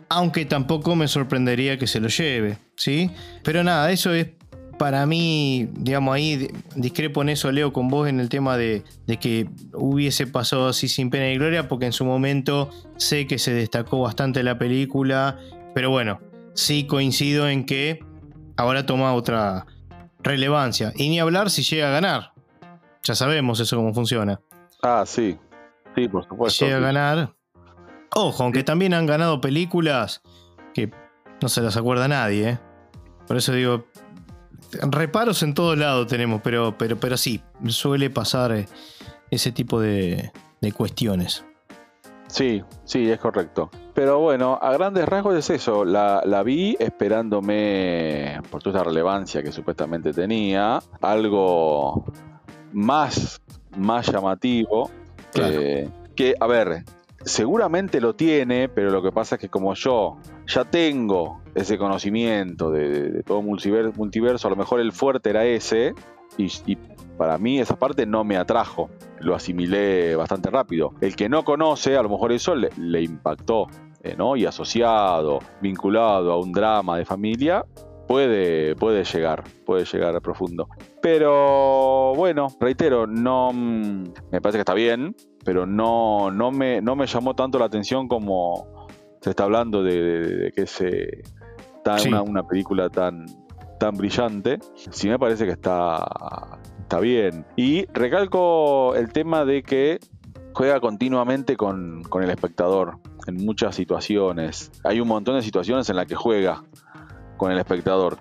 aunque 0.09 0.45
tampoco 0.45 0.95
me 0.97 1.07
sorprendería 1.07 1.79
que 1.79 1.87
se 1.87 2.01
lo 2.01 2.09
lleve, 2.09 2.57
¿sí? 2.75 3.09
Pero 3.43 3.63
nada, 3.63 3.89
eso 3.89 4.13
es 4.13 4.27
para 4.81 5.05
mí, 5.05 5.69
digamos, 5.73 6.15
ahí 6.15 6.49
discrepo 6.75 7.21
en 7.21 7.29
eso, 7.29 7.51
Leo, 7.51 7.71
con 7.71 7.87
vos 7.87 8.09
en 8.09 8.19
el 8.19 8.29
tema 8.29 8.57
de, 8.57 8.83
que 9.19 9.47
hubiese 9.75 10.25
pasado 10.25 10.69
así 10.69 10.87
sin 10.87 11.11
pena 11.11 11.29
y 11.29 11.37
gloria, 11.37 11.67
porque 11.67 11.85
en 11.85 11.91
su 11.91 12.03
momento 12.03 12.67
sé 12.97 13.27
que 13.27 13.37
se 13.37 13.53
destacó 13.53 14.01
bastante 14.01 14.41
la 14.41 14.57
película, 14.57 15.37
pero 15.75 15.91
bueno, 15.91 16.19
sí 16.55 16.87
coincido 16.87 17.47
en 17.47 17.67
que 17.67 18.03
ahora 18.57 18.87
toma 18.87 19.13
otra 19.13 19.67
relevancia. 20.23 20.93
Y 20.95 21.09
ni 21.09 21.19
hablar 21.19 21.51
si 21.51 21.61
llega 21.61 21.89
a 21.89 21.91
ganar. 21.91 22.33
Ya 23.03 23.13
sabemos 23.13 23.59
eso 23.59 23.75
cómo 23.75 23.93
funciona. 23.93 24.41
Ah, 24.81 25.03
sí. 25.05 25.37
Sí, 25.95 26.07
por 26.07 26.27
supuesto. 26.27 26.65
Llega 26.65 26.77
a 26.77 26.79
ganar. 26.79 27.35
Ojo, 28.15 28.41
aunque 28.41 28.63
también 28.63 28.95
han 28.95 29.05
ganado 29.05 29.41
películas 29.41 30.23
que 30.73 30.89
no 31.39 31.49
se 31.49 31.61
las 31.61 31.77
acuerda 31.77 32.07
nadie. 32.07 32.49
¿eh? 32.49 32.59
Por 33.27 33.37
eso 33.37 33.53
digo, 33.53 33.85
reparos 34.89 35.43
en 35.43 35.53
todos 35.53 35.77
lados 35.77 36.07
tenemos, 36.07 36.41
pero, 36.41 36.77
pero, 36.77 36.97
pero 36.97 37.17
sí, 37.17 37.41
suele 37.67 38.09
pasar 38.09 38.51
eh, 38.53 38.67
ese 39.29 39.51
tipo 39.51 39.79
de, 39.79 40.31
cuestiones. 40.75 41.45
Sí, 42.27 42.63
sí, 42.85 43.09
es 43.11 43.19
correcto. 43.19 43.69
Pero 43.93 44.19
bueno, 44.19 44.57
a 44.61 44.71
grandes 44.73 45.05
rasgos 45.05 45.35
es 45.35 45.49
eso. 45.49 45.83
La, 45.83 46.43
vi 46.43 46.77
esperándome, 46.79 48.39
por 48.49 48.63
toda 48.63 48.79
esta 48.79 48.89
relevancia 48.89 49.43
que 49.43 49.51
supuestamente 49.51 50.13
tenía, 50.13 50.79
algo 51.01 52.05
más, 52.71 53.41
más 53.75 54.07
llamativo. 54.11 54.89
Eh, 55.33 55.89
que, 56.15 56.35
a 56.39 56.47
ver, 56.47 56.85
seguramente 57.25 57.99
lo 57.99 58.15
tiene, 58.15 58.69
pero 58.69 58.91
lo 58.91 59.01
que 59.01 59.11
pasa 59.11 59.35
es 59.35 59.41
que 59.41 59.49
como 59.49 59.73
yo 59.73 60.17
ya 60.47 60.63
tengo 60.65 61.40
ese 61.55 61.77
conocimiento 61.77 62.71
de, 62.71 63.23
todo 63.23 63.41
multiverso, 63.41 64.47
a 64.47 64.51
lo 64.51 64.57
mejor 64.57 64.79
el 64.79 64.91
fuerte 64.91 65.29
era 65.29 65.45
ese, 65.45 65.93
y, 66.37 66.77
para 67.17 67.37
mí 67.37 67.59
esa 67.59 67.77
parte 67.77 68.05
no 68.05 68.23
me 68.23 68.37
atrajo, 68.37 68.89
lo 69.19 69.35
asimilé 69.35 70.15
bastante 70.15 70.49
rápido. 70.49 70.93
El 71.01 71.15
que 71.15 71.29
no 71.29 71.43
conoce, 71.43 71.95
a 71.95 72.01
lo 72.01 72.09
mejor 72.09 72.31
eso 72.31 72.55
le, 72.55 73.01
impactó, 73.01 73.67
eh, 74.01 74.15
¿no? 74.17 74.35
Y 74.35 74.45
asociado, 74.45 75.39
vinculado 75.61 76.31
a 76.31 76.39
un 76.39 76.51
drama 76.51 76.97
de 76.97 77.05
familia, 77.05 77.63
puede, 78.07 78.75
puede 78.75 79.03
llegar, 79.03 79.43
puede 79.65 79.85
llegar 79.85 80.15
a 80.15 80.19
profundo. 80.19 80.67
Pero 81.01 82.13
bueno, 82.15 82.47
reitero, 82.59 83.05
no 83.05 83.51
mm, 83.53 84.03
me 84.31 84.41
parece 84.41 84.57
que 84.57 84.61
está 84.61 84.73
bien, 84.73 85.15
pero 85.45 85.65
no, 85.67 86.31
no, 86.31 86.51
me, 86.51 86.81
no 86.81 86.95
me 86.95 87.05
llamó 87.05 87.35
tanto 87.35 87.59
la 87.59 87.65
atención 87.65 88.07
como 88.07 88.87
se 89.21 89.29
está 89.29 89.43
hablando 89.43 89.83
de, 89.83 90.51
que 90.55 90.65
se 90.65 91.21
una, 92.27 92.43
película 92.43 92.89
tan, 92.89 93.25
tan 93.79 93.95
brillante. 93.95 94.59
Sí 94.75 95.09
me 95.09 95.19
parece 95.19 95.45
que 95.45 95.51
está, 95.51 96.59
está 96.79 96.99
bien. 96.99 97.45
Y 97.55 97.85
recalco 97.93 98.95
el 98.95 99.11
tema 99.11 99.45
de 99.45 99.63
que 99.63 99.99
juega 100.53 100.79
continuamente 100.79 101.55
con, 101.55 102.03
con, 102.03 102.23
el 102.23 102.29
espectador 102.29 102.99
en 103.27 103.37
muchas 103.37 103.75
situaciones. 103.75 104.71
Hay 104.83 104.99
un 104.99 105.07
montón 105.07 105.35
de 105.35 105.41
situaciones 105.41 105.89
en 105.89 105.95
las 105.95 106.07
que 106.07 106.15
juega 106.15 106.63
con 107.37 107.51
el 107.51 107.57
espectador. 107.57 108.17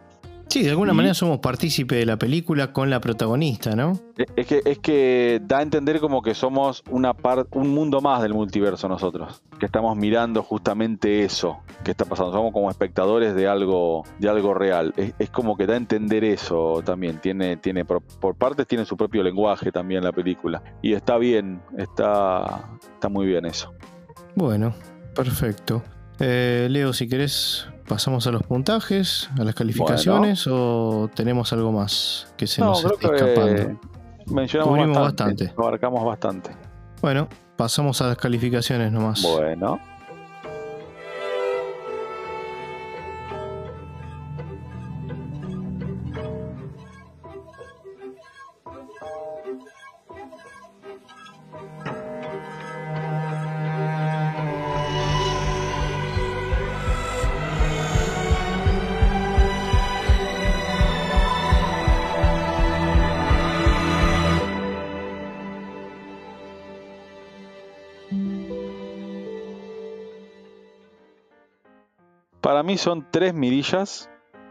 Sí, 0.50 0.64
de 0.64 0.70
alguna 0.70 0.92
manera 0.92 1.14
somos 1.14 1.38
partícipe 1.38 1.94
de 1.94 2.04
la 2.04 2.16
película 2.16 2.72
con 2.72 2.90
la 2.90 3.00
protagonista, 3.00 3.76
¿no? 3.76 4.00
Es 4.34 4.48
que, 4.48 4.60
es 4.64 4.80
que 4.80 5.40
da 5.44 5.58
a 5.58 5.62
entender 5.62 6.00
como 6.00 6.22
que 6.22 6.34
somos 6.34 6.82
una 6.90 7.14
un 7.52 7.68
mundo 7.68 8.00
más 8.00 8.20
del 8.20 8.34
multiverso 8.34 8.88
nosotros, 8.88 9.44
que 9.60 9.66
estamos 9.66 9.96
mirando 9.96 10.42
justamente 10.42 11.22
eso 11.22 11.60
que 11.84 11.92
está 11.92 12.04
pasando, 12.04 12.32
somos 12.32 12.52
como 12.52 12.68
espectadores 12.68 13.36
de 13.36 13.46
algo, 13.46 14.02
de 14.18 14.28
algo 14.28 14.52
real. 14.52 14.92
Es, 14.96 15.30
como 15.30 15.56
que 15.56 15.66
da 15.66 15.74
a 15.74 15.76
entender 15.76 16.24
eso 16.24 16.82
también, 16.84 17.20
tiene, 17.20 17.56
tiene 17.56 17.84
por, 17.84 18.02
partes 18.34 18.66
tiene 18.66 18.84
su 18.84 18.96
propio 18.96 19.22
lenguaje 19.22 19.70
también 19.70 20.02
la 20.02 20.10
película. 20.10 20.64
Y 20.82 20.94
está 20.94 21.16
bien, 21.16 21.62
está, 21.78 22.70
está 22.92 23.08
muy 23.08 23.24
bien 23.24 23.46
eso. 23.46 23.72
Bueno, 24.34 24.74
perfecto. 25.14 25.80
Eh, 26.20 26.68
Leo, 26.70 26.92
si 26.92 27.08
querés 27.08 27.66
¿Pasamos 27.90 28.24
a 28.28 28.30
los 28.30 28.44
puntajes, 28.44 29.28
a 29.36 29.42
las 29.42 29.52
calificaciones 29.52 30.46
o 30.46 31.10
tenemos 31.12 31.52
algo 31.52 31.72
más 31.72 32.32
que 32.36 32.46
se 32.46 32.60
nos 32.60 32.84
esté 32.84 33.04
escapando? 33.04 33.80
mencionamos 34.26 34.96
bastante, 34.96 35.52
Abarcamos 35.58 36.04
bastante. 36.04 36.50
Bueno, 37.02 37.28
pasamos 37.56 38.00
a 38.00 38.06
las 38.06 38.16
calificaciones 38.16 38.92
nomás. 38.92 39.22
Bueno. 39.22 39.80
Para 72.60 72.66
mí 72.68 72.76
son 72.76 73.06
tres 73.10 73.32
mirillas. 73.32 74.10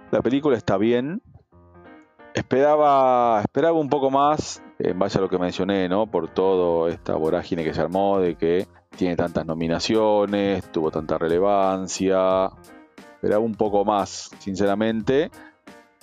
La 0.10 0.24
película 0.24 0.58
está 0.58 0.78
bien. 0.78 1.22
Esperaba, 2.34 3.40
esperaba 3.42 3.78
un 3.78 3.88
poco 3.88 4.10
más, 4.10 4.64
en 4.80 4.98
base 4.98 5.20
a 5.20 5.22
lo 5.22 5.30
que 5.30 5.38
mencioné, 5.38 5.88
¿no? 5.88 6.08
Por 6.08 6.28
toda 6.28 6.90
esta 6.90 7.14
vorágine 7.14 7.64
que 7.64 7.72
se 7.72 7.82
armó, 7.82 8.18
de 8.18 8.34
que 8.34 8.68
tiene 8.98 9.16
tantas 9.16 9.46
nominaciones, 9.46 10.72
tuvo 10.72 10.90
tanta 10.90 11.20
relevancia. 11.20 12.50
Esperaba 13.14 13.44
un 13.44 13.54
poco 13.54 13.86
más, 13.86 14.32
sinceramente. 14.40 15.30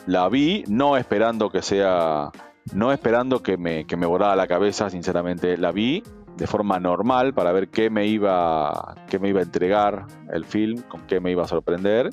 La 0.07 0.29
vi, 0.29 0.63
no 0.69 0.97
esperando 0.97 1.51
que 1.51 1.61
sea. 1.61 2.31
No 2.73 2.93
esperando 2.93 3.43
que 3.43 3.57
me, 3.57 3.85
que 3.85 3.97
me 3.97 4.07
volara 4.07 4.37
la 4.37 4.47
cabeza, 4.47 4.91
sinceramente. 4.91 5.57
La 5.57 5.73
vi 5.73 6.05
de 6.37 6.47
forma 6.47 6.79
normal 6.79 7.33
para 7.33 7.53
ver 7.53 7.69
qué 7.69 7.91
me 7.91 8.07
iba, 8.07 8.95
qué 9.09 9.19
me 9.19 9.29
iba 9.29 9.41
a 9.41 9.43
entregar 9.43 10.07
el 10.33 10.45
film, 10.45 10.83
con 10.83 11.07
qué 11.07 11.21
me 11.21 11.31
iba 11.31 11.45
a 11.45 11.49
sorprender. 11.49 12.11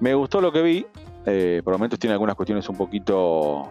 Me 0.00 0.14
gustó 0.14 0.40
lo 0.40 0.52
que 0.52 0.62
vi, 0.62 0.86
eh, 1.26 1.62
por 1.64 1.74
momentos 1.74 1.98
tiene 1.98 2.12
algunas 2.12 2.34
cuestiones 2.34 2.68
un 2.68 2.76
poquito 2.76 3.68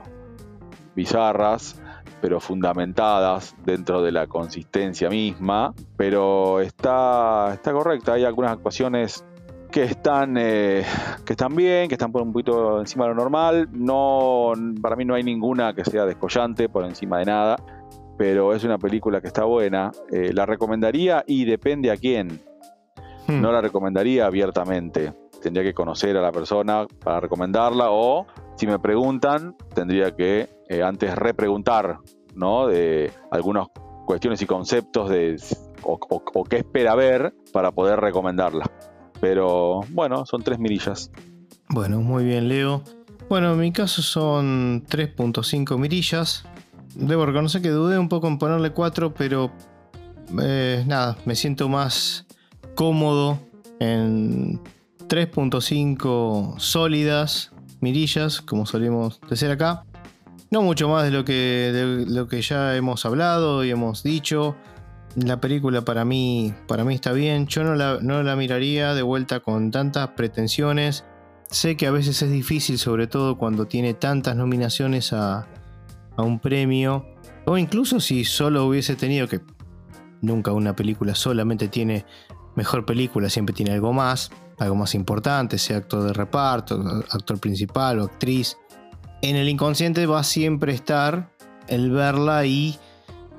bizarras, 0.96 1.82
pero 2.22 2.40
fundamentadas 2.40 3.56
dentro 3.66 4.02
de 4.02 4.12
la 4.12 4.28
consistencia 4.28 5.10
misma, 5.10 5.74
pero 5.98 6.62
está, 6.62 7.54
está 7.54 7.74
correcta, 7.74 8.14
hay 8.14 8.24
algunas 8.24 8.52
actuaciones 8.52 9.26
que 9.72 9.84
están, 9.84 10.38
eh, 10.38 10.84
que 11.26 11.34
están 11.34 11.56
bien, 11.56 11.88
que 11.88 11.96
están 11.96 12.12
por 12.12 12.22
un 12.22 12.32
poquito 12.32 12.80
encima 12.80 13.06
de 13.06 13.10
lo 13.10 13.16
normal, 13.16 13.70
no, 13.72 14.54
para 14.82 14.96
mí 14.96 15.04
no 15.04 15.16
hay 15.16 15.24
ninguna 15.24 15.74
que 15.74 15.84
sea 15.84 16.06
descollante 16.06 16.70
por 16.70 16.86
encima 16.86 17.20
de 17.20 17.26
nada 17.26 17.81
pero 18.22 18.54
es 18.54 18.64
una 18.64 18.78
película 18.78 19.20
que 19.20 19.26
está 19.26 19.46
buena. 19.46 19.92
Eh, 20.12 20.32
la 20.32 20.46
recomendaría 20.46 21.24
y 21.26 21.44
depende 21.44 21.90
a 21.90 21.98
quién. 21.98 22.40
Hmm. 23.26 23.42
No 23.42 23.52
la 23.52 23.62
recomendaría 23.62 24.28
abiertamente. 24.28 25.12
Tendría 25.42 25.64
que 25.64 25.74
conocer 25.74 26.16
a 26.18 26.22
la 26.22 26.32
persona 26.32 26.86
para 27.04 27.20
recomendarla 27.20 27.88
o 27.90 28.28
si 28.58 28.68
me 28.68 28.78
preguntan, 28.78 29.56
tendría 29.74 30.16
que 30.16 30.48
eh, 30.70 30.84
antes 30.84 31.16
repreguntar 31.16 31.98
¿no? 32.36 32.68
de 32.68 33.12
algunas 33.32 33.70
cuestiones 34.06 34.40
y 34.44 34.46
conceptos 34.46 35.10
de, 35.10 35.42
o, 35.82 35.98
o 36.08 36.44
qué 36.44 36.58
espera 36.58 36.94
ver 36.94 37.34
para 37.52 37.72
poder 37.72 38.00
recomendarla. 38.00 38.70
Pero 39.20 39.80
bueno, 39.90 40.28
son 40.28 40.44
tres 40.44 40.60
mirillas. 40.60 41.10
Bueno, 41.70 42.02
muy 42.02 42.24
bien, 42.24 42.50
Leo. 42.50 42.84
Bueno, 43.30 43.54
en 43.54 43.60
mi 43.60 43.72
caso 43.72 44.04
son 44.04 44.84
3.5 44.86 45.76
mirillas. 45.80 46.46
Debo 46.96 47.26
reconocer 47.26 47.62
que 47.62 47.70
dudé 47.70 47.98
un 47.98 48.10
poco 48.10 48.28
en 48.28 48.38
ponerle 48.38 48.72
4, 48.72 49.14
pero 49.14 49.52
eh, 50.42 50.84
nada, 50.88 51.18
me 51.26 51.36
siento 51.36 51.70
más 51.70 52.26
cómodo 52.76 53.40
en 53.80 54.60
3.5 55.08 56.60
sólidas 56.60 57.52
mirillas, 57.80 58.42
como 58.42 58.66
solemos 58.66 59.20
decir 59.30 59.50
acá. 59.50 59.86
No 60.50 60.62
mucho 60.62 60.90
más 60.90 61.06
de 61.06 61.12
lo 61.12 61.24
que, 61.24 61.34
de 61.34 62.06
lo 62.08 62.28
que 62.28 62.42
ya 62.42 62.76
hemos 62.76 63.06
hablado 63.06 63.64
y 63.64 63.72
hemos 63.72 64.04
dicho. 64.04 64.56
La 65.16 65.40
película 65.42 65.82
para 65.82 66.06
mí, 66.06 66.54
para 66.68 66.84
mí 66.84 66.96
está 66.96 67.14
bien. 67.14 67.48
Yo 67.48 67.64
no 67.64 67.76
la, 67.76 68.00
no 68.02 68.22
la 68.24 68.36
miraría 68.36 68.94
de 68.94 69.02
vuelta 69.02 69.40
con 69.40 69.72
tantas 69.72 70.10
pretensiones 70.10 71.06
sé 71.52 71.76
que 71.76 71.86
a 71.86 71.92
veces 71.92 72.22
es 72.22 72.32
difícil, 72.32 72.80
sobre 72.80 73.08
todo 73.08 73.38
cuando 73.38 73.68
tiene 73.68 73.94
tantas 73.94 74.36
nominaciones 74.36 75.14
a, 75.14 75.48
un 76.22 76.40
premio, 76.40 77.06
o 77.46 77.58
incluso 77.58 78.00
si 78.00 78.24
solo 78.24 78.66
hubiese 78.66 78.96
tenido 78.96 79.28
que 79.28 79.42
nunca 80.22 80.52
una 80.52 80.76
película 80.76 81.16
solamente 81.16 81.68
tiene 81.68 82.06
mejor 82.56 82.86
película, 82.86 83.30
siempre 83.30 83.56
tiene 83.56 83.72
algo 83.72 83.94
más, 83.94 84.32
algo 84.60 84.76
más 84.76 84.94
importante, 84.96 85.58
sea 85.58 85.78
actor 85.78 86.04
de 86.04 86.14
reparto, 86.14 87.04
actor 87.10 87.40
principal 87.40 88.00
o 88.00 88.04
actriz. 88.04 88.58
En 89.22 89.36
el 89.36 89.50
inconsciente 89.50 90.06
va 90.06 90.20
a 90.20 90.24
siempre 90.24 90.74
estar 90.74 91.32
el 91.68 91.92
verla 91.92 92.46
y 92.46 92.78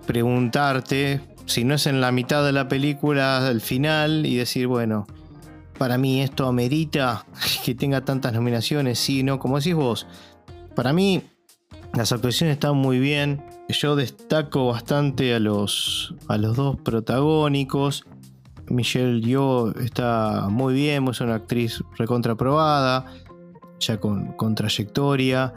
preguntarte, 0.06 1.20
si 1.46 1.64
no 1.64 1.74
es 1.74 1.86
en 1.86 2.00
la 2.00 2.12
mitad 2.12 2.44
de 2.44 2.52
la 2.52 2.68
película, 2.68 3.46
al 3.46 3.60
final, 3.60 4.26
y 4.26 4.36
decir, 4.36 4.66
bueno, 4.66 5.06
para 5.78 5.98
mí 5.98 6.22
esto 6.22 6.46
amerita 6.46 7.26
que 7.64 7.74
tenga 7.74 8.04
tantas 8.04 8.32
nominaciones, 8.32 8.98
sí, 8.98 9.22
no, 9.22 9.38
como 9.38 9.58
decís 9.58 9.74
vos. 9.74 10.06
Para 10.74 10.92
mí 10.92 11.22
las 11.94 12.12
actuaciones 12.12 12.54
están 12.54 12.76
muy 12.76 12.98
bien. 12.98 13.44
Yo 13.68 13.96
destaco 13.96 14.68
bastante 14.68 15.34
a 15.34 15.40
los, 15.40 16.14
a 16.28 16.36
los 16.36 16.56
dos 16.56 16.76
protagónicos. 16.80 18.04
Michelle 18.68 19.20
Yeoh 19.20 19.72
está 19.80 20.48
muy 20.48 20.74
bien, 20.74 21.06
es 21.08 21.20
una 21.20 21.34
actriz 21.34 21.82
recontraprobada, 21.98 23.06
ya 23.80 23.98
con, 23.98 24.32
con 24.32 24.54
trayectoria. 24.54 25.54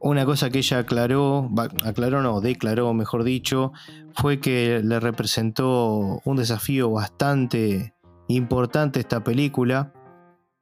Una 0.00 0.24
cosa 0.24 0.50
que 0.50 0.58
ella 0.58 0.78
aclaró, 0.78 1.50
aclaró 1.84 2.22
no, 2.22 2.40
declaró 2.40 2.94
mejor 2.94 3.24
dicho, 3.24 3.72
fue 4.14 4.40
que 4.40 4.80
le 4.82 5.00
representó 5.00 6.20
un 6.24 6.36
desafío 6.36 6.90
bastante 6.90 7.94
importante 8.28 9.00
esta 9.00 9.24
película, 9.24 9.92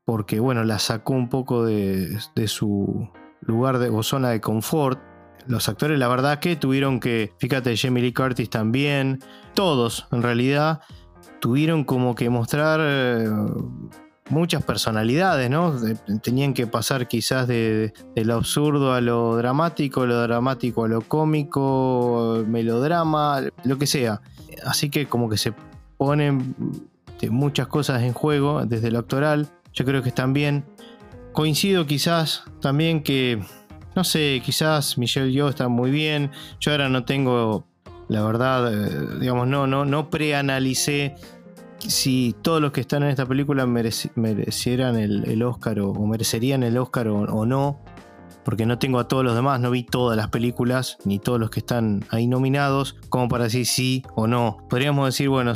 porque 0.04 0.40
bueno, 0.40 0.64
la 0.64 0.78
sacó 0.78 1.12
un 1.12 1.28
poco 1.28 1.64
de, 1.64 2.18
su 2.46 3.10
lugar 3.46 3.78
de, 3.78 3.88
o 3.88 4.02
zona 4.02 4.30
de 4.30 4.40
confort. 4.40 5.00
Los 5.46 5.68
actores, 5.68 5.98
la 5.98 6.08
verdad 6.08 6.40
que 6.40 6.56
tuvieron 6.56 7.00
que, 7.00 7.32
fíjate, 7.38 7.76
Jamie 7.76 8.02
Lee 8.02 8.12
Curtis 8.12 8.50
también, 8.50 9.20
todos 9.54 10.06
en 10.10 10.22
realidad, 10.22 10.80
tuvieron 11.40 11.84
como 11.84 12.14
que 12.14 12.28
mostrar 12.30 12.80
eh, 12.82 13.28
muchas 14.28 14.64
personalidades, 14.64 15.50
¿no? 15.50 15.74
Tenían 16.22 16.54
que 16.54 16.66
pasar 16.66 17.06
quizás 17.08 17.46
de, 17.46 17.92
lo 18.16 18.34
absurdo 18.34 18.92
a 18.92 19.00
lo 19.00 19.36
dramático, 19.36 20.06
lo 20.06 20.20
dramático 20.20 20.84
a 20.84 20.88
lo 20.88 21.02
cómico, 21.02 22.44
melodrama, 22.46 23.42
lo 23.64 23.78
que 23.78 23.86
sea. 23.86 24.20
Así 24.64 24.90
que 24.90 25.06
como 25.06 25.28
que 25.28 25.38
se 25.38 25.54
ponen 25.96 26.54
muchas 27.30 27.68
cosas 27.68 28.02
en 28.02 28.12
juego 28.12 28.64
desde 28.66 28.90
lo 28.90 28.98
actoral. 28.98 29.48
Yo 29.72 29.84
creo 29.84 30.02
que 30.02 30.08
están 30.08 30.32
bien. 30.32 30.64
Coincido 31.36 31.86
quizás 31.86 32.44
también 32.62 33.02
que, 33.02 33.38
no 33.94 34.04
sé, 34.04 34.40
quizás 34.42 34.96
Michelle 34.96 35.30
yo 35.30 35.50
está 35.50 35.68
muy 35.68 35.90
bien. 35.90 36.30
Yo 36.60 36.70
ahora 36.70 36.88
no 36.88 37.04
tengo, 37.04 37.66
la 38.08 38.24
verdad, 38.24 38.72
eh, 38.72 39.18
digamos, 39.20 39.46
no, 39.46 39.66
no, 39.66 39.84
no 39.84 40.08
preanalicé 40.08 41.14
si 41.80 42.34
todos 42.40 42.62
los 42.62 42.72
que 42.72 42.80
están 42.80 43.02
en 43.02 43.10
esta 43.10 43.26
película 43.26 43.66
merecieran 43.66 44.96
el, 44.96 45.42
Oscar 45.42 45.78
o, 45.80 45.92
merecerían 46.06 46.62
el 46.62 46.78
Oscar 46.78 47.08
o, 47.08 47.44
no, 47.44 47.80
porque 48.42 48.64
no 48.64 48.78
tengo 48.78 48.98
a 48.98 49.06
todos 49.06 49.22
los 49.22 49.34
demás, 49.34 49.60
no 49.60 49.70
vi 49.70 49.82
todas 49.82 50.16
las 50.16 50.28
películas, 50.28 50.96
ni 51.04 51.18
todos 51.18 51.38
los 51.38 51.50
que 51.50 51.60
están 51.60 52.02
ahí 52.08 52.26
nominados, 52.26 52.96
como 53.10 53.28
para 53.28 53.44
decir 53.44 53.66
sí 53.66 54.02
o 54.14 54.26
no. 54.26 54.56
Podríamos 54.70 55.04
decir, 55.04 55.28
bueno, 55.28 55.52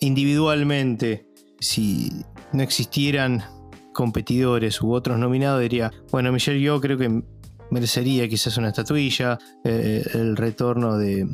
individualmente, 0.00 1.28
si 1.60 2.10
no 2.52 2.64
existieran 2.64 3.44
competidores 3.98 4.80
u 4.80 4.92
otros 4.92 5.18
nominados, 5.18 5.60
diría, 5.60 5.90
bueno, 6.12 6.30
Michelle 6.30 6.60
yo 6.60 6.80
creo 6.80 6.96
que 6.96 7.20
merecería 7.72 8.28
quizás 8.28 8.56
una 8.56 8.68
estatuilla, 8.68 9.40
eh, 9.64 10.04
el 10.14 10.36
retorno 10.36 10.96
de 10.96 11.26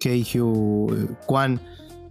Keiju 0.00 1.16
Kwan 1.26 1.60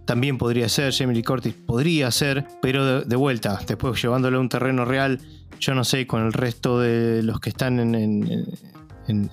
también 0.06 0.38
podría 0.38 0.66
ser, 0.70 0.94
Jamie 0.94 1.14
Lee 1.14 1.22
Curtis 1.22 1.52
podría 1.52 2.10
ser, 2.10 2.46
pero 2.62 3.02
de, 3.02 3.16
vuelta, 3.16 3.60
después 3.68 4.00
llevándolo 4.00 4.38
a 4.38 4.40
un 4.40 4.48
terreno 4.48 4.86
real, 4.86 5.20
yo 5.58 5.74
no 5.74 5.84
sé, 5.84 6.06
con 6.06 6.24
el 6.24 6.32
resto 6.32 6.80
de 6.80 7.22
los 7.22 7.38
que 7.38 7.50
están 7.50 7.94
en, 7.94 8.48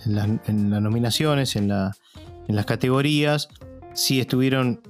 las 0.05 0.27
nominaciones, 0.49 1.55
en, 1.55 1.69
las 1.69 2.65
categorías, 2.65 3.47
si 3.93 4.19
estuvieron 4.19 4.81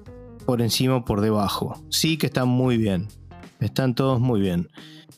por 0.47 0.63
encima 0.63 0.95
o 0.95 1.05
por 1.05 1.21
debajo. 1.21 1.79
Sí 1.91 2.17
que 2.17 2.25
están 2.25 2.47
muy 2.47 2.77
bien, 2.77 3.07
están 3.59 3.93
todos 3.93 4.19
muy 4.19 4.41
bien. 4.41 4.69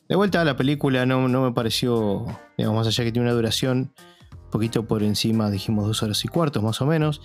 De 0.10 0.16
vuelta 0.16 0.42
a 0.42 0.46
la 0.46 0.58
película 0.58 1.06
no, 1.06 1.28
no 1.28 1.44
me 1.44 1.54
pareció, 1.54 2.26
digamos, 2.58 2.80
más 2.80 2.88
allá 2.88 3.06
que 3.06 3.12
tiene 3.12 3.28
una 3.28 3.36
duración 3.36 3.94
un 4.34 4.50
poquito 4.50 4.86
por 4.86 5.04
encima, 5.04 5.50
dijimos 5.50 5.88
dos 5.88 6.04
horas 6.04 6.26
y 6.26 6.28
cuarto 6.28 6.62
más 6.62 6.82
o 6.82 6.86
menos. 6.86 7.22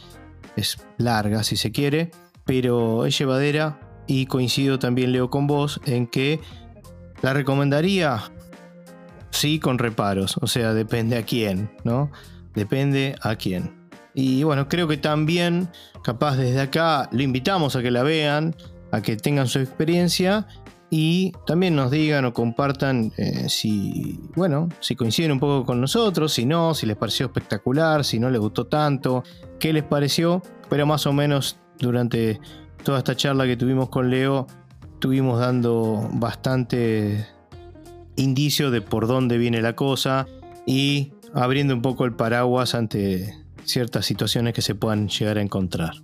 Es 0.55 0.79
larga 0.99 1.43
si 1.43 1.57
se 1.57 1.73
quiere 1.73 2.11
pero 2.45 3.07
es 3.07 3.19
llevadera 3.19 3.79
y 4.07 4.27
coincido 4.27 4.79
también, 4.79 5.13
Leo, 5.13 5.31
con 5.31 5.47
vos 5.47 5.81
en 5.87 6.07
que 6.07 6.41
la 7.23 7.33
recomendaría, 7.33 8.23
sí, 9.31 9.59
con 9.59 9.79
reparos, 9.79 10.37
o 10.41 10.47
sea, 10.47 10.75
depende 10.75 11.17
a 11.17 11.25
quién, 11.25 11.71
¿no? 11.85 12.11
Depende 12.55 13.17
a 13.23 13.37
quién. 13.37 13.75
Y 14.13 14.43
bueno, 14.43 14.69
creo 14.69 14.87
que 14.87 14.99
también, 14.99 15.69
capaz 16.03 16.37
desde 16.37 16.61
acá, 16.61 17.09
lo 17.13 17.23
invitamos 17.23 17.75
a 17.77 17.83
que 17.83 17.91
la 17.91 18.03
vean, 18.03 18.55
a 18.93 19.01
que 19.01 19.17
tengan 19.17 19.49
su 19.49 19.59
experiencia 19.59 20.47
y 20.91 21.33
también 21.47 21.75
nos 21.75 21.91
digan 21.91 22.25
o 22.25 22.33
compartan 22.33 23.13
eh, 23.17 23.49
si, 23.49 24.21
bueno, 24.37 24.69
si 24.81 24.95
coinciden 24.95 25.33
un 25.33 25.41
poco 25.41 25.65
con 25.65 25.81
nosotros, 25.81 26.33
si 26.33 26.47
no, 26.47 26.75
si 26.75 26.87
les 26.87 26.97
pareció 26.97 27.27
espectacular, 27.27 28.05
si 28.05 28.19
no 28.19 28.31
les 28.31 28.41
gustó 28.41 28.67
tanto, 28.67 29.25
qué 29.59 29.73
les 29.73 29.83
pareció, 29.83 30.43
pero 30.69 30.87
más 30.87 31.07
o 31.07 31.13
menos 31.13 31.59
durante 31.79 32.41
toda 32.85 32.99
esta 32.99 33.17
charla 33.17 33.47
que 33.47 33.57
tuvimos 33.57 33.89
con 33.89 34.11
Leo, 34.11 34.47
estuvimos 34.93 35.41
dando 35.41 36.09
bastante 36.13 37.27
indicio 38.17 38.71
de 38.71 38.81
por 38.81 39.07
dónde 39.07 39.39
viene 39.39 39.61
la 39.63 39.75
cosa 39.75 40.27
y 40.67 41.13
abriendo 41.35 41.75
un 41.75 41.83
poco 41.83 42.05
el 42.05 42.13
paraguas 42.13 42.75
ante 42.75 43.35
ciertas 43.65 44.07
situaciones 44.07 44.55
que 44.55 44.63
se 44.63 44.75
puedan 44.75 45.09
llegar 45.09 45.39
a 45.39 45.43
encontrar. 45.43 45.95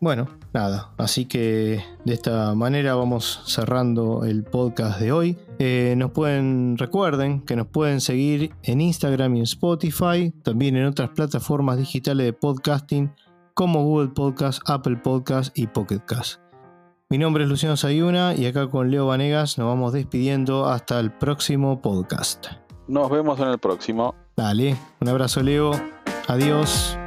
Bueno, 0.00 0.28
nada, 0.54 0.92
así 0.96 1.26
que 1.26 1.84
de 2.06 2.14
esta 2.14 2.54
manera 2.54 2.94
vamos 2.94 3.42
cerrando 3.44 4.24
el 4.24 4.44
podcast 4.44 4.98
de 4.98 5.12
hoy. 5.12 5.38
Eh, 5.58 5.94
nos 5.98 6.12
pueden, 6.12 6.78
recuerden 6.78 7.42
que 7.42 7.54
nos 7.54 7.66
pueden 7.66 8.00
seguir 8.00 8.54
en 8.62 8.80
Instagram 8.80 9.36
y 9.36 9.38
en 9.40 9.44
Spotify, 9.44 10.32
también 10.42 10.76
en 10.76 10.86
otras 10.86 11.10
plataformas 11.10 11.76
digitales 11.76 12.24
de 12.24 12.32
podcasting 12.32 13.12
como 13.52 13.84
Google 13.84 14.08
Podcast, 14.08 14.62
Apple 14.64 14.96
Podcast 14.96 15.56
y 15.56 15.66
Pocket 15.66 16.00
Cast. 16.06 16.40
Mi 17.10 17.18
nombre 17.18 17.44
es 17.44 17.50
Luciano 17.50 17.76
Sayuna 17.76 18.34
y 18.34 18.46
acá 18.46 18.68
con 18.68 18.90
Leo 18.90 19.06
Vanegas 19.06 19.58
nos 19.58 19.66
vamos 19.66 19.92
despidiendo 19.92 20.64
hasta 20.64 20.98
el 20.98 21.10
próximo 21.10 21.82
podcast. 21.82 22.46
Nos 22.88 23.10
vemos 23.10 23.38
en 23.38 23.48
el 23.48 23.58
próximo. 23.58 24.14
Dale, 24.34 24.76
un 25.00 25.08
abrazo 25.08 25.42
Leo, 25.42 25.72
adiós. 26.26 26.99